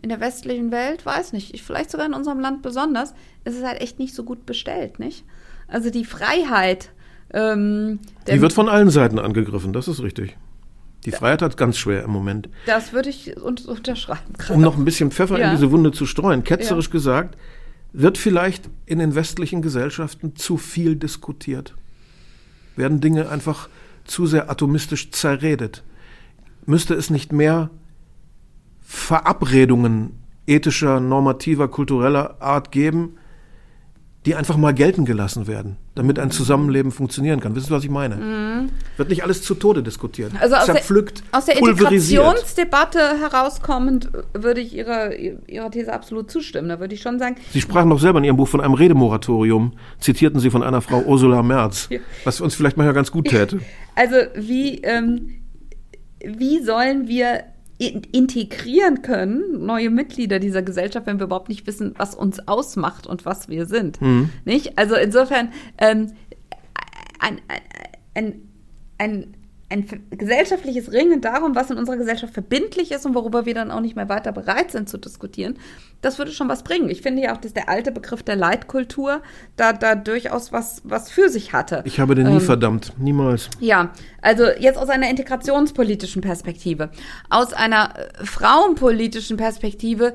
in 0.00 0.08
der 0.08 0.20
westlichen 0.20 0.70
Welt, 0.70 1.04
weiß 1.04 1.32
nicht, 1.32 1.60
vielleicht 1.60 1.90
sogar 1.90 2.06
in 2.06 2.14
unserem 2.14 2.38
Land 2.38 2.62
besonders, 2.62 3.14
ist 3.44 3.56
es 3.56 3.64
halt 3.64 3.80
echt 3.80 3.98
nicht 3.98 4.14
so 4.14 4.22
gut 4.22 4.46
bestellt, 4.46 5.00
nicht? 5.00 5.24
Also 5.66 5.90
die 5.90 6.04
Freiheit. 6.04 6.90
Ähm, 7.34 7.98
die 8.28 8.40
wird 8.40 8.52
von 8.52 8.68
allen 8.68 8.90
Seiten 8.90 9.18
angegriffen, 9.18 9.72
das 9.72 9.88
ist 9.88 10.00
richtig. 10.00 10.36
Die 11.04 11.10
Freiheit 11.10 11.42
hat 11.42 11.56
ganz 11.56 11.78
schwer 11.78 12.04
im 12.04 12.10
Moment. 12.10 12.48
Das 12.66 12.92
würde 12.92 13.08
ich 13.08 13.36
unterschreiben. 13.36 14.34
Um 14.50 14.60
noch 14.60 14.76
ein 14.76 14.84
bisschen 14.84 15.10
Pfeffer 15.10 15.38
ja. 15.38 15.50
in 15.50 15.56
diese 15.56 15.70
Wunde 15.70 15.90
zu 15.90 16.06
streuen, 16.06 16.44
ketzerisch 16.44 16.86
ja. 16.86 16.92
gesagt, 16.92 17.36
wird 17.92 18.18
vielleicht 18.18 18.68
in 18.86 18.98
den 18.98 19.14
westlichen 19.14 19.62
Gesellschaften 19.62 20.36
zu 20.36 20.58
viel 20.58 20.96
diskutiert 20.96 21.74
werden 22.78 23.00
Dinge 23.00 23.28
einfach 23.28 23.68
zu 24.04 24.26
sehr 24.26 24.50
atomistisch 24.50 25.10
zerredet. 25.10 25.84
Müsste 26.64 26.94
es 26.94 27.10
nicht 27.10 27.32
mehr 27.32 27.70
Verabredungen 28.80 30.18
ethischer, 30.46 31.00
normativer, 31.00 31.68
kultureller 31.68 32.40
Art 32.40 32.72
geben, 32.72 33.16
die 34.24 34.34
einfach 34.34 34.56
mal 34.56 34.72
gelten 34.72 35.04
gelassen 35.04 35.46
werden, 35.46 35.76
damit 35.98 36.18
ein 36.18 36.30
Zusammenleben 36.30 36.92
funktionieren 36.92 37.40
kann. 37.40 37.54
Wissen 37.54 37.66
Sie, 37.66 37.72
was 37.72 37.84
ich 37.84 37.90
meine? 37.90 38.16
Mhm. 38.16 38.70
Wird 38.96 39.08
nicht 39.10 39.22
alles 39.22 39.42
zu 39.42 39.54
Tode 39.54 39.82
diskutiert. 39.82 40.32
Also 40.40 40.56
aus 40.56 40.66
Zerpflückt, 40.66 41.18
der, 41.18 41.38
aus 41.38 41.44
der 41.46 41.58
Integrationsdebatte 41.58 42.98
herauskommend 43.20 44.10
würde 44.32 44.60
ich 44.60 44.74
ihrer, 44.74 45.14
ihrer 45.14 45.70
These 45.70 45.92
absolut 45.92 46.30
zustimmen. 46.30 46.68
Da 46.68 46.80
würde 46.80 46.94
ich 46.94 47.02
schon 47.02 47.18
sagen. 47.18 47.36
Sie 47.52 47.60
sprachen 47.60 47.90
doch 47.90 48.00
selber 48.00 48.18
in 48.18 48.24
Ihrem 48.24 48.36
Buch 48.36 48.48
von 48.48 48.60
einem 48.60 48.74
Redemoratorium, 48.74 49.72
zitierten 49.98 50.40
Sie 50.40 50.50
von 50.50 50.62
einer 50.62 50.80
Frau 50.80 51.02
Ursula 51.02 51.42
Merz, 51.42 51.88
ja. 51.90 51.98
was 52.24 52.40
uns 52.40 52.54
vielleicht 52.54 52.76
manchmal 52.76 52.94
ganz 52.94 53.10
gut 53.10 53.28
täte. 53.28 53.58
Also 53.94 54.16
wie, 54.34 54.78
ähm, 54.82 55.40
wie 56.24 56.62
sollen 56.62 57.08
wir 57.08 57.44
integrieren 57.78 59.02
können, 59.02 59.64
neue 59.64 59.90
Mitglieder 59.90 60.40
dieser 60.40 60.62
Gesellschaft, 60.62 61.06
wenn 61.06 61.20
wir 61.20 61.26
überhaupt 61.26 61.48
nicht 61.48 61.66
wissen, 61.66 61.94
was 61.96 62.14
uns 62.14 62.46
ausmacht 62.48 63.06
und 63.06 63.24
was 63.24 63.48
wir 63.48 63.66
sind. 63.66 64.00
Mhm. 64.00 64.30
Nicht? 64.44 64.78
Also 64.78 64.96
insofern 64.96 65.52
ähm, 65.78 66.12
ein, 67.20 67.40
ein, 67.48 67.62
ein, 68.14 68.42
ein 68.98 69.34
gesellschaftliches 70.10 70.92
Ringen 70.92 71.20
darum, 71.20 71.54
was 71.54 71.70
in 71.70 71.76
unserer 71.76 71.98
Gesellschaft 71.98 72.32
verbindlich 72.32 72.90
ist 72.90 73.04
und 73.04 73.14
worüber 73.14 73.44
wir 73.44 73.52
dann 73.52 73.70
auch 73.70 73.80
nicht 73.80 73.96
mehr 73.96 74.08
weiter 74.08 74.32
bereit 74.32 74.70
sind 74.70 74.88
zu 74.88 74.96
diskutieren, 74.96 75.58
das 76.00 76.18
würde 76.18 76.32
schon 76.32 76.48
was 76.48 76.62
bringen. 76.62 76.88
Ich 76.88 77.02
finde 77.02 77.22
ja 77.22 77.34
auch, 77.34 77.36
dass 77.36 77.52
der 77.52 77.68
alte 77.68 77.92
Begriff 77.92 78.22
der 78.22 78.36
Leitkultur 78.36 79.20
da, 79.56 79.74
da 79.74 79.94
durchaus 79.94 80.52
was, 80.52 80.80
was 80.84 81.10
für 81.10 81.28
sich 81.28 81.52
hatte. 81.52 81.82
Ich 81.84 82.00
habe 82.00 82.14
den 82.14 82.28
nie 82.28 82.34
ähm, 82.34 82.40
verdammt, 82.40 82.94
niemals. 82.98 83.50
Ja, 83.60 83.92
also 84.22 84.44
jetzt 84.58 84.78
aus 84.78 84.88
einer 84.88 85.10
integrationspolitischen 85.10 86.22
Perspektive, 86.22 86.88
aus 87.28 87.52
einer 87.52 87.94
äh, 87.94 88.24
frauenpolitischen 88.24 89.36
Perspektive, 89.36 90.14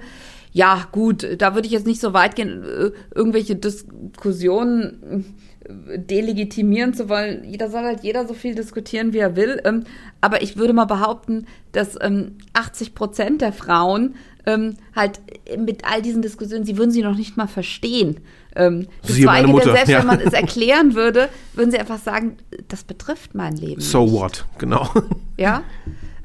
ja, 0.51 0.87
gut, 0.91 1.27
da 1.39 1.53
würde 1.53 1.67
ich 1.67 1.73
jetzt 1.73 1.87
nicht 1.87 2.01
so 2.01 2.13
weit 2.13 2.35
gehen, 2.35 2.63
äh, 2.63 2.91
irgendwelche 3.13 3.55
Diskussionen 3.55 5.35
delegitimieren 5.69 6.93
zu 6.93 7.09
wollen. 7.09 7.43
Jeder 7.45 7.69
soll 7.69 7.83
halt 7.83 8.03
jeder 8.03 8.27
so 8.27 8.33
viel 8.33 8.55
diskutieren, 8.55 9.13
wie 9.13 9.19
er 9.19 9.35
will. 9.35 9.61
Ähm, 9.65 9.83
aber 10.21 10.41
ich 10.41 10.57
würde 10.57 10.73
mal 10.73 10.85
behaupten, 10.85 11.45
dass 11.71 11.97
ähm, 12.01 12.37
80 12.53 12.95
Prozent 12.95 13.41
der 13.41 13.53
Frauen 13.53 14.15
ähm, 14.45 14.75
halt 14.95 15.21
mit 15.57 15.85
all 15.89 16.01
diesen 16.01 16.21
Diskussionen, 16.21 16.65
sie 16.65 16.77
würden 16.77 16.91
sie 16.91 17.01
noch 17.01 17.15
nicht 17.15 17.37
mal 17.37 17.47
verstehen. 17.47 18.19
Ähm, 18.55 18.87
geschweige 19.05 19.47
denn, 19.47 19.61
selbst 19.61 19.89
ja. 19.89 19.99
wenn 19.99 20.07
man 20.07 20.19
es 20.19 20.33
erklären 20.33 20.95
würde, 20.95 21.29
würden 21.53 21.71
sie 21.71 21.79
einfach 21.79 21.99
sagen, 21.99 22.37
das 22.67 22.83
betrifft 22.83 23.33
mein 23.33 23.55
Leben. 23.55 23.81
So 23.81 24.03
nicht. 24.03 24.13
what, 24.13 24.45
genau. 24.57 24.87
Ja. 25.37 25.63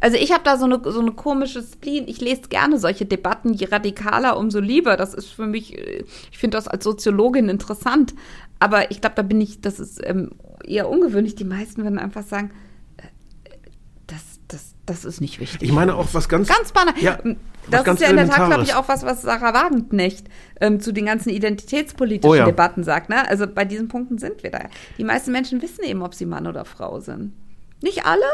Also 0.00 0.16
ich 0.16 0.32
habe 0.32 0.44
da 0.44 0.56
so 0.56 0.64
eine, 0.64 0.80
so 0.84 1.00
eine 1.00 1.12
komische 1.12 1.62
Spleen. 1.62 2.06
Ich 2.06 2.20
lese 2.20 2.42
gerne 2.48 2.78
solche 2.78 3.04
Debatten, 3.04 3.54
je 3.54 3.66
radikaler, 3.66 4.36
umso 4.36 4.60
lieber. 4.60 4.96
Das 4.96 5.12
ist 5.12 5.28
für 5.28 5.46
mich, 5.46 5.76
äh, 5.76 6.04
ich 6.30 6.38
finde 6.38 6.56
das 6.56 6.68
als 6.68 6.84
Soziologin 6.84 7.48
interessant. 7.48 8.14
Aber 8.60 8.90
ich 8.90 9.00
glaube, 9.00 9.16
da 9.16 9.22
bin 9.22 9.40
ich, 9.40 9.60
das 9.60 9.78
ist 9.78 10.00
ähm, 10.04 10.32
eher 10.64 10.88
ungewöhnlich. 10.88 11.34
Die 11.34 11.44
meisten 11.44 11.82
würden 11.82 11.98
einfach 11.98 12.24
sagen, 12.24 12.50
äh, 12.96 13.02
das, 14.06 14.40
das, 14.48 14.74
das 14.86 15.04
ist 15.04 15.20
nicht 15.20 15.40
wichtig. 15.40 15.62
Ich 15.62 15.72
meine 15.72 15.94
auch 15.94 16.08
was 16.12 16.28
ganz... 16.28 16.48
Ganz 16.48 16.72
banal. 16.72 16.94
Ja, 17.00 17.18
ähm, 17.24 17.36
das 17.70 17.86
ist 17.86 18.00
ja 18.00 18.08
in 18.08 18.16
der 18.16 18.28
Tat, 18.28 18.46
glaube 18.46 18.64
ich, 18.64 18.74
auch 18.74 18.88
was, 18.88 19.04
was 19.04 19.22
Sarah 19.22 19.54
Wagenknecht 19.54 20.26
ähm, 20.60 20.80
zu 20.80 20.92
den 20.92 21.06
ganzen 21.06 21.30
identitätspolitischen 21.30 22.30
oh 22.30 22.34
ja. 22.34 22.46
Debatten 22.46 22.82
sagt. 22.82 23.10
Ne? 23.10 23.28
Also 23.28 23.46
bei 23.46 23.64
diesen 23.64 23.88
Punkten 23.88 24.18
sind 24.18 24.42
wir 24.42 24.50
da. 24.50 24.60
Die 24.96 25.04
meisten 25.04 25.32
Menschen 25.32 25.62
wissen 25.62 25.84
eben, 25.84 26.02
ob 26.02 26.14
sie 26.14 26.26
Mann 26.26 26.46
oder 26.46 26.64
Frau 26.64 27.00
sind. 27.00 27.34
Nicht 27.82 28.06
alle, 28.06 28.24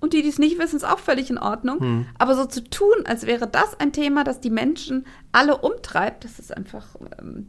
und 0.00 0.12
die, 0.12 0.22
die 0.22 0.28
es 0.28 0.38
nicht 0.38 0.58
wissen, 0.58 0.76
ist 0.76 0.84
auch 0.84 0.98
völlig 0.98 1.30
in 1.30 1.38
Ordnung. 1.38 1.80
Hm. 1.80 2.06
Aber 2.18 2.34
so 2.34 2.44
zu 2.44 2.62
tun, 2.62 3.04
als 3.06 3.26
wäre 3.26 3.46
das 3.46 3.78
ein 3.80 3.92
Thema, 3.92 4.24
das 4.24 4.40
die 4.40 4.50
Menschen 4.50 5.06
alle 5.32 5.56
umtreibt, 5.56 6.24
das 6.24 6.38
ist 6.38 6.56
einfach 6.56 6.86
ähm, 7.18 7.48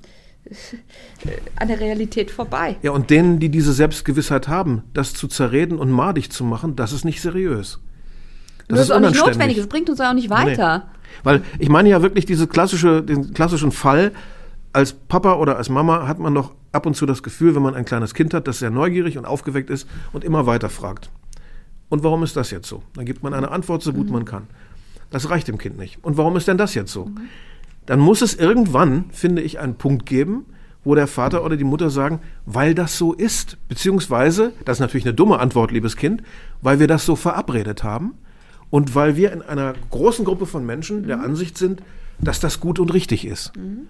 an 1.56 1.68
der 1.68 1.80
Realität 1.80 2.32
vorbei. 2.32 2.78
Ja, 2.82 2.92
und 2.92 3.10
denen, 3.10 3.40
die 3.40 3.50
diese 3.50 3.74
Selbstgewissheit 3.74 4.48
haben, 4.48 4.84
das 4.94 5.14
zu 5.14 5.28
zerreden 5.28 5.80
und 5.80 5.92
madig 5.92 6.32
zu 6.32 6.44
machen, 6.44 6.76
das 6.76 6.92
ist 6.92 7.06
nicht 7.06 7.22
seriös. 7.22 7.80
Das, 8.68 8.80
das 8.80 8.88
ist 8.88 8.92
auch 8.92 9.00
nicht 9.00 9.16
notwendig, 9.16 9.58
das 9.58 9.68
bringt 9.68 9.90
uns 9.90 10.02
auch 10.02 10.14
nicht 10.14 10.30
weiter. 10.30 10.78
Nee. 10.80 10.84
Weil 11.24 11.42
ich 11.58 11.70
meine 11.70 11.90
ja 11.90 12.02
wirklich 12.02 12.26
diese 12.26 12.48
klassische, 12.48 13.02
den 13.02 13.34
klassischen 13.34 13.72
Fall, 13.72 14.12
als 14.74 14.94
Papa 14.94 15.36
oder 15.36 15.58
als 15.58 15.70
Mama 15.70 16.08
hat 16.08 16.20
man 16.20 16.36
doch 16.36 16.54
ab 16.72 16.86
und 16.86 16.96
zu 16.96 17.06
das 17.06 17.24
Gefühl, 17.24 17.56
wenn 17.56 17.62
man 17.62 17.74
ein 17.74 17.86
kleines 17.86 18.14
Kind 18.14 18.34
hat, 18.34 18.48
das 18.48 18.60
sehr 18.60 18.70
neugierig 18.70 19.18
und 19.18 19.26
aufgeweckt 19.26 19.70
ist 19.70 19.88
und 20.12 20.24
immer 20.24 20.46
weiter 20.46 20.70
fragt. 20.70 21.10
Und 21.90 22.04
warum 22.04 22.24
ist 22.24 22.36
das 22.36 22.52
jetzt 22.52 22.68
so? 22.68 22.84
Dann 22.96 23.06
gibt 23.06 23.24
man 23.24 23.34
eine 23.34 23.50
Antwort, 23.50 23.82
so 23.82 23.94
gut 23.94 24.08
mhm. 24.08 24.14
man 24.14 24.26
kann. 24.26 24.48
Das 25.10 25.30
reicht 25.30 25.48
dem 25.48 25.58
Kind 25.58 25.78
nicht. 25.78 26.04
Und 26.04 26.18
warum 26.18 26.36
ist 26.36 26.50
denn 26.50 26.58
das 26.58 26.76
jetzt 26.76 26.92
so? 26.92 27.06
Mhm 27.06 27.22
dann 27.88 28.00
muss 28.00 28.22
es 28.22 28.36
irgendwann, 28.36 29.06
finde 29.12 29.42
ich, 29.42 29.60
einen 29.60 29.76
Punkt 29.76 30.06
geben, 30.06 30.46
wo 30.84 30.94
der 30.94 31.08
Vater 31.08 31.44
oder 31.44 31.58
die 31.58 31.64
Mutter 31.64 31.90
sagen, 31.90 32.20
weil 32.46 32.76
das 32.76 32.98
so 32.98 33.14
ist. 33.14 33.58
Beziehungsweise, 33.68 34.54
das 34.64 34.78
ist 34.78 34.82
natürlich 34.82 35.06
eine 35.06 35.16
dumme 35.16 35.40
Antwort, 35.40 35.72
liebes 35.72 35.96
Kind, 35.96 36.22
weil 36.62 36.80
wir 36.80 36.88
das 36.88 37.06
so 37.06 37.16
verabredet 37.16 37.84
haben 37.84 38.14
und 38.70 38.94
weil 38.94 39.16
wir 39.16 39.32
in 39.32 39.42
einer 39.42 39.74
großen 39.90 40.24
Gruppe 40.24 40.46
von 40.46 40.66
Menschen 40.66 41.02
mhm. 41.02 41.08
der 41.08 41.22
Ansicht 41.22 41.58
sind, 41.58 41.82
dass 42.20 42.40
das 42.40 42.60
gut 42.60 42.80
und 42.80 42.94
richtig 42.94 43.26
ist. 43.26 43.56
Mhm. 43.58 43.88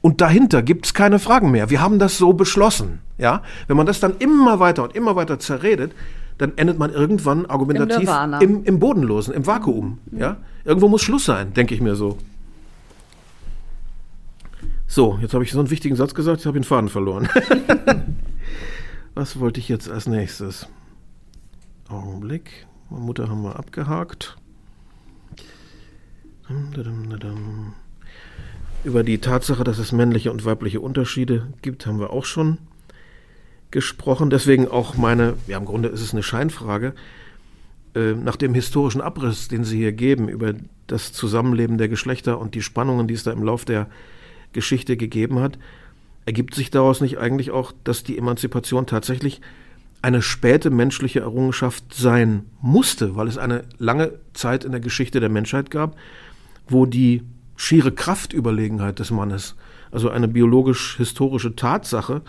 Und 0.00 0.20
dahinter 0.20 0.62
gibt 0.62 0.86
es 0.86 0.94
keine 0.94 1.18
Fragen 1.18 1.50
mehr. 1.50 1.70
Wir 1.70 1.80
haben 1.80 1.98
das 1.98 2.18
so 2.18 2.32
beschlossen. 2.32 3.00
Ja? 3.18 3.42
Wenn 3.68 3.76
man 3.76 3.86
das 3.86 4.00
dann 4.00 4.16
immer 4.18 4.58
weiter 4.58 4.82
und 4.82 4.96
immer 4.96 5.14
weiter 5.14 5.38
zerredet, 5.38 5.92
dann 6.38 6.52
endet 6.56 6.78
man 6.78 6.92
irgendwann 6.92 7.46
argumentativ 7.46 8.08
Im, 8.40 8.56
im, 8.56 8.64
im 8.64 8.78
Bodenlosen, 8.80 9.32
im 9.32 9.46
Vakuum. 9.46 9.98
Mhm. 10.10 10.18
Ja? 10.18 10.36
Irgendwo 10.64 10.88
muss 10.88 11.02
Schluss 11.02 11.24
sein, 11.24 11.54
denke 11.54 11.74
ich 11.74 11.80
mir 11.80 11.94
so. 11.94 12.18
So, 14.94 15.18
jetzt 15.22 15.32
habe 15.32 15.42
ich 15.42 15.52
so 15.52 15.58
einen 15.58 15.70
wichtigen 15.70 15.96
Satz 15.96 16.12
gesagt, 16.12 16.40
ich 16.40 16.46
habe 16.46 16.60
den 16.60 16.64
Faden 16.64 16.90
verloren. 16.90 17.26
Was 19.14 19.40
wollte 19.40 19.58
ich 19.58 19.70
jetzt 19.70 19.88
als 19.88 20.06
nächstes? 20.06 20.68
Augenblick. 21.88 22.66
Meine 22.90 23.02
Mutter 23.02 23.30
haben 23.30 23.42
wir 23.42 23.58
abgehakt. 23.58 24.36
Über 28.84 29.02
die 29.02 29.16
Tatsache, 29.16 29.64
dass 29.64 29.78
es 29.78 29.92
männliche 29.92 30.30
und 30.30 30.44
weibliche 30.44 30.82
Unterschiede 30.82 31.46
gibt, 31.62 31.86
haben 31.86 31.98
wir 31.98 32.10
auch 32.10 32.26
schon 32.26 32.58
gesprochen. 33.70 34.28
Deswegen 34.28 34.68
auch 34.68 34.94
meine, 34.94 35.36
ja 35.46 35.56
im 35.56 35.64
Grunde 35.64 35.88
ist 35.88 36.02
es 36.02 36.12
eine 36.12 36.22
Scheinfrage, 36.22 36.92
äh, 37.94 38.12
nach 38.12 38.36
dem 38.36 38.52
historischen 38.52 39.00
Abriss, 39.00 39.48
den 39.48 39.64
Sie 39.64 39.78
hier 39.78 39.92
geben 39.92 40.28
über 40.28 40.52
das 40.86 41.14
Zusammenleben 41.14 41.78
der 41.78 41.88
Geschlechter 41.88 42.38
und 42.38 42.54
die 42.54 42.60
Spannungen, 42.60 43.08
die 43.08 43.14
es 43.14 43.22
da 43.22 43.32
im 43.32 43.42
Lauf 43.42 43.64
der 43.64 43.88
Geschichte 44.52 44.96
gegeben 44.96 45.40
hat, 45.40 45.58
ergibt 46.26 46.54
sich 46.54 46.70
daraus 46.70 47.00
nicht 47.00 47.18
eigentlich 47.18 47.50
auch, 47.50 47.72
dass 47.84 48.04
die 48.04 48.18
Emanzipation 48.18 48.86
tatsächlich 48.86 49.40
eine 50.02 50.20
späte 50.20 50.70
menschliche 50.70 51.20
Errungenschaft 51.20 51.94
sein 51.94 52.46
musste, 52.60 53.14
weil 53.16 53.28
es 53.28 53.38
eine 53.38 53.64
lange 53.78 54.12
Zeit 54.34 54.64
in 54.64 54.72
der 54.72 54.80
Geschichte 54.80 55.20
der 55.20 55.28
Menschheit 55.28 55.70
gab, 55.70 55.96
wo 56.68 56.86
die 56.86 57.22
schiere 57.56 57.92
Kraftüberlegenheit 57.92 58.98
des 58.98 59.10
Mannes, 59.10 59.54
also 59.92 60.10
eine 60.10 60.26
biologisch-historische 60.26 61.54
Tatsache, 61.54 62.22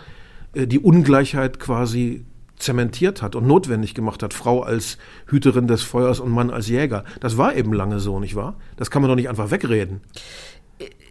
äh, 0.52 0.66
die 0.66 0.78
Ungleichheit 0.78 1.58
quasi 1.58 2.24
zementiert 2.56 3.20
hat 3.20 3.34
und 3.34 3.46
notwendig 3.46 3.94
gemacht 3.94 4.22
hat, 4.22 4.32
Frau 4.32 4.62
als 4.62 4.96
Hüterin 5.26 5.66
des 5.66 5.82
Feuers 5.82 6.20
und 6.20 6.30
Mann 6.30 6.50
als 6.50 6.68
Jäger. 6.68 7.04
Das 7.18 7.36
war 7.36 7.56
eben 7.56 7.72
lange 7.72 7.98
so, 7.98 8.20
nicht 8.20 8.36
wahr? 8.36 8.54
Das 8.76 8.90
kann 8.90 9.02
man 9.02 9.08
doch 9.08 9.16
nicht 9.16 9.28
einfach 9.28 9.50
wegreden. 9.50 10.00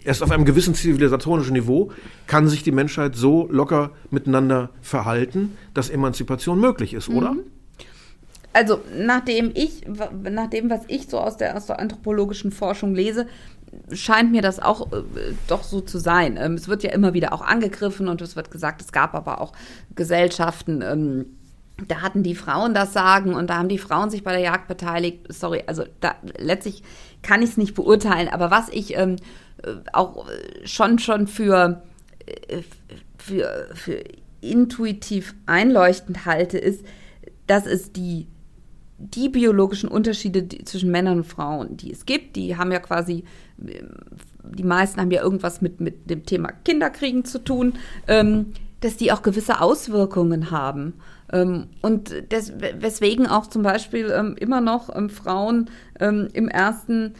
Erst 0.06 0.22
auf 0.22 0.32
einem 0.32 0.45
gewissen 0.45 0.76
zivilisatorischen 0.76 1.54
Niveau 1.54 1.91
kann 2.28 2.47
sich 2.47 2.64
die 2.64 2.72
Menschheit 2.72 3.16
so 3.16 3.47
locker 3.49 3.91
miteinander 4.12 4.70
verhalten, 4.82 5.58
dass 5.74 5.89
Emanzipation 5.89 6.60
möglich 6.60 6.93
ist, 6.93 7.10
oder? 7.10 7.34
Mhm. 7.34 7.43
Also, 8.54 8.82
nachdem 8.95 9.51
ich, 9.56 9.82
nach 10.30 10.49
dem, 10.49 10.70
was 10.70 10.82
ich 10.88 11.08
so 11.08 11.20
aus 11.20 11.38
der, 11.38 11.58
aus 11.58 11.66
der 11.66 11.80
anthropologischen 11.80 12.51
Forschung 12.51 12.93
lese, 12.93 13.26
scheint 13.91 14.32
mir 14.32 14.43
das 14.43 14.60
auch 14.60 14.91
äh, 14.91 15.01
doch 15.47 15.64
so 15.64 15.82
zu 15.82 15.97
sein. 15.97 16.38
Ähm, 16.39 16.54
es 16.54 16.68
wird 16.68 16.84
ja 16.84 16.91
immer 16.91 17.14
wieder 17.14 17.34
auch 17.34 17.41
angegriffen 17.41 18.08
und 18.08 18.22
es 18.22 18.36
wird 18.36 18.51
gesagt, 18.51 18.82
es 18.82 18.91
gab 18.91 19.16
aber 19.16 19.41
auch 19.41 19.54
Gesellschaften, 19.95 20.84
ähm, 20.84 21.26
da 21.88 22.01
hatten 22.01 22.24
die 22.24 22.36
Frauen 22.36 22.74
das 22.74 22.93
Sagen 22.93 23.34
und 23.34 23.49
da 23.49 23.57
haben 23.57 23.69
die 23.69 23.78
Frauen 23.78 24.09
sich 24.09 24.24
bei 24.24 24.32
der 24.32 24.41
Jagd 24.41 24.67
beteiligt. 24.67 25.26
Sorry, 25.30 25.63
also 25.65 25.84
da, 25.99 26.15
letztlich 26.38 26.84
kann 27.21 27.41
ich 27.41 27.51
es 27.51 27.57
nicht 27.57 27.74
beurteilen, 27.74 28.30
aber 28.30 28.51
was 28.51 28.69
ich 28.69 28.95
ähm, 28.95 29.15
äh, 29.63 29.74
auch 29.91 30.28
schon 30.65 30.99
schon 30.99 31.28
für, 31.28 31.82
äh, 32.26 32.61
für, 33.17 33.69
für 33.74 34.03
intuitiv 34.41 35.34
einleuchtend 35.45 36.26
halte, 36.26 36.57
ist, 36.57 36.86
dass 37.47 37.65
es 37.65 37.91
die 37.91 38.28
die 38.97 39.28
biologischen 39.28 39.89
Unterschiede 39.89 40.47
zwischen 40.63 40.91
Männern 40.91 41.17
und 41.17 41.24
Frauen, 41.26 41.76
die 41.76 41.91
es 41.91 42.05
gibt, 42.05 42.36
die 42.36 42.55
haben 42.55 42.71
ja 42.71 42.80
quasi, 42.80 43.24
die 43.57 44.63
meisten 44.63 45.01
haben 45.01 45.11
ja 45.11 45.21
irgendwas 45.21 45.61
mit, 45.61 45.82
mit 45.82 46.09
dem 46.09 46.26
Thema 46.26 46.51
Kinderkriegen 46.63 47.26
zu 47.26 47.43
tun, 47.43 47.74
ähm, 48.07 48.53
dass 48.80 48.95
die 48.95 49.11
auch 49.11 49.21
gewisse 49.21 49.61
Auswirkungen 49.61 50.51
haben. 50.51 50.93
Ähm, 51.34 51.67
und 51.81 52.31
des, 52.31 52.53
weswegen 52.59 53.27
auch 53.27 53.47
zum 53.47 53.63
Beispiel 53.63 54.13
ähm, 54.15 54.36
immer 54.39 54.61
noch 54.61 54.95
ähm, 54.95 55.09
Frauen 55.09 55.69
im 55.99 56.49
ersten 56.49 57.13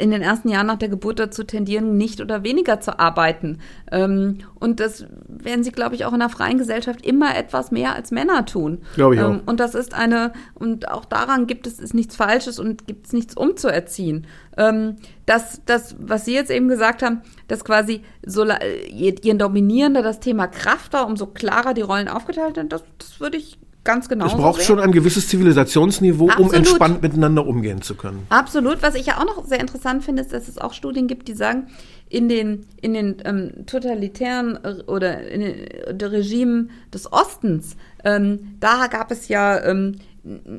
in 0.00 0.10
den 0.10 0.22
ersten 0.22 0.48
Jahren 0.48 0.66
nach 0.66 0.78
der 0.78 0.88
Geburt 0.88 1.18
dazu 1.18 1.44
tendieren, 1.44 1.96
nicht 1.96 2.20
oder 2.20 2.42
weniger 2.42 2.80
zu 2.80 2.98
arbeiten. 2.98 3.58
Ähm, 3.92 4.38
und 4.58 4.80
das 4.80 5.06
werden 5.26 5.62
sie, 5.62 5.72
glaube 5.72 5.94
ich, 5.94 6.04
auch 6.04 6.12
in 6.12 6.22
einer 6.22 6.30
freien 6.30 6.58
Gesellschaft 6.58 7.04
immer 7.04 7.36
etwas 7.36 7.70
mehr 7.70 7.94
als 7.94 8.10
Männer 8.10 8.46
tun. 8.46 8.78
Glaube 8.94 9.14
ich 9.14 9.20
auch. 9.20 9.30
Ähm, 9.30 9.42
und 9.46 9.60
das 9.60 9.74
ist 9.74 9.94
eine, 9.94 10.32
und 10.54 10.88
auch 10.88 11.04
daran 11.04 11.46
gibt 11.46 11.66
es 11.66 11.78
ist 11.78 11.94
nichts 11.94 12.16
Falsches 12.16 12.58
und 12.58 12.86
gibt 12.86 13.06
es 13.06 13.12
nichts 13.12 13.36
umzuerziehen. 13.36 14.26
Ähm, 14.56 14.96
das, 15.26 15.62
das, 15.66 15.96
was 15.98 16.24
Sie 16.24 16.34
jetzt 16.34 16.50
eben 16.50 16.68
gesagt 16.68 17.02
haben, 17.02 17.22
dass 17.48 17.64
quasi 17.64 18.02
so, 18.24 18.44
je, 18.88 19.14
je 19.22 19.34
dominierender 19.34 20.02
das 20.02 20.20
Thema 20.20 20.48
Kraft 20.48 20.92
war, 20.92 21.06
umso 21.06 21.26
klarer 21.26 21.74
die 21.74 21.82
Rollen 21.82 22.08
aufgeteilt 22.08 22.56
sind, 22.56 22.72
das, 22.72 22.82
das 22.98 23.20
würde 23.20 23.36
ich 23.36 23.58
ganz 23.84 24.08
genau. 24.08 24.26
Es 24.26 24.34
braucht 24.34 24.62
schon 24.62 24.80
ein 24.80 24.92
gewisses 24.92 25.28
Zivilisationsniveau, 25.28 26.28
Absolut. 26.28 26.50
um 26.50 26.54
entspannt 26.54 27.02
miteinander 27.02 27.46
umgehen 27.46 27.82
zu 27.82 27.94
können. 27.94 28.26
Absolut. 28.28 28.82
Was 28.82 28.94
ich 28.94 29.06
ja 29.06 29.18
auch 29.18 29.24
noch 29.24 29.44
sehr 29.44 29.60
interessant 29.60 30.04
finde, 30.04 30.22
ist, 30.22 30.32
dass 30.32 30.48
es 30.48 30.58
auch 30.58 30.72
Studien 30.72 31.06
gibt, 31.06 31.28
die 31.28 31.34
sagen, 31.34 31.68
in 32.08 32.28
den, 32.28 32.66
in 32.80 32.92
den 32.92 33.16
ähm, 33.24 33.66
totalitären 33.66 34.58
äh, 34.64 34.82
oder 34.86 35.28
in 35.28 35.40
den 35.40 36.08
Regimen 36.08 36.70
des 36.92 37.12
Ostens, 37.12 37.76
ähm, 38.04 38.56
da 38.58 38.88
gab 38.88 39.10
es 39.12 39.28
ja 39.28 39.62
ähm, 39.64 39.96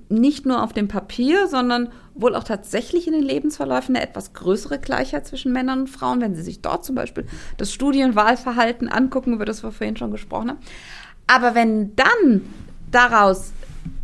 nicht 0.09 0.45
nur 0.45 0.63
auf 0.63 0.73
dem 0.73 0.87
Papier, 0.87 1.47
sondern 1.47 1.89
wohl 2.15 2.35
auch 2.35 2.43
tatsächlich 2.43 3.07
in 3.07 3.13
den 3.13 3.23
Lebensverläufen 3.23 3.95
eine 3.95 4.03
etwas 4.03 4.33
größere 4.33 4.79
Gleichheit 4.79 5.27
zwischen 5.27 5.51
Männern 5.51 5.81
und 5.81 5.89
Frauen. 5.89 6.21
Wenn 6.21 6.35
Sie 6.35 6.41
sich 6.41 6.61
dort 6.61 6.83
zum 6.83 6.95
Beispiel 6.95 7.25
das 7.57 7.71
Studienwahlverhalten 7.71 8.87
angucken, 8.87 9.33
über 9.33 9.45
das 9.45 9.63
wir 9.63 9.71
vorhin 9.71 9.97
schon 9.97 10.11
gesprochen 10.11 10.49
haben. 10.49 10.59
Aber 11.27 11.53
wenn 11.53 11.95
dann 11.95 12.41
daraus 12.91 13.51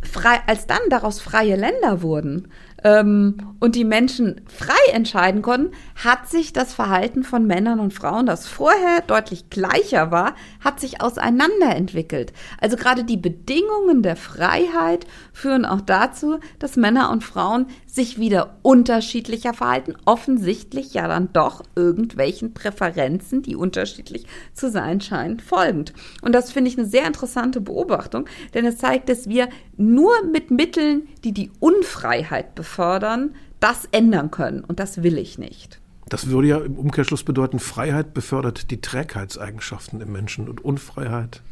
frei, 0.02 0.40
als 0.46 0.66
dann 0.66 0.80
daraus 0.90 1.20
freie 1.20 1.56
Länder 1.56 2.02
wurden, 2.02 2.50
ähm, 2.84 3.56
und 3.60 3.74
die 3.74 3.84
Menschen 3.84 4.40
frei 4.46 4.92
entscheiden 4.92 5.42
konnten, 5.42 5.74
hat 5.96 6.28
sich 6.28 6.52
das 6.52 6.74
Verhalten 6.74 7.24
von 7.24 7.46
Männern 7.46 7.80
und 7.80 7.92
Frauen, 7.92 8.26
das 8.26 8.46
vorher 8.46 9.00
deutlich 9.06 9.50
gleicher 9.50 10.10
war, 10.10 10.34
hat 10.60 10.78
sich 10.78 11.00
auseinanderentwickelt. 11.00 12.32
Also 12.60 12.76
gerade 12.76 13.04
die 13.04 13.16
Bedingungen 13.16 14.02
der 14.02 14.16
Freiheit 14.16 15.06
führen 15.32 15.64
auch 15.64 15.80
dazu, 15.80 16.38
dass 16.58 16.76
Männer 16.76 17.10
und 17.10 17.24
Frauen 17.24 17.66
sich 17.86 18.18
wieder 18.18 18.58
unterschiedlicher 18.62 19.54
verhalten, 19.54 19.96
offensichtlich 20.04 20.94
ja 20.94 21.08
dann 21.08 21.32
doch 21.32 21.62
irgendwelchen 21.74 22.54
Präferenzen, 22.54 23.42
die 23.42 23.56
unterschiedlich 23.56 24.26
zu 24.54 24.70
sein 24.70 25.00
scheinen, 25.00 25.40
folgend. 25.40 25.92
Und 26.22 26.32
das 26.32 26.52
finde 26.52 26.70
ich 26.70 26.78
eine 26.78 26.86
sehr 26.86 27.06
interessante 27.06 27.60
Beobachtung, 27.60 28.26
denn 28.54 28.66
es 28.66 28.78
zeigt, 28.78 29.08
dass 29.08 29.28
wir 29.28 29.48
nur 29.76 30.12
mit 30.30 30.50
Mitteln, 30.50 31.08
die 31.24 31.32
die 31.32 31.50
Unfreiheit 31.60 32.54
befördern, 32.54 33.34
das 33.60 33.86
ändern 33.92 34.30
können. 34.30 34.64
Und 34.64 34.80
das 34.80 35.02
will 35.02 35.18
ich 35.18 35.38
nicht. 35.38 35.80
Das 36.08 36.28
würde 36.28 36.48
ja 36.48 36.58
im 36.58 36.76
Umkehrschluss 36.76 37.22
bedeuten, 37.22 37.58
Freiheit 37.58 38.14
befördert 38.14 38.70
die 38.70 38.80
Trägheitseigenschaften 38.80 40.00
im 40.00 40.12
Menschen 40.12 40.48
und 40.48 40.64
Unfreiheit 40.64 41.42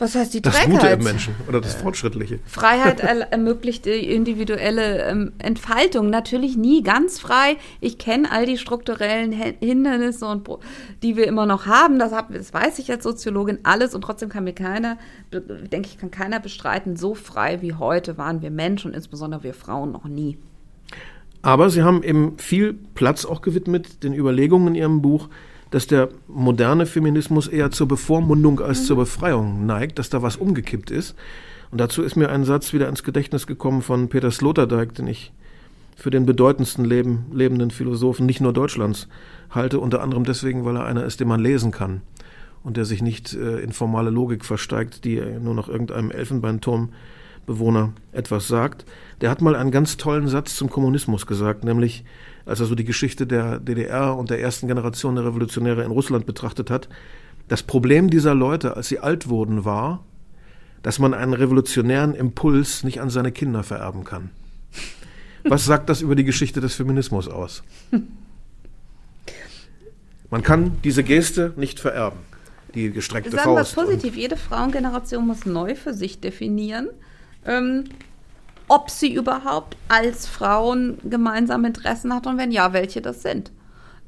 was 0.00 0.14
heißt 0.14 0.32
die 0.32 0.40
das 0.40 0.54
Trägheit? 0.54 0.74
Das 0.74 0.80
Gute 0.82 0.92
im 0.94 1.04
Menschen 1.04 1.34
oder 1.46 1.60
das 1.60 1.74
Fortschrittliche. 1.74 2.38
Freiheit 2.46 3.00
ermöglicht 3.30 3.84
die 3.84 4.12
individuelle 4.12 5.04
ähm, 5.04 5.32
Entfaltung. 5.38 6.08
Natürlich 6.08 6.56
nie 6.56 6.82
ganz 6.82 7.20
frei. 7.20 7.56
Ich 7.80 7.98
kenne 7.98 8.30
all 8.30 8.46
die 8.46 8.56
strukturellen 8.56 9.32
Hindernisse, 9.32 10.26
und, 10.26 10.48
die 11.02 11.16
wir 11.16 11.26
immer 11.26 11.46
noch 11.46 11.66
haben. 11.66 11.98
Das, 11.98 12.12
hab, 12.12 12.32
das 12.32 12.54
weiß 12.54 12.78
ich 12.78 12.90
als 12.90 13.04
Soziologin 13.04 13.58
alles. 13.62 13.94
Und 13.94 14.02
trotzdem 14.02 14.30
kann 14.30 14.44
mir 14.44 14.54
keiner, 14.54 14.96
denke 15.30 15.88
ich, 15.88 15.98
kann 15.98 16.10
keiner 16.10 16.40
bestreiten, 16.40 16.96
so 16.96 17.14
frei 17.14 17.60
wie 17.60 17.74
heute 17.74 18.16
waren 18.16 18.40
wir 18.40 18.50
Menschen 18.50 18.92
und 18.92 18.96
insbesondere 18.96 19.42
wir 19.42 19.54
Frauen 19.54 19.92
noch 19.92 20.04
nie. 20.04 20.38
Aber 21.42 21.70
Sie 21.70 21.82
haben 21.82 22.02
eben 22.02 22.38
viel 22.38 22.74
Platz 22.94 23.24
auch 23.24 23.42
gewidmet 23.42 24.02
den 24.02 24.14
Überlegungen 24.14 24.68
in 24.68 24.74
Ihrem 24.74 25.02
Buch, 25.02 25.28
dass 25.70 25.86
der 25.86 26.08
moderne 26.28 26.86
Feminismus 26.86 27.46
eher 27.46 27.70
zur 27.70 27.88
Bevormundung 27.88 28.60
als 28.60 28.82
mhm. 28.82 28.84
zur 28.84 28.96
Befreiung 28.96 29.66
neigt, 29.66 29.98
dass 29.98 30.10
da 30.10 30.22
was 30.22 30.36
umgekippt 30.36 30.90
ist. 30.90 31.14
Und 31.70 31.80
dazu 31.80 32.02
ist 32.02 32.16
mir 32.16 32.30
ein 32.30 32.44
Satz 32.44 32.72
wieder 32.72 32.88
ins 32.88 33.04
Gedächtnis 33.04 33.46
gekommen 33.46 33.82
von 33.82 34.08
Peter 34.08 34.30
Sloterdijk, 34.30 34.94
den 34.94 35.06
ich 35.06 35.32
für 35.94 36.10
den 36.10 36.26
bedeutendsten 36.26 36.84
Leben, 36.84 37.26
lebenden 37.32 37.70
Philosophen 37.70 38.26
nicht 38.26 38.40
nur 38.40 38.52
Deutschlands 38.52 39.06
halte, 39.50 39.78
unter 39.78 40.02
anderem 40.02 40.24
deswegen, 40.24 40.64
weil 40.64 40.76
er 40.76 40.86
einer 40.86 41.04
ist, 41.04 41.20
den 41.20 41.28
man 41.28 41.40
lesen 41.40 41.70
kann 41.70 42.00
und 42.64 42.76
der 42.76 42.84
sich 42.84 43.02
nicht 43.02 43.34
äh, 43.34 43.60
in 43.60 43.72
formale 43.72 44.10
Logik 44.10 44.44
versteigt, 44.44 45.04
die 45.04 45.20
nur 45.20 45.54
noch 45.54 45.68
irgendeinem 45.68 46.10
Elfenbeinturmbewohner 47.50 47.92
etwas 48.12 48.48
sagt. 48.48 48.84
Der 49.20 49.30
hat 49.30 49.40
mal 49.40 49.56
einen 49.56 49.70
ganz 49.70 49.96
tollen 49.96 50.28
Satz 50.28 50.56
zum 50.56 50.70
Kommunismus 50.70 51.26
gesagt, 51.26 51.64
nämlich 51.64 52.04
als 52.46 52.60
er 52.60 52.66
so 52.66 52.74
die 52.74 52.84
Geschichte 52.84 53.26
der 53.26 53.58
DDR 53.58 54.16
und 54.16 54.30
der 54.30 54.40
ersten 54.40 54.68
Generation 54.68 55.16
der 55.16 55.24
Revolutionäre 55.26 55.84
in 55.84 55.90
Russland 55.90 56.26
betrachtet 56.26 56.70
hat, 56.70 56.88
das 57.48 57.62
Problem 57.62 58.10
dieser 58.10 58.34
Leute, 58.34 58.76
als 58.76 58.88
sie 58.88 59.00
alt 59.00 59.28
wurden, 59.28 59.64
war, 59.64 60.04
dass 60.82 60.98
man 60.98 61.12
einen 61.12 61.34
revolutionären 61.34 62.14
Impuls 62.14 62.84
nicht 62.84 63.00
an 63.00 63.10
seine 63.10 63.32
Kinder 63.32 63.62
vererben 63.62 64.04
kann. 64.04 64.30
Was 65.44 65.64
sagt 65.64 65.88
das 65.88 66.00
über 66.00 66.14
die 66.14 66.24
Geschichte 66.24 66.60
des 66.60 66.74
Feminismus 66.74 67.28
aus? 67.28 67.62
Man 70.30 70.42
kann 70.42 70.78
diese 70.84 71.02
Geste 71.02 71.52
nicht 71.56 71.80
vererben, 71.80 72.20
die 72.74 72.90
gestreckte 72.92 73.32
Sagen 73.32 73.56
Faust. 73.56 73.72
Sagen 73.74 73.88
wir 73.88 73.94
positiv, 73.94 74.16
jede 74.16 74.36
Frauengeneration 74.36 75.26
muss 75.26 75.44
neu 75.44 75.74
für 75.74 75.92
sich 75.92 76.20
definieren, 76.20 76.88
ähm, 77.46 77.84
ob 78.68 78.90
sie 78.90 79.12
überhaupt 79.12 79.76
als 79.88 80.26
Frauen 80.26 80.98
gemeinsame 81.04 81.68
Interessen 81.68 82.14
hat 82.14 82.26
und 82.26 82.38
wenn 82.38 82.52
ja, 82.52 82.72
welche 82.72 83.02
das 83.02 83.22
sind. 83.22 83.50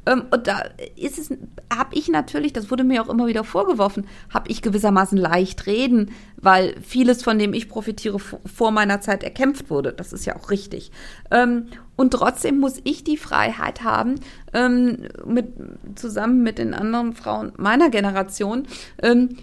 Ähm, 0.07 0.25
und 0.31 0.47
da 0.47 0.63
ist 0.97 1.19
es, 1.19 1.31
habe 1.75 1.95
ich 1.95 2.09
natürlich, 2.09 2.53
das 2.53 2.71
wurde 2.71 2.85
mir 2.85 3.03
auch 3.03 3.09
immer 3.09 3.27
wieder 3.27 3.45
vorgeworfen, 3.45 4.07
habe 4.31 4.51
ich 4.51 4.63
gewissermaßen 4.63 5.17
leicht 5.17 5.67
reden, 5.67 6.11
weil 6.37 6.75
vieles, 6.83 7.23
von 7.23 7.39
dem 7.39 7.55
ich 7.55 7.69
profitiere, 7.69 8.19
vor 8.19 8.71
meiner 8.73 9.01
Zeit 9.01 9.23
erkämpft 9.23 9.71
wurde. 9.71 9.93
Das 9.93 10.13
ist 10.13 10.25
ja 10.25 10.37
auch 10.37 10.51
richtig. 10.51 10.91
Ähm, 11.31 11.67
und 11.95 12.13
trotzdem 12.13 12.59
muss 12.59 12.81
ich 12.85 13.05
die 13.05 13.17
Freiheit 13.17 13.85
haben, 13.85 14.17
ähm, 14.53 15.09
mit, 15.25 15.53
zusammen 15.95 16.43
mit 16.43 16.59
den 16.59 16.75
anderen 16.75 17.13
Frauen 17.13 17.53
meiner 17.57 17.91
Generation 17.91 18.67
ähm, 19.03 19.37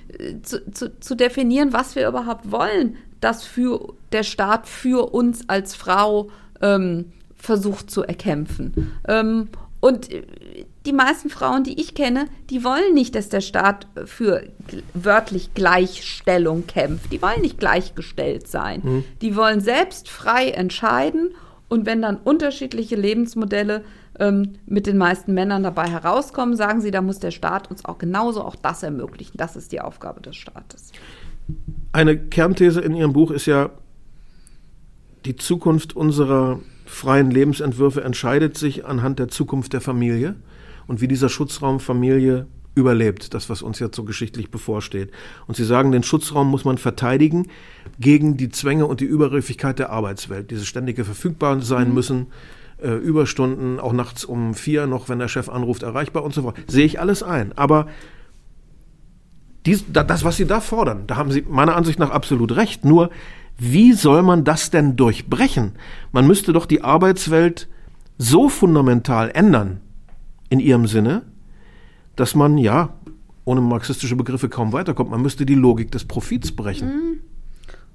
zu, 0.44 0.70
zu, 0.72 1.00
zu 1.00 1.16
definieren, 1.16 1.72
was 1.72 1.96
wir 1.96 2.08
überhaupt 2.08 2.52
wollen, 2.52 2.98
dass 3.22 3.44
für 3.44 3.94
der 4.12 4.24
Staat 4.24 4.68
für 4.68 5.14
uns 5.14 5.48
als 5.48 5.76
Frau 5.76 6.30
ähm, 6.62 7.12
versucht 7.36 7.90
zu 7.90 8.04
erkämpfen. 8.04 8.94
Ähm, 9.08 9.50
und 9.80 10.10
die 10.86 10.94
meisten 10.94 11.30
Frauen, 11.30 11.64
die 11.64 11.80
ich 11.80 11.96
kenne, 11.96 12.26
die 12.50 12.64
wollen 12.64 12.94
nicht, 12.94 13.16
dass 13.16 13.30
der 13.30 13.42
Staat 13.42 13.88
für 14.06 14.44
wörtlich 14.94 15.54
Gleichstellung 15.54 16.68
kämpft. 16.68 17.12
Die 17.12 17.22
wollen 17.22 17.42
nicht 17.42 17.60
gleichgestellt 17.60 18.48
sein. 18.48 18.82
Mhm. 18.84 19.04
Die 19.22 19.36
wollen 19.36 19.62
selbst 19.62 20.10
frei 20.10 20.50
entscheiden. 20.50 21.30
Und 21.70 21.86
wenn 21.86 22.02
dann 22.02 22.18
unterschiedliche 22.18 22.96
Lebensmodelle 22.96 23.84
ähm, 24.20 24.56
mit 24.66 24.88
den 24.88 24.98
meisten 24.98 25.34
Männern 25.34 25.64
dabei 25.64 25.88
herauskommen, 25.88 26.56
sagen 26.56 26.82
sie, 26.82 26.92
da 26.92 27.02
muss 27.02 27.20
der 27.20 27.32
Staat 27.32 27.70
uns 27.70 27.86
auch 27.86 28.00
genauso 28.00 28.44
auch 28.44 28.56
das 28.56 28.84
ermöglichen. 28.84 29.38
Das 29.38 29.56
ist 29.56 29.72
die 29.72 29.80
Aufgabe 29.80 30.20
des 30.22 30.36
Staates. 30.36 30.92
Eine 31.92 32.18
Kernthese 32.18 32.82
in 32.82 32.96
Ihrem 32.96 33.14
Buch 33.14 33.32
ist 33.32 33.46
ja, 33.48 33.72
die 35.26 35.36
Zukunft 35.36 35.96
unserer 35.96 36.60
freien 36.86 37.32
Lebensentwürfe 37.32 38.04
entscheidet 38.04 38.58
sich 38.58 38.86
anhand 38.86 39.20
der 39.20 39.28
Zukunft 39.28 39.74
der 39.74 39.82
Familie 39.82 40.36
und 40.88 41.02
wie 41.02 41.08
dieser 41.08 41.30
Schutzraum 41.30 41.80
Familie 41.80 42.48
überlebt, 42.76 43.34
das, 43.34 43.50
was 43.50 43.62
uns 43.62 43.80
jetzt 43.80 43.96
so 43.96 44.04
geschichtlich 44.04 44.52
bevorsteht. 44.52 45.12
Und 45.48 45.56
Sie 45.56 45.66
sagen, 45.66 45.92
den 45.92 46.04
Schutzraum 46.04 46.50
muss 46.50 46.64
man 46.64 46.78
verteidigen 46.78 47.48
gegen 48.00 48.38
die 48.38 48.50
Zwänge 48.50 48.86
und 48.86 49.02
die 49.02 49.06
Übergriffigkeit 49.06 49.80
der 49.80 49.90
Arbeitswelt, 49.90 50.52
diese 50.52 50.66
ständige 50.66 51.04
verfügbar 51.04 51.62
sein 51.62 51.90
mhm. 51.90 51.94
müssen, 51.94 52.28
äh, 52.82 52.92
Überstunden, 52.92 53.80
auch 53.80 53.94
nachts 53.94 54.24
um 54.24 54.54
vier 54.54 54.88
noch, 54.88 55.10
wenn 55.10 55.20
der 55.20 55.28
Chef 55.28 55.50
anruft, 55.50 55.84
erreichbar 55.84 56.24
und 56.24 56.34
so 56.34 56.44
fort. 56.44 56.58
Sehe 56.68 56.86
ich 56.86 57.00
alles 57.00 57.24
ein. 57.24 57.52
Aber 57.58 57.88
dies, 59.66 59.86
das, 59.92 60.24
was 60.24 60.38
Sie 60.38 60.46
da 60.46 60.62
fordern, 60.62 61.04
da 61.08 61.18
haben 61.18 61.32
Sie 61.32 61.44
meiner 61.48 61.76
Ansicht 61.76 62.00
nach 62.00 62.12
absolut 62.12 62.56
recht. 62.56 62.86
Nur 62.86 63.10
wie 63.58 63.94
soll 63.94 64.24
man 64.24 64.44
das 64.44 64.70
denn 64.72 64.96
durchbrechen? 64.96 65.74
Man 66.12 66.26
müsste 66.26 66.54
doch 66.54 66.66
die 66.66 66.82
Arbeitswelt 66.82 67.68
so 68.18 68.50
fundamental 68.50 69.32
ändern, 69.34 69.82
in 70.50 70.60
ihrem 70.60 70.88
Sinne, 70.88 71.24
dass 72.16 72.36
man, 72.36 72.58
ja, 72.58 72.94
ohne 73.46 73.62
marxistische 73.62 74.16
Begriffe 74.16 74.50
kaum 74.50 74.74
weiterkommt. 74.74 75.10
Man 75.10 75.22
müsste 75.22 75.46
die 75.46 75.56
Logik 75.56 75.92
des 75.92 76.06
Profits 76.06 76.52
brechen. 76.52 76.88
Mhm. 76.88 77.20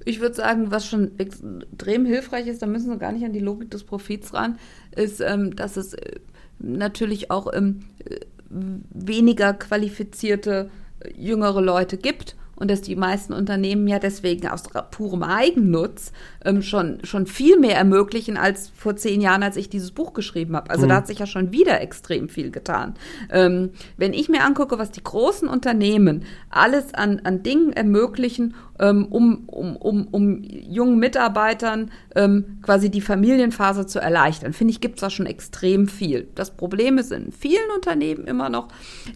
Ich 0.05 0.21
würde 0.21 0.35
sagen, 0.35 0.71
was 0.71 0.87
schon 0.87 1.19
extrem 1.19 2.05
hilfreich 2.05 2.47
ist, 2.47 2.61
da 2.61 2.67
müssen 2.67 2.91
wir 2.91 2.99
gar 2.99 3.13
nicht 3.13 3.25
an 3.25 3.33
die 3.33 3.41
Logik 3.41 3.71
des 3.71 3.85
Profits 3.85 4.35
ran, 4.35 4.59
ist, 4.95 5.21
ähm, 5.21 5.57
dass 5.57 5.77
es 5.77 5.95
äh, 5.95 6.17
natürlich 6.59 7.31
auch 7.31 7.51
ähm, 7.53 7.81
äh, 8.05 8.17
weniger 8.51 9.55
qualifizierte 9.55 10.71
jüngere 11.17 11.61
Leute 11.61 11.97
gibt 11.97 12.37
und 12.57 12.71
dass 12.71 12.83
die 12.83 12.97
meisten 12.97 13.33
Unternehmen 13.33 13.89
ja 13.89 13.99
deswegen 13.99 14.49
aus 14.49 14.63
purem 14.91 15.23
Eigennutz 15.23 16.13
ähm, 16.45 16.63
schon, 16.63 16.99
schon 17.05 17.27
viel 17.27 17.59
mehr 17.59 17.77
ermöglichen 17.77 18.37
als 18.37 18.71
vor 18.77 18.97
zehn 18.97 19.21
Jahren, 19.21 19.43
als 19.43 19.57
ich 19.57 19.69
dieses 19.69 19.91
Buch 19.91 20.13
geschrieben 20.13 20.57
habe. 20.57 20.71
Also 20.71 20.85
mhm. 20.85 20.91
da 20.91 20.97
hat 20.97 21.07
sich 21.07 21.19
ja 21.19 21.27
schon 21.27 21.53
wieder 21.53 21.81
extrem 21.81 22.29
viel 22.29 22.51
getan. 22.51 22.95
Ähm, 23.31 23.71
wenn 23.97 24.13
ich 24.13 24.29
mir 24.29 24.45
angucke, 24.45 24.79
was 24.79 24.91
die 24.91 25.03
großen 25.03 25.49
Unternehmen 25.49 26.25
alles 26.51 26.95
an, 26.95 27.21
an 27.25 27.43
Dingen 27.43 27.73
ermöglichen, 27.73 28.55
ähm, 28.79 29.07
um, 29.07 29.45
um, 29.47 29.77
um, 29.77 30.09
um 30.09 30.43
jungen 30.43 30.99
Mitarbeitern 30.99 31.91
ähm, 32.15 32.59
quasi 32.63 32.91
die 32.91 33.01
Familienphase 33.01 33.87
zu 33.87 34.01
erleichtern, 34.01 34.53
finde 34.53 34.73
ich, 34.73 34.81
gibt 34.81 34.97
es 34.97 35.01
da 35.01 35.11
schon 35.11 35.27
extrem 35.27 35.89
viel. 35.89 36.29
Das 36.35 36.51
Problem 36.51 36.99
ist 36.99 37.13
in 37.13 37.33
vielen 37.33 37.71
Unternehmen 37.75 38.27
immer 38.27 38.49
noch, 38.49 38.69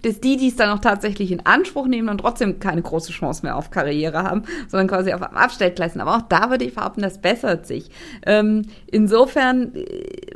dass 0.02 0.20
die, 0.20 0.36
die 0.36 0.48
es 0.48 0.56
dann 0.56 0.70
auch 0.70 0.80
tatsächlich 0.80 1.32
in 1.32 1.44
Anspruch 1.44 1.86
nehmen 1.86 2.08
und 2.08 2.18
trotzdem 2.18 2.60
keine 2.60 2.82
große 2.82 3.12
Chance 3.12 3.44
mehr 3.44 3.56
auf 3.56 3.70
Karriere 3.70 4.22
haben, 4.22 4.42
sondern 4.68 4.88
quasi 4.88 5.12
auf 5.12 5.22
einem 5.22 5.36
Abstellgleis 5.36 5.92
sind. 5.92 6.02
Aber 6.02 6.16
auch 6.16 6.28
da 6.28 6.50
würde 6.50 6.64
ich 6.64 6.74
behaupten, 6.74 7.02
das 7.02 7.20
bessert 7.20 7.66
sich. 7.66 7.90
Ähm, 8.26 8.62
insofern 8.86 9.74
äh, 9.74 9.86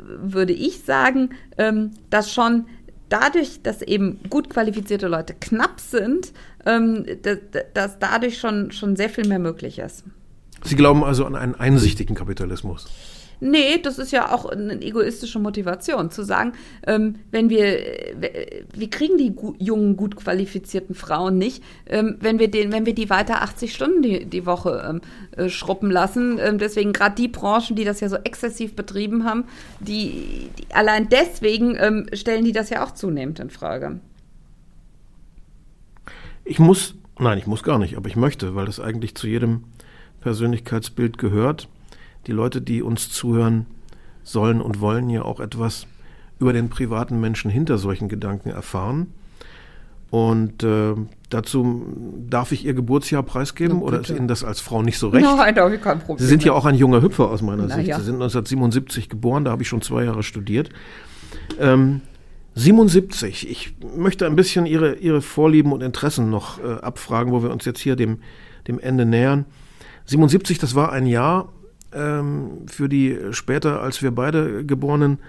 würde 0.01 0.53
ich 0.53 0.83
sagen, 0.83 1.29
ähm, 1.57 1.91
dass 2.09 2.31
schon 2.31 2.65
dadurch, 3.13 3.61
dass 3.61 3.83
eben 3.83 4.19
gut 4.29 4.49
qualifizierte 4.49 5.07
Leute 5.07 5.35
knapp 5.39 5.79
sind, 5.79 6.33
ähm, 6.65 7.05
dass, 7.21 7.37
dass 7.73 7.99
dadurch 7.99 8.39
schon, 8.39 8.71
schon 8.71 8.95
sehr 8.95 9.09
viel 9.09 9.27
mehr 9.27 9.39
möglich 9.39 9.77
ist. 9.77 10.03
Sie 10.63 10.75
glauben 10.75 11.03
also 11.03 11.25
an 11.25 11.35
einen 11.35 11.55
einsichtigen 11.55 12.15
Kapitalismus? 12.15 12.87
Nee, 13.45 13.77
das 13.77 13.99
ist 13.99 14.13
ja 14.13 14.33
auch 14.33 14.45
eine 14.45 14.81
egoistische 14.81 15.37
Motivation, 15.37 16.09
zu 16.11 16.23
sagen, 16.23 16.53
ähm, 16.87 17.15
wenn 17.29 17.49
wir, 17.49 17.77
wir 18.73 18.89
kriegen 18.89 19.17
die 19.17 19.35
jungen, 19.59 19.97
gut 19.97 20.15
qualifizierten 20.15 20.95
Frauen 20.95 21.37
nicht, 21.37 21.61
ähm, 21.87 22.15
wenn 22.21 22.39
wir 22.39 22.49
den, 22.49 22.71
wenn 22.71 22.85
wir 22.85 22.95
die 22.95 23.09
weiter 23.09 23.41
80 23.41 23.73
Stunden 23.73 24.01
die, 24.01 24.25
die 24.25 24.45
Woche 24.45 24.81
ähm, 24.89 25.01
äh, 25.35 25.49
schruppen 25.49 25.91
lassen. 25.91 26.39
Ähm, 26.39 26.57
deswegen 26.57 26.93
gerade 26.93 27.15
die 27.15 27.27
Branchen, 27.27 27.75
die 27.75 27.83
das 27.83 27.99
ja 27.99 28.07
so 28.07 28.15
exzessiv 28.15 28.77
betrieben 28.77 29.25
haben, 29.25 29.43
die, 29.81 30.49
die 30.57 30.73
allein 30.73 31.09
deswegen 31.09 31.75
ähm, 31.77 32.05
stellen 32.13 32.45
die 32.45 32.53
das 32.53 32.69
ja 32.69 32.81
auch 32.85 32.91
zunehmend 32.91 33.41
in 33.41 33.49
Frage. 33.49 33.99
Ich 36.45 36.59
muss, 36.59 36.95
nein, 37.19 37.37
ich 37.37 37.47
muss 37.47 37.63
gar 37.63 37.77
nicht, 37.77 37.97
aber 37.97 38.07
ich 38.07 38.15
möchte, 38.15 38.55
weil 38.55 38.67
das 38.67 38.79
eigentlich 38.79 39.15
zu 39.15 39.27
jedem 39.27 39.65
Persönlichkeitsbild 40.21 41.17
gehört 41.17 41.67
die 42.27 42.31
Leute, 42.31 42.61
die 42.61 42.81
uns 42.81 43.09
zuhören, 43.09 43.65
sollen 44.23 44.61
und 44.61 44.79
wollen 44.79 45.09
ja 45.09 45.23
auch 45.23 45.39
etwas 45.39 45.87
über 46.39 46.53
den 46.53 46.69
privaten 46.69 47.19
Menschen 47.19 47.51
hinter 47.51 47.77
solchen 47.77 48.09
Gedanken 48.09 48.49
erfahren. 48.49 49.07
Und 50.09 50.61
äh, 50.61 50.93
dazu 51.31 51.87
darf 52.29 52.51
ich 52.51 52.65
Ihr 52.65 52.75
Geburtsjahr 52.75 53.23
preisgeben 53.23 53.79
ja, 53.79 53.83
oder 53.83 54.01
ist 54.01 54.11
Ihnen 54.11 54.27
das 54.27 54.43
als 54.43 54.59
Frau 54.59 54.83
nicht 54.83 54.99
so 54.99 55.09
recht? 55.09 55.25
Nein, 55.25 55.55
da 55.55 55.63
habe 55.63 55.75
ich 55.75 55.81
kein 55.81 55.99
Problem. 55.99 56.19
Sie 56.19 56.27
sind 56.27 56.43
ja 56.43 56.53
auch 56.53 56.65
ein 56.65 56.75
junger 56.75 57.01
Hüpfer 57.01 57.31
aus 57.31 57.41
meiner 57.41 57.65
Na, 57.65 57.75
Sicht. 57.75 57.87
Ja. 57.87 57.97
Sie 57.97 58.05
sind 58.05 58.15
1977 58.15 59.09
geboren, 59.09 59.43
da 59.43 59.51
habe 59.51 59.63
ich 59.63 59.67
schon 59.67 59.81
zwei 59.81 60.03
Jahre 60.03 60.21
studiert. 60.21 60.69
Ähm, 61.59 62.01
77, 62.55 63.49
ich 63.49 63.75
möchte 63.97 64.27
ein 64.27 64.35
bisschen 64.35 64.67
Ihre, 64.67 64.95
Ihre 64.95 65.21
Vorlieben 65.21 65.71
und 65.71 65.81
Interessen 65.81 66.29
noch 66.29 66.63
äh, 66.63 66.73
abfragen, 66.81 67.33
wo 67.33 67.41
wir 67.41 67.49
uns 67.49 67.65
jetzt 67.65 67.79
hier 67.79 67.95
dem, 67.95 68.19
dem 68.67 68.79
Ende 68.79 69.07
nähern. 69.07 69.45
77, 70.05 70.59
das 70.59 70.75
war 70.75 70.91
ein 70.91 71.07
Jahr, 71.07 71.49
ähm, 71.95 72.65
für 72.67 72.89
die 72.89 73.17
später 73.31 73.81
als 73.81 74.01
wir 74.01 74.11
beide 74.11 74.65
geborenen, 74.65 75.19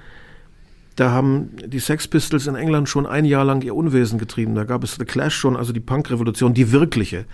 da 0.96 1.10
haben 1.10 1.50
die 1.66 1.80
Sex 1.80 2.06
Pistols 2.06 2.46
in 2.46 2.54
England 2.54 2.88
schon 2.88 3.06
ein 3.06 3.24
Jahr 3.24 3.44
lang 3.44 3.62
ihr 3.62 3.74
Unwesen 3.74 4.18
getrieben. 4.18 4.54
Da 4.54 4.64
gab 4.64 4.84
es 4.84 4.94
The 4.94 5.04
Clash 5.04 5.34
schon, 5.34 5.56
also 5.56 5.72
die 5.72 5.80
Punk-Revolution, 5.80 6.54
die 6.54 6.70
wirkliche, 6.70 7.24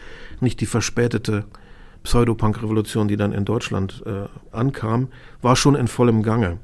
nicht 0.40 0.60
die 0.60 0.66
verspätete 0.66 1.44
Pseudo-Punk-Revolution, 2.02 3.08
die 3.08 3.16
dann 3.16 3.32
in 3.32 3.44
Deutschland 3.44 4.02
äh, 4.06 4.28
ankam, 4.56 5.08
war 5.42 5.56
schon 5.56 5.74
in 5.74 5.88
vollem 5.88 6.22
Gange. 6.22 6.58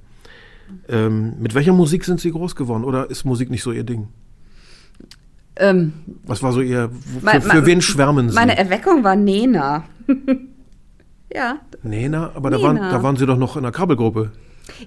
Ähm, 0.88 1.34
mit 1.38 1.54
welcher 1.54 1.74
Musik 1.74 2.04
sind 2.04 2.20
Sie 2.20 2.30
groß 2.30 2.56
geworden 2.56 2.84
oder 2.84 3.10
ist 3.10 3.24
Musik 3.24 3.50
nicht 3.50 3.62
so 3.62 3.72
Ihr 3.72 3.84
Ding? 3.84 4.08
Ähm, 5.56 5.92
Was 6.24 6.42
war 6.42 6.52
so 6.52 6.62
Ihr, 6.62 6.90
für, 7.20 7.40
für 7.40 7.66
wen 7.66 7.82
schwärmen 7.82 8.30
Sie? 8.30 8.34
Meine 8.34 8.56
Erweckung 8.56 9.04
war 9.04 9.16
Nena. 9.16 9.84
Ja. 11.34 11.58
Nena, 11.82 12.32
aber 12.34 12.50
Nena. 12.50 12.62
Da, 12.62 12.62
waren, 12.62 12.76
da 12.76 13.02
waren 13.02 13.16
Sie 13.16 13.26
doch 13.26 13.38
noch 13.38 13.56
in 13.56 13.62
der 13.62 13.72
Kabelgruppe. 13.72 14.32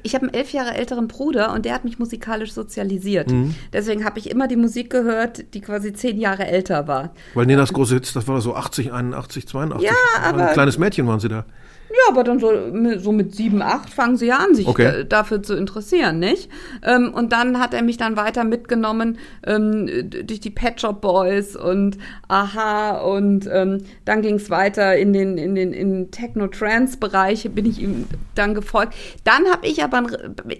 Ich 0.04 0.14
habe 0.14 0.26
einen 0.26 0.34
elf 0.34 0.52
Jahre 0.52 0.74
älteren 0.74 1.08
Bruder 1.08 1.54
und 1.54 1.66
der 1.66 1.74
hat 1.74 1.86
mich 1.86 2.00
musikalisch 2.00 2.52
sozialisiert. 2.52 3.32
Mhm. 3.32 3.56
Deswegen 3.72 4.04
habe 4.04 4.20
ich 4.20 4.30
immer 4.30 4.48
die 4.48 4.58
Musik 4.58 4.90
gehört, 4.90 5.54
die 5.54 5.62
quasi 5.62 5.94
zehn 5.94 6.20
Jahre 6.20 6.48
älter 6.48 6.88
war. 6.88 7.14
Weil 7.34 7.46
Nenas 7.46 7.72
große 7.72 7.96
Hits, 7.96 8.14
das 8.14 8.28
war 8.28 8.42
so 8.42 8.56
80, 8.56 8.92
81, 8.92 9.48
82. 9.48 9.90
Ja, 9.90 9.96
aber. 10.22 10.50
Ein 10.50 10.54
kleines 10.54 10.78
Mädchen 10.78 11.08
waren 11.08 11.20
Sie 11.20 11.30
da. 11.30 11.46
Ja, 11.90 12.12
aber 12.12 12.24
dann 12.24 12.40
so, 12.40 12.52
so 12.98 13.12
mit 13.12 13.36
sieben, 13.36 13.62
acht 13.62 13.90
fangen 13.90 14.16
sie 14.16 14.28
ja 14.28 14.38
an, 14.38 14.54
sich 14.54 14.68
okay. 14.68 15.06
dafür 15.08 15.42
zu 15.42 15.56
interessieren, 15.56 16.20
nicht? 16.20 16.50
Ähm, 16.84 17.14
und 17.14 17.32
dann 17.32 17.60
hat 17.60 17.74
er 17.74 17.82
mich 17.82 17.98
dann 17.98 18.16
weiter 18.16 18.44
mitgenommen 18.44 19.18
ähm, 19.46 19.88
durch 20.10 20.40
die 20.40 20.52
Pet 20.52 20.82
Shop 20.82 21.02
Boys 21.02 21.56
und 21.56 21.98
Aha 22.28 23.00
und 23.00 23.50
ähm, 23.52 23.80
dann 24.06 24.22
ging 24.22 24.36
es 24.36 24.50
weiter 24.50 24.98
in 24.98 25.14
den, 25.14 25.38
in 25.38 25.56
den 25.56 25.74
in 25.74 26.12
Techno-Trance-Bereich, 26.12 27.50
bin 27.52 27.66
ich 27.66 27.82
ihm 27.82 28.06
dann 28.36 28.54
gefolgt. 28.54 28.94
Dann 29.24 29.48
habe 29.52 29.66
ich 29.66 29.84
aber 29.84 30.06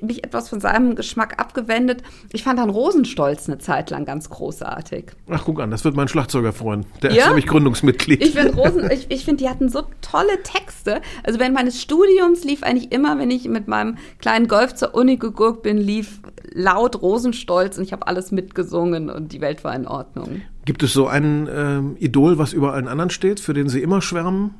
mich 0.02 0.24
etwas 0.24 0.50
von 0.50 0.60
seinem 0.60 0.96
Geschmack 0.96 1.40
abgewendet. 1.40 2.02
Ich 2.34 2.44
fand 2.44 2.60
dann 2.60 2.70
Rosenstolz 2.70 3.48
eine 3.48 3.60
Zeit 3.60 3.90
lang 3.90 4.06
ganz 4.06 4.30
großartig. 4.30 5.12
Ach, 5.30 5.44
guck 5.46 5.60
an, 5.62 5.72
das 5.72 5.84
wird 5.86 5.96
mein 5.96 6.08
Schlagzeuger 6.08 6.54
freuen. 6.54 6.86
Der 7.02 7.12
ja? 7.12 7.24
ist 7.24 7.28
nämlich 7.28 7.48
Gründungsmitglied. 7.48 8.22
Ich 8.24 8.32
finde 8.32 8.56
Rosen, 8.56 8.90
ich, 8.92 9.12
ich 9.12 9.26
finde, 9.26 9.44
die 9.44 9.50
hatten 9.50 9.70
so 9.70 9.84
tolle 10.02 10.42
Texte. 10.44 11.02
Also 11.24 11.40
während 11.40 11.56
meines 11.56 11.82
Studiums 11.82 12.44
lief 12.44 12.64
eigentlich 12.64 12.92
immer, 12.92 13.18
wenn 13.20 13.32
ich 13.32 13.48
mit 13.48 13.68
meinem 13.68 13.98
kleinen 14.20 14.48
Golf 14.48 14.76
zur 14.76 14.96
Uni 14.96 15.18
gegurkt 15.18 15.64
bin, 15.64 15.78
lief 15.78 16.20
laut 16.54 17.02
Rosenstolz 17.02 17.78
und 17.78 17.84
ich 17.84 17.94
habe 17.94 18.08
alles 18.08 18.32
mitgesungen 18.32 19.10
und 19.10 19.32
die 19.32 19.42
Welt 19.42 19.64
war 19.64 19.76
in 19.76 19.88
Ordnung. 19.88 20.42
Gibt 20.66 20.84
es 20.84 20.94
so 20.94 21.08
ein 21.08 21.48
ähm, 21.52 21.98
Idol, 22.00 22.38
was 22.38 22.54
über 22.54 22.74
allen 22.74 22.88
anderen 22.88 23.10
steht, 23.10 23.40
für 23.40 23.54
den 23.54 23.70
Sie 23.70 23.82
immer 23.82 24.02
schwärmen? 24.02 24.54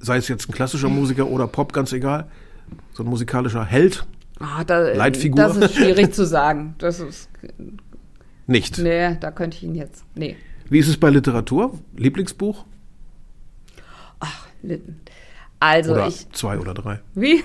Sei 0.00 0.16
es 0.16 0.28
jetzt 0.28 0.48
ein 0.48 0.52
klassischer 0.52 0.88
Musiker 0.88 1.28
oder 1.28 1.46
Pop, 1.46 1.72
ganz 1.72 1.92
egal. 1.92 2.26
So 2.94 3.02
ein 3.02 3.08
musikalischer 3.08 3.64
Held? 3.64 4.06
Ah, 4.38 4.64
da, 4.64 4.78
Leitfigur? 4.92 5.36
Das 5.36 5.56
ist 5.56 5.74
schwierig 5.74 6.14
zu 6.14 6.24
sagen. 6.26 6.74
Das 6.78 6.98
ist. 7.00 7.28
Nicht. 8.46 8.78
Nee, 8.78 9.16
da 9.20 9.30
könnte 9.30 9.58
ich 9.58 9.62
ihn 9.62 9.74
jetzt. 9.74 10.04
Nee. 10.14 10.36
Wie 10.68 10.78
ist 10.78 10.88
es 10.88 10.96
bei 10.96 11.10
Literatur? 11.10 11.78
Lieblingsbuch? 11.96 12.64
Ach, 14.18 14.46
also 15.60 15.92
oder 15.92 16.08
ich. 16.08 16.28
Zwei 16.32 16.58
oder 16.58 16.74
drei. 16.74 17.00
Wie? 17.14 17.44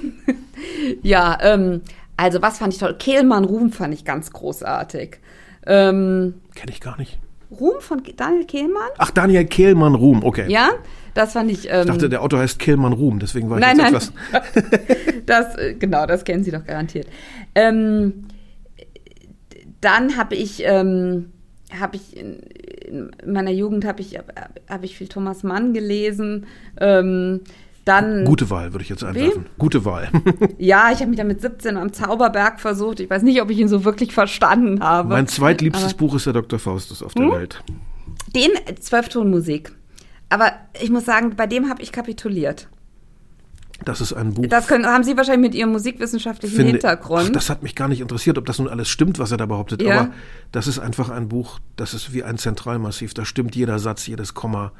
ja, 1.03 1.37
ähm, 1.41 1.81
also 2.17 2.41
was 2.41 2.57
fand 2.57 2.73
ich 2.73 2.79
toll? 2.79 2.95
Kehlmann 2.97 3.45
Ruhm 3.45 3.71
fand 3.71 3.93
ich 3.93 4.05
ganz 4.05 4.31
großartig. 4.31 5.19
Ähm, 5.67 6.35
Kenne 6.55 6.71
ich 6.71 6.81
gar 6.81 6.97
nicht. 6.97 7.19
Ruhm 7.51 7.79
von 7.79 8.01
Daniel 8.15 8.45
Kehlmann? 8.45 8.89
Ach, 8.97 9.11
Daniel 9.11 9.45
Kehlmann 9.45 9.95
Ruhm, 9.95 10.23
okay. 10.23 10.49
Ja, 10.49 10.71
das 11.13 11.33
fand 11.33 11.51
ich. 11.51 11.69
Ähm, 11.69 11.81
Ich 11.81 11.87
dachte, 11.87 12.09
der 12.09 12.21
Autor 12.21 12.39
heißt 12.39 12.59
Kehlmann 12.59 12.93
Ruhm, 12.93 13.19
deswegen 13.19 13.49
war 13.49 13.57
ich 13.57 13.65
nein, 13.65 13.77
jetzt 13.93 14.13
nein. 14.31 14.41
etwas. 14.41 14.85
das, 15.25 15.55
äh, 15.57 15.75
genau, 15.75 16.05
das 16.05 16.23
kennen 16.23 16.43
Sie 16.43 16.51
doch 16.51 16.65
garantiert. 16.65 17.07
Ähm, 17.53 18.25
dann 19.81 20.17
habe 20.17 20.35
ich, 20.35 20.63
ähm, 20.65 21.31
habe 21.79 21.97
ich 21.97 22.17
in, 22.17 22.39
in 22.87 23.11
meiner 23.25 23.51
Jugend 23.51 23.85
habe 23.85 24.01
ich, 24.01 24.17
hab 24.69 24.83
ich 24.83 24.97
viel 24.97 25.07
Thomas 25.07 25.43
Mann 25.43 25.73
gelesen. 25.73 26.47
Ähm, 26.79 27.41
dann, 27.85 28.25
Gute 28.25 28.49
Wahl, 28.49 28.73
würde 28.73 28.83
ich 28.83 28.89
jetzt 28.89 29.03
einwerfen. 29.03 29.45
Gute 29.59 29.85
Wahl. 29.85 30.09
ja, 30.57 30.91
ich 30.91 30.97
habe 30.99 31.07
mich 31.07 31.17
dann 31.17 31.27
mit 31.27 31.39
17 31.41 31.77
am 31.77 31.93
Zauberberg 31.93 32.59
versucht. 32.59 32.99
Ich 32.99 33.09
weiß 33.09 33.21
nicht, 33.21 33.41
ob 33.41 33.49
ich 33.51 33.59
ihn 33.59 33.67
so 33.67 33.85
wirklich 33.85 34.11
verstanden 34.13 34.81
habe. 34.83 35.09
mein 35.09 35.27
zweitliebstes 35.27 35.89
Aber- 35.91 35.97
Buch 35.97 36.15
ist 36.15 36.25
der 36.25 36.33
Dr. 36.33 36.57
Faustus 36.59 37.03
auf 37.03 37.13
der 37.13 37.31
Welt. 37.31 37.63
Den 38.35 38.51
Zwölftonmusik. 38.79 39.71
Aber 40.29 40.51
ich 40.81 40.89
muss 40.89 41.05
sagen, 41.05 41.35
bei 41.35 41.45
dem 41.47 41.69
habe 41.69 41.81
ich 41.83 41.91
kapituliert. 41.91 42.67
Das 43.83 43.99
ist 44.01 44.13
ein 44.13 44.33
Buch. 44.33 44.45
Das 44.47 44.67
können, 44.67 44.85
haben 44.85 45.03
Sie 45.03 45.15
wahrscheinlich 45.17 45.51
mit 45.51 45.55
Ihrem 45.55 45.71
musikwissenschaftlichen 45.71 46.55
finde- 46.55 46.71
Hintergrund. 46.71 47.25
Ach, 47.27 47.31
das 47.33 47.49
hat 47.49 47.61
mich 47.61 47.75
gar 47.75 47.87
nicht 47.89 47.99
interessiert, 48.01 48.37
ob 48.37 48.45
das 48.45 48.57
nun 48.57 48.67
alles 48.69 48.87
stimmt, 48.87 49.19
was 49.19 49.31
er 49.31 49.37
da 49.37 49.45
behauptet. 49.45 49.81
Ja. 49.81 49.99
Aber 49.99 50.11
das 50.51 50.67
ist 50.67 50.79
einfach 50.79 51.09
ein 51.09 51.27
Buch, 51.27 51.59
das 51.75 51.93
ist 51.93 52.13
wie 52.13 52.23
ein 52.23 52.37
Zentralmassiv. 52.37 53.13
Da 53.13 53.25
stimmt 53.25 53.55
jeder 53.55 53.77
Satz, 53.77 54.07
jedes 54.07 54.33
Komma. 54.33 54.71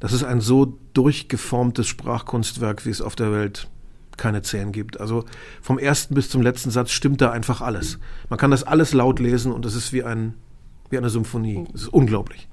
Das 0.00 0.12
ist 0.12 0.24
ein 0.24 0.40
so 0.40 0.78
durchgeformtes 0.92 1.86
Sprachkunstwerk, 1.86 2.84
wie 2.84 2.90
es 2.90 3.00
auf 3.00 3.16
der 3.16 3.32
Welt 3.32 3.68
keine 4.16 4.42
Zähne 4.42 4.70
gibt. 4.70 5.00
Also 5.00 5.24
vom 5.60 5.78
ersten 5.78 6.14
bis 6.14 6.30
zum 6.30 6.42
letzten 6.42 6.70
Satz 6.70 6.90
stimmt 6.90 7.20
da 7.20 7.30
einfach 7.30 7.60
alles. 7.60 7.98
Man 8.28 8.38
kann 8.38 8.50
das 8.50 8.62
alles 8.62 8.92
laut 8.92 9.18
lesen 9.18 9.52
und 9.52 9.64
es 9.66 9.74
ist 9.74 9.92
wie, 9.92 10.04
ein, 10.04 10.34
wie 10.90 10.98
eine 10.98 11.10
Symphonie. 11.10 11.66
Es 11.74 11.82
ist 11.82 11.88
unglaublich. 11.88 12.48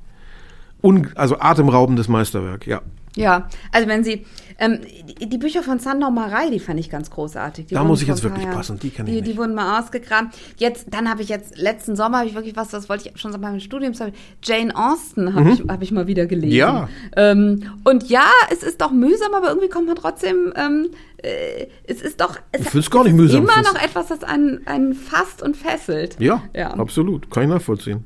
Un, 0.81 1.09
also 1.15 1.39
atemraubendes 1.39 2.07
Meisterwerk, 2.07 2.67
ja. 2.67 2.81
Ja, 3.15 3.47
also 3.71 3.87
wenn 3.87 4.03
Sie, 4.03 4.25
ähm, 4.57 4.79
die, 5.21 5.37
Bücher 5.37 5.61
von 5.61 5.77
Sandor 5.77 6.09
Marei, 6.09 6.49
die 6.49 6.59
fand 6.59 6.79
ich 6.79 6.89
ganz 6.89 7.11
großartig. 7.11 7.67
Die 7.67 7.75
Da 7.75 7.83
muss 7.83 8.01
ich 8.01 8.07
jetzt 8.07 8.23
wirklich 8.23 8.43
Jahren- 8.43 8.55
passen, 8.55 8.79
die 8.79 8.89
kenn 8.89 9.05
ich 9.05 9.13
die, 9.13 9.21
nicht. 9.21 9.33
Die 9.33 9.37
wurden 9.37 9.53
mal 9.53 9.79
ausgegraben. 9.79 10.29
Jetzt, 10.57 10.87
dann 10.89 11.07
habe 11.09 11.21
ich 11.21 11.29
jetzt, 11.29 11.57
letzten 11.57 11.95
Sommer 11.95 12.19
habe 12.19 12.27
ich 12.29 12.33
wirklich 12.35 12.55
was, 12.55 12.69
das 12.69 12.89
wollte 12.89 13.09
ich 13.09 13.19
schon 13.19 13.31
seit 13.31 13.39
meinem 13.41 13.59
Studium 13.59 13.93
sagen. 13.93 14.13
Jane 14.43 14.75
Austen 14.75 15.35
habe 15.35 15.51
ich, 15.51 15.59
hab 15.67 15.81
ich 15.83 15.91
mal 15.91 16.07
wieder 16.07 16.25
gelesen. 16.25 16.53
Mhm. 16.53 16.57
Ja. 16.57 16.89
Ähm, 17.15 17.63
und 17.83 18.09
ja, 18.09 18.25
es 18.51 18.63
ist 18.63 18.81
doch 18.81 18.91
mühsam, 18.91 19.33
aber 19.35 19.49
irgendwie 19.49 19.69
kommt 19.69 19.87
man 19.87 19.95
trotzdem, 19.95 20.51
ähm, 20.55 20.89
äh, 21.17 21.67
es 21.85 22.01
ist 22.01 22.19
doch, 22.19 22.37
es, 22.51 22.61
Ich 22.61 22.69
find's 22.69 22.89
gar 22.89 23.03
nicht 23.03 23.13
es 23.13 23.19
ist 23.19 23.21
mühsam. 23.37 23.43
immer 23.43 23.61
noch 23.61 23.75
etwas, 23.83 24.07
das 24.07 24.23
einen, 24.23 24.65
einen 24.65 24.93
fasst 24.95 25.41
und 25.43 25.55
fesselt. 25.55 26.15
Ja, 26.19 26.41
Ja. 26.55 26.71
absolut. 26.71 27.29
Kann 27.29 27.43
ich 27.43 27.49
nachvollziehen. 27.49 28.05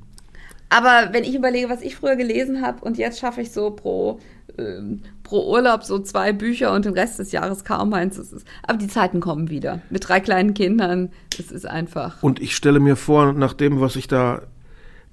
Aber 0.70 1.14
wenn 1.14 1.24
ich 1.24 1.34
überlege, 1.34 1.70
was 1.70 1.82
ich 1.82 1.96
früher 1.96 2.18
gelesen 2.18 2.62
habe 2.62 2.84
und 2.84 2.98
jetzt 2.98 3.20
schaffe 3.20 3.40
ich 3.42 3.52
so 3.54 3.72
pro, 3.72 4.20
ähm, 4.58 5.02
pro 5.24 5.52
Urlaub 5.52 5.84
so 5.84 6.00
zwei 6.00 6.34
Bücher 6.34 6.74
und 6.74 6.86
den 6.86 6.94
Rest 6.94 7.20
des 7.20 7.32
Jahres 7.32 7.64
kaum 7.64 7.94
eins. 7.94 8.18
Ist, 8.18 8.46
aber 8.64 8.78
die 8.78 8.88
Zeiten 8.88 9.20
kommen 9.20 9.50
wieder. 9.50 9.82
Mit 9.90 10.08
drei 10.08 10.20
kleinen 10.20 10.54
Kindern, 10.54 11.10
es 11.38 11.52
ist 11.52 11.66
einfach. 11.66 12.22
Und 12.24 12.42
ich 12.42 12.56
stelle 12.56 12.80
mir 12.80 12.96
vor, 12.96 13.34
nach 13.34 13.54
dem, 13.54 13.82
was 13.82 13.96
ich 13.96 14.08
da 14.08 14.42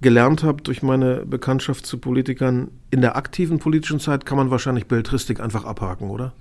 gelernt 0.00 0.42
habe 0.42 0.62
durch 0.62 0.82
meine 0.82 1.24
Bekanntschaft 1.24 1.86
zu 1.86 1.98
Politikern, 1.98 2.70
in 2.90 3.00
der 3.00 3.16
aktiven 3.16 3.58
politischen 3.58 4.00
Zeit 4.00 4.26
kann 4.26 4.36
man 4.36 4.50
wahrscheinlich 4.50 4.86
Belletristik 4.86 5.40
einfach 5.40 5.64
abhaken, 5.64 6.10
oder? 6.10 6.32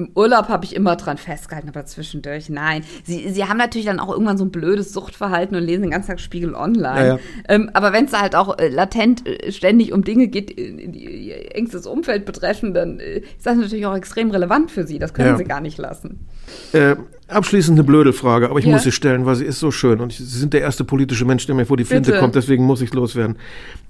Im 0.00 0.08
Urlaub 0.14 0.48
habe 0.48 0.64
ich 0.64 0.74
immer 0.74 0.96
dran 0.96 1.18
festgehalten, 1.18 1.68
aber 1.68 1.84
zwischendurch 1.84 2.48
nein. 2.48 2.84
Sie, 3.04 3.28
sie 3.28 3.44
haben 3.44 3.58
natürlich 3.58 3.86
dann 3.86 4.00
auch 4.00 4.10
irgendwann 4.10 4.38
so 4.38 4.46
ein 4.46 4.50
blödes 4.50 4.94
Suchtverhalten 4.94 5.54
und 5.56 5.62
lesen 5.62 5.82
den 5.82 5.90
ganzen 5.90 6.08
Tag 6.08 6.20
Spiegel 6.20 6.54
online. 6.54 7.00
Ja, 7.06 7.06
ja. 7.16 7.18
Ähm, 7.50 7.70
aber 7.74 7.92
wenn 7.92 8.06
es 8.06 8.18
halt 8.18 8.34
auch 8.34 8.58
äh, 8.58 8.68
latent 8.68 9.26
äh, 9.26 9.52
ständig 9.52 9.92
um 9.92 10.02
Dinge 10.02 10.28
geht, 10.28 10.56
äh, 10.58 10.88
die 10.88 11.28
ihr 11.28 11.54
engstes 11.54 11.86
Umfeld 11.86 12.24
betreffen, 12.24 12.72
dann 12.72 12.98
äh, 12.98 13.18
ist 13.18 13.44
das 13.44 13.58
natürlich 13.58 13.84
auch 13.84 13.94
extrem 13.94 14.30
relevant 14.30 14.70
für 14.70 14.86
sie. 14.86 14.98
Das 14.98 15.12
können 15.12 15.28
Ja. 15.28 15.36
sie 15.36 15.44
gar 15.44 15.60
nicht 15.60 15.76
lassen. 15.76 16.26
Äh, 16.72 16.96
abschließend 17.28 17.78
eine 17.78 17.84
blöde 17.86 18.14
Frage, 18.14 18.48
aber 18.48 18.58
ich 18.58 18.66
muss 18.66 18.82
sie 18.82 18.92
stellen, 18.92 19.26
weil 19.26 19.34
sie 19.34 19.44
ist 19.44 19.60
so 19.60 19.70
schön 19.70 20.00
und 20.00 20.12
ich, 20.12 20.18
Sie 20.18 20.24
sind 20.24 20.54
der 20.54 20.62
erste 20.62 20.82
politische 20.84 21.26
Mensch, 21.26 21.44
der 21.44 21.54
mir 21.54 21.66
vor 21.66 21.76
die 21.76 21.84
Flinte 21.84 22.10
Bitte. 22.10 22.20
kommt, 22.20 22.34
deswegen 22.34 22.64
muss 22.64 22.80
ich 22.80 22.94
loswerden. 22.94 23.36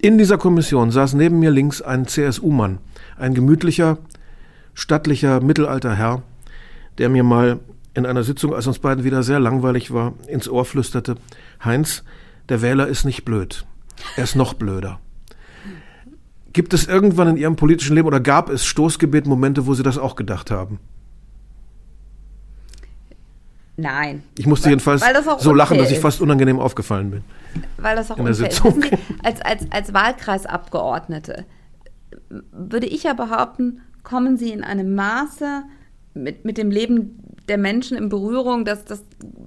In 0.00 0.18
dieser 0.18 0.38
Kommission 0.38 0.90
saß 0.90 1.14
neben 1.14 1.38
mir 1.38 1.50
links 1.52 1.80
ein 1.80 2.06
CSU-Mann, 2.06 2.78
ein 3.16 3.32
gemütlicher, 3.34 3.98
stattlicher, 4.74 5.40
mittelalter 5.40 5.94
Herr, 5.94 6.22
der 6.98 7.08
mir 7.08 7.22
mal 7.24 7.60
in 7.94 8.06
einer 8.06 8.22
Sitzung, 8.22 8.54
als 8.54 8.66
uns 8.66 8.78
beiden 8.78 9.04
wieder 9.04 9.22
sehr 9.22 9.40
langweilig 9.40 9.92
war, 9.92 10.14
ins 10.26 10.48
Ohr 10.48 10.64
flüsterte, 10.64 11.16
Heinz, 11.64 12.04
der 12.48 12.62
Wähler 12.62 12.86
ist 12.86 13.04
nicht 13.04 13.24
blöd, 13.24 13.66
er 14.16 14.24
ist 14.24 14.36
noch 14.36 14.54
blöder. 14.54 15.00
Gibt 16.52 16.74
es 16.74 16.86
irgendwann 16.88 17.28
in 17.28 17.36
Ihrem 17.36 17.56
politischen 17.56 17.94
Leben 17.94 18.08
oder 18.08 18.20
gab 18.20 18.48
es 18.50 18.64
Stoßgebet-Momente, 18.64 19.66
wo 19.66 19.74
Sie 19.74 19.82
das 19.84 19.98
auch 19.98 20.16
gedacht 20.16 20.50
haben? 20.50 20.80
Nein. 23.76 24.24
Ich 24.36 24.46
musste 24.46 24.66
Weil- 24.66 24.72
jedenfalls 24.72 25.00
weil 25.02 25.38
so 25.38 25.54
lachen, 25.54 25.78
dass 25.78 25.88
ich 25.90 25.96
ist. 25.96 26.02
fast 26.02 26.20
unangenehm 26.20 26.58
aufgefallen 26.58 27.10
bin. 27.10 27.24
Weil 27.78 27.96
das 27.96 28.10
auch 28.10 28.18
in 28.18 28.24
der. 28.24 28.34
Sitzung. 28.34 28.82
Sie, 28.82 28.90
als, 29.22 29.40
als, 29.40 29.66
als 29.70 29.94
Wahlkreisabgeordnete 29.94 31.46
würde 32.52 32.86
ich 32.86 33.04
ja 33.04 33.14
behaupten, 33.14 33.80
kommen 34.02 34.36
Sie 34.36 34.50
in 34.50 34.64
einem 34.64 34.94
Maße 34.94 35.64
mit, 36.14 36.44
mit 36.44 36.58
dem 36.58 36.70
Leben 36.70 37.30
der 37.50 37.58
Menschen 37.58 37.96
in 37.96 38.08
Berührung, 38.08 38.64
dass 38.64 38.84
das 38.84 39.04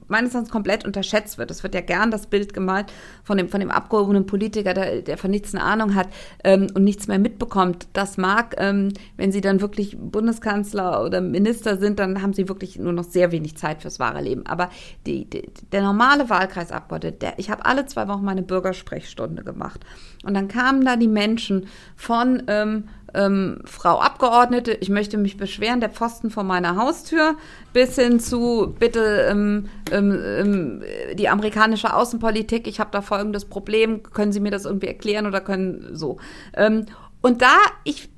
meines 0.08 0.34
Erachtens 0.34 0.52
komplett 0.52 0.86
unterschätzt 0.86 1.38
wird. 1.38 1.50
Es 1.52 1.64
wird 1.64 1.74
ja 1.74 1.80
gern 1.82 2.12
das 2.12 2.28
Bild 2.28 2.54
gemalt 2.54 2.92
von 3.24 3.38
dem, 3.38 3.48
von 3.48 3.62
dem 3.62 3.72
abgehobenen 3.72 4.26
Politiker, 4.26 4.74
der, 4.74 5.02
der 5.02 5.18
von 5.18 5.32
nichts 5.32 5.56
eine 5.56 5.64
Ahnung 5.64 5.96
hat 5.96 6.10
ähm, 6.44 6.68
und 6.74 6.84
nichts 6.84 7.08
mehr 7.08 7.18
mitbekommt. 7.18 7.88
Das 7.94 8.18
mag, 8.18 8.56
ähm, 8.58 8.90
wenn 9.16 9.32
Sie 9.32 9.40
dann 9.40 9.62
wirklich 9.62 9.98
Bundeskanzler 9.98 11.04
oder 11.04 11.22
Minister 11.22 11.78
sind, 11.78 11.98
dann 12.00 12.22
haben 12.22 12.34
Sie 12.34 12.50
wirklich 12.50 12.78
nur 12.78 12.92
noch 12.92 13.06
sehr 13.06 13.32
wenig 13.32 13.56
Zeit 13.56 13.82
fürs 13.82 14.00
wahre 14.00 14.22
Leben. 14.22 14.46
Aber 14.46 14.70
die, 15.06 15.24
die, 15.30 15.50
der 15.72 15.82
normale 15.82 16.30
Wahlkreisabgeordnete, 16.30 17.18
der, 17.18 17.40
ich 17.40 17.50
habe 17.50 17.66
alle 17.66 17.86
zwei 17.86 18.10
Wochen 18.10 18.26
meine 18.26 18.44
Bürgersprechstunde 18.44 19.44
gemacht. 19.44 19.80
Und 20.26 20.34
dann 20.34 20.50
kamen 20.50 20.84
da 20.84 20.98
die 20.98 21.08
Menschen 21.08 21.68
von 21.96 22.44
ähm, 22.48 22.90
ähm, 23.14 23.60
Frau 23.66 24.00
Abgeordnete, 24.00 24.72
ich 24.74 24.90
möchte 24.90 25.18
mich 25.18 25.38
beschweren, 25.38 25.80
der 25.80 25.90
Pfosten 25.90 26.30
vor 26.30 26.44
meiner 26.44 26.76
Haustür, 26.76 27.36
bis 27.74 27.96
hin 27.96 28.20
zu 28.20 28.76
bitte 28.80 29.28
ähm, 29.30 29.70
ähm, 29.92 30.20
ähm, 30.24 30.84
die 31.16 31.30
amerikanische 31.30 31.94
Außenpolitik, 31.94 32.68
ich 32.68 32.80
habe 32.80 32.92
da 32.92 33.02
folgendes 33.02 33.46
Problem, 33.46 34.04
können 34.04 34.32
Sie 34.32 34.40
mir 34.40 34.52
das 34.52 34.66
irgendwie 34.66 34.88
erklären 34.88 35.26
oder 35.26 35.42
können 35.42 35.96
so. 35.96 36.18
Ähm, 36.56 36.86
und 37.22 37.42
da, 37.42 37.58
ich, 37.84 38.10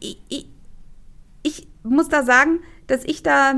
ich, 0.00 0.18
ich, 0.28 0.46
ich 1.42 1.68
muss 1.82 2.08
da 2.08 2.22
sagen, 2.22 2.60
dass 2.86 3.04
ich 3.04 3.22
da 3.22 3.54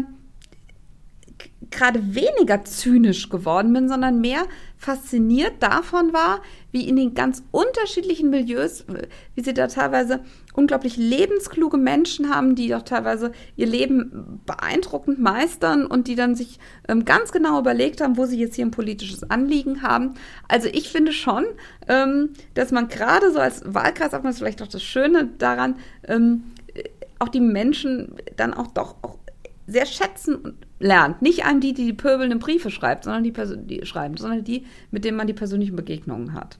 gerade 1.73 2.15
weniger 2.15 2.65
zynisch 2.65 3.29
geworden 3.29 3.73
bin, 3.73 3.89
sondern 3.89 4.21
mehr 4.21 4.47
fasziniert 4.77 5.55
davon 5.61 6.13
war, 6.13 6.43
wie 6.73 6.89
in 6.89 6.97
den 6.97 7.15
ganz 7.15 7.43
unterschiedlichen 7.53 8.31
Milieus, 8.31 8.83
äh, 8.83 9.07
wie 9.35 9.43
sie 9.43 9.55
da 9.55 9.69
teilweise 9.69 10.21
unglaublich 10.55 10.97
lebenskluge 10.97 11.77
Menschen 11.77 12.35
haben, 12.35 12.55
die 12.55 12.69
doch 12.69 12.83
teilweise 12.83 13.33
ihr 13.57 13.67
Leben 13.67 14.41
beeindruckend 14.45 15.21
meistern 15.21 15.87
und 15.87 16.09
die 16.09 16.17
dann 16.17 16.35
sich 16.35 16.59
ähm, 16.89 17.05
ganz 17.05 17.33
genau 17.33 17.61
überlegt 17.61 18.01
haben, 18.01 18.17
wo 18.17 18.27
sie 18.27 18.39
jetzt 18.39 18.57
hier 18.57 18.67
ein 18.67 18.71
politisches 18.71 19.31
Anliegen 19.31 19.83
haben. 19.83 20.15
Also 20.49 20.69
ich 20.73 20.91
finde 20.91 21.13
schon, 21.13 21.45
ähm, 21.89 22.31
dass 22.55 22.73
man 22.73 22.89
gerade 22.89 23.33
so 23.33 23.39
als 23.39 23.63
Wahlkreisabgeordneter, 23.65 24.23
das 24.29 24.35
ist 24.35 24.39
vielleicht 24.39 24.63
auch 24.63 24.69
das 24.69 24.83
Schöne 24.83 25.31
daran, 25.39 25.77
ähm, 26.09 26.45
äh, 26.75 26.83
auch 27.19 27.29
die 27.29 27.41
Menschen 27.41 28.17
dann 28.37 28.53
auch 28.53 28.67
doch 28.67 28.97
auch 29.03 29.19
sehr 29.67 29.87
schätzen 29.87 30.35
und 30.35 30.55
lernt. 30.83 31.23
Nicht 31.23 31.45
einem 31.45 31.61
die, 31.61 31.73
die 31.73 31.87
die 31.87 31.93
pöbelnden 31.93 32.39
Briefe 32.39 32.71
schreibt, 32.71 33.05
sondern 33.05 33.25
die, 33.25 33.33
Perso 33.33 33.57
die 33.57 33.87
schreiben, 33.87 34.17
sondern 34.17 34.45
die, 34.45 34.67
mit 34.91 35.05
denen 35.05 35.17
man 35.17 35.27
die 35.27 35.33
persönlichen 35.33 35.77
Begegnungen 35.77 36.35
hat. 36.35 36.59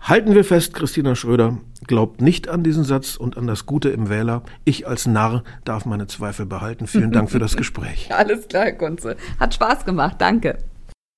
Halten 0.00 0.34
wir 0.34 0.44
fest, 0.44 0.74
Christina 0.74 1.16
Schröder 1.16 1.58
glaubt 1.86 2.20
nicht 2.20 2.48
an 2.48 2.62
diesen 2.62 2.84
Satz 2.84 3.16
und 3.16 3.36
an 3.36 3.46
das 3.46 3.66
Gute 3.66 3.88
im 3.88 4.08
Wähler. 4.08 4.42
Ich 4.64 4.86
als 4.86 5.06
Narr 5.06 5.42
darf 5.64 5.86
meine 5.86 6.06
Zweifel 6.06 6.46
behalten. 6.46 6.86
Vielen 6.86 7.10
Dank 7.10 7.30
für 7.30 7.40
das 7.40 7.56
Gespräch. 7.56 8.08
Alles 8.12 8.46
klar, 8.48 8.72
Kunze. 8.72 9.16
Hat 9.40 9.54
Spaß 9.54 9.84
gemacht. 9.84 10.16
Danke. 10.18 10.58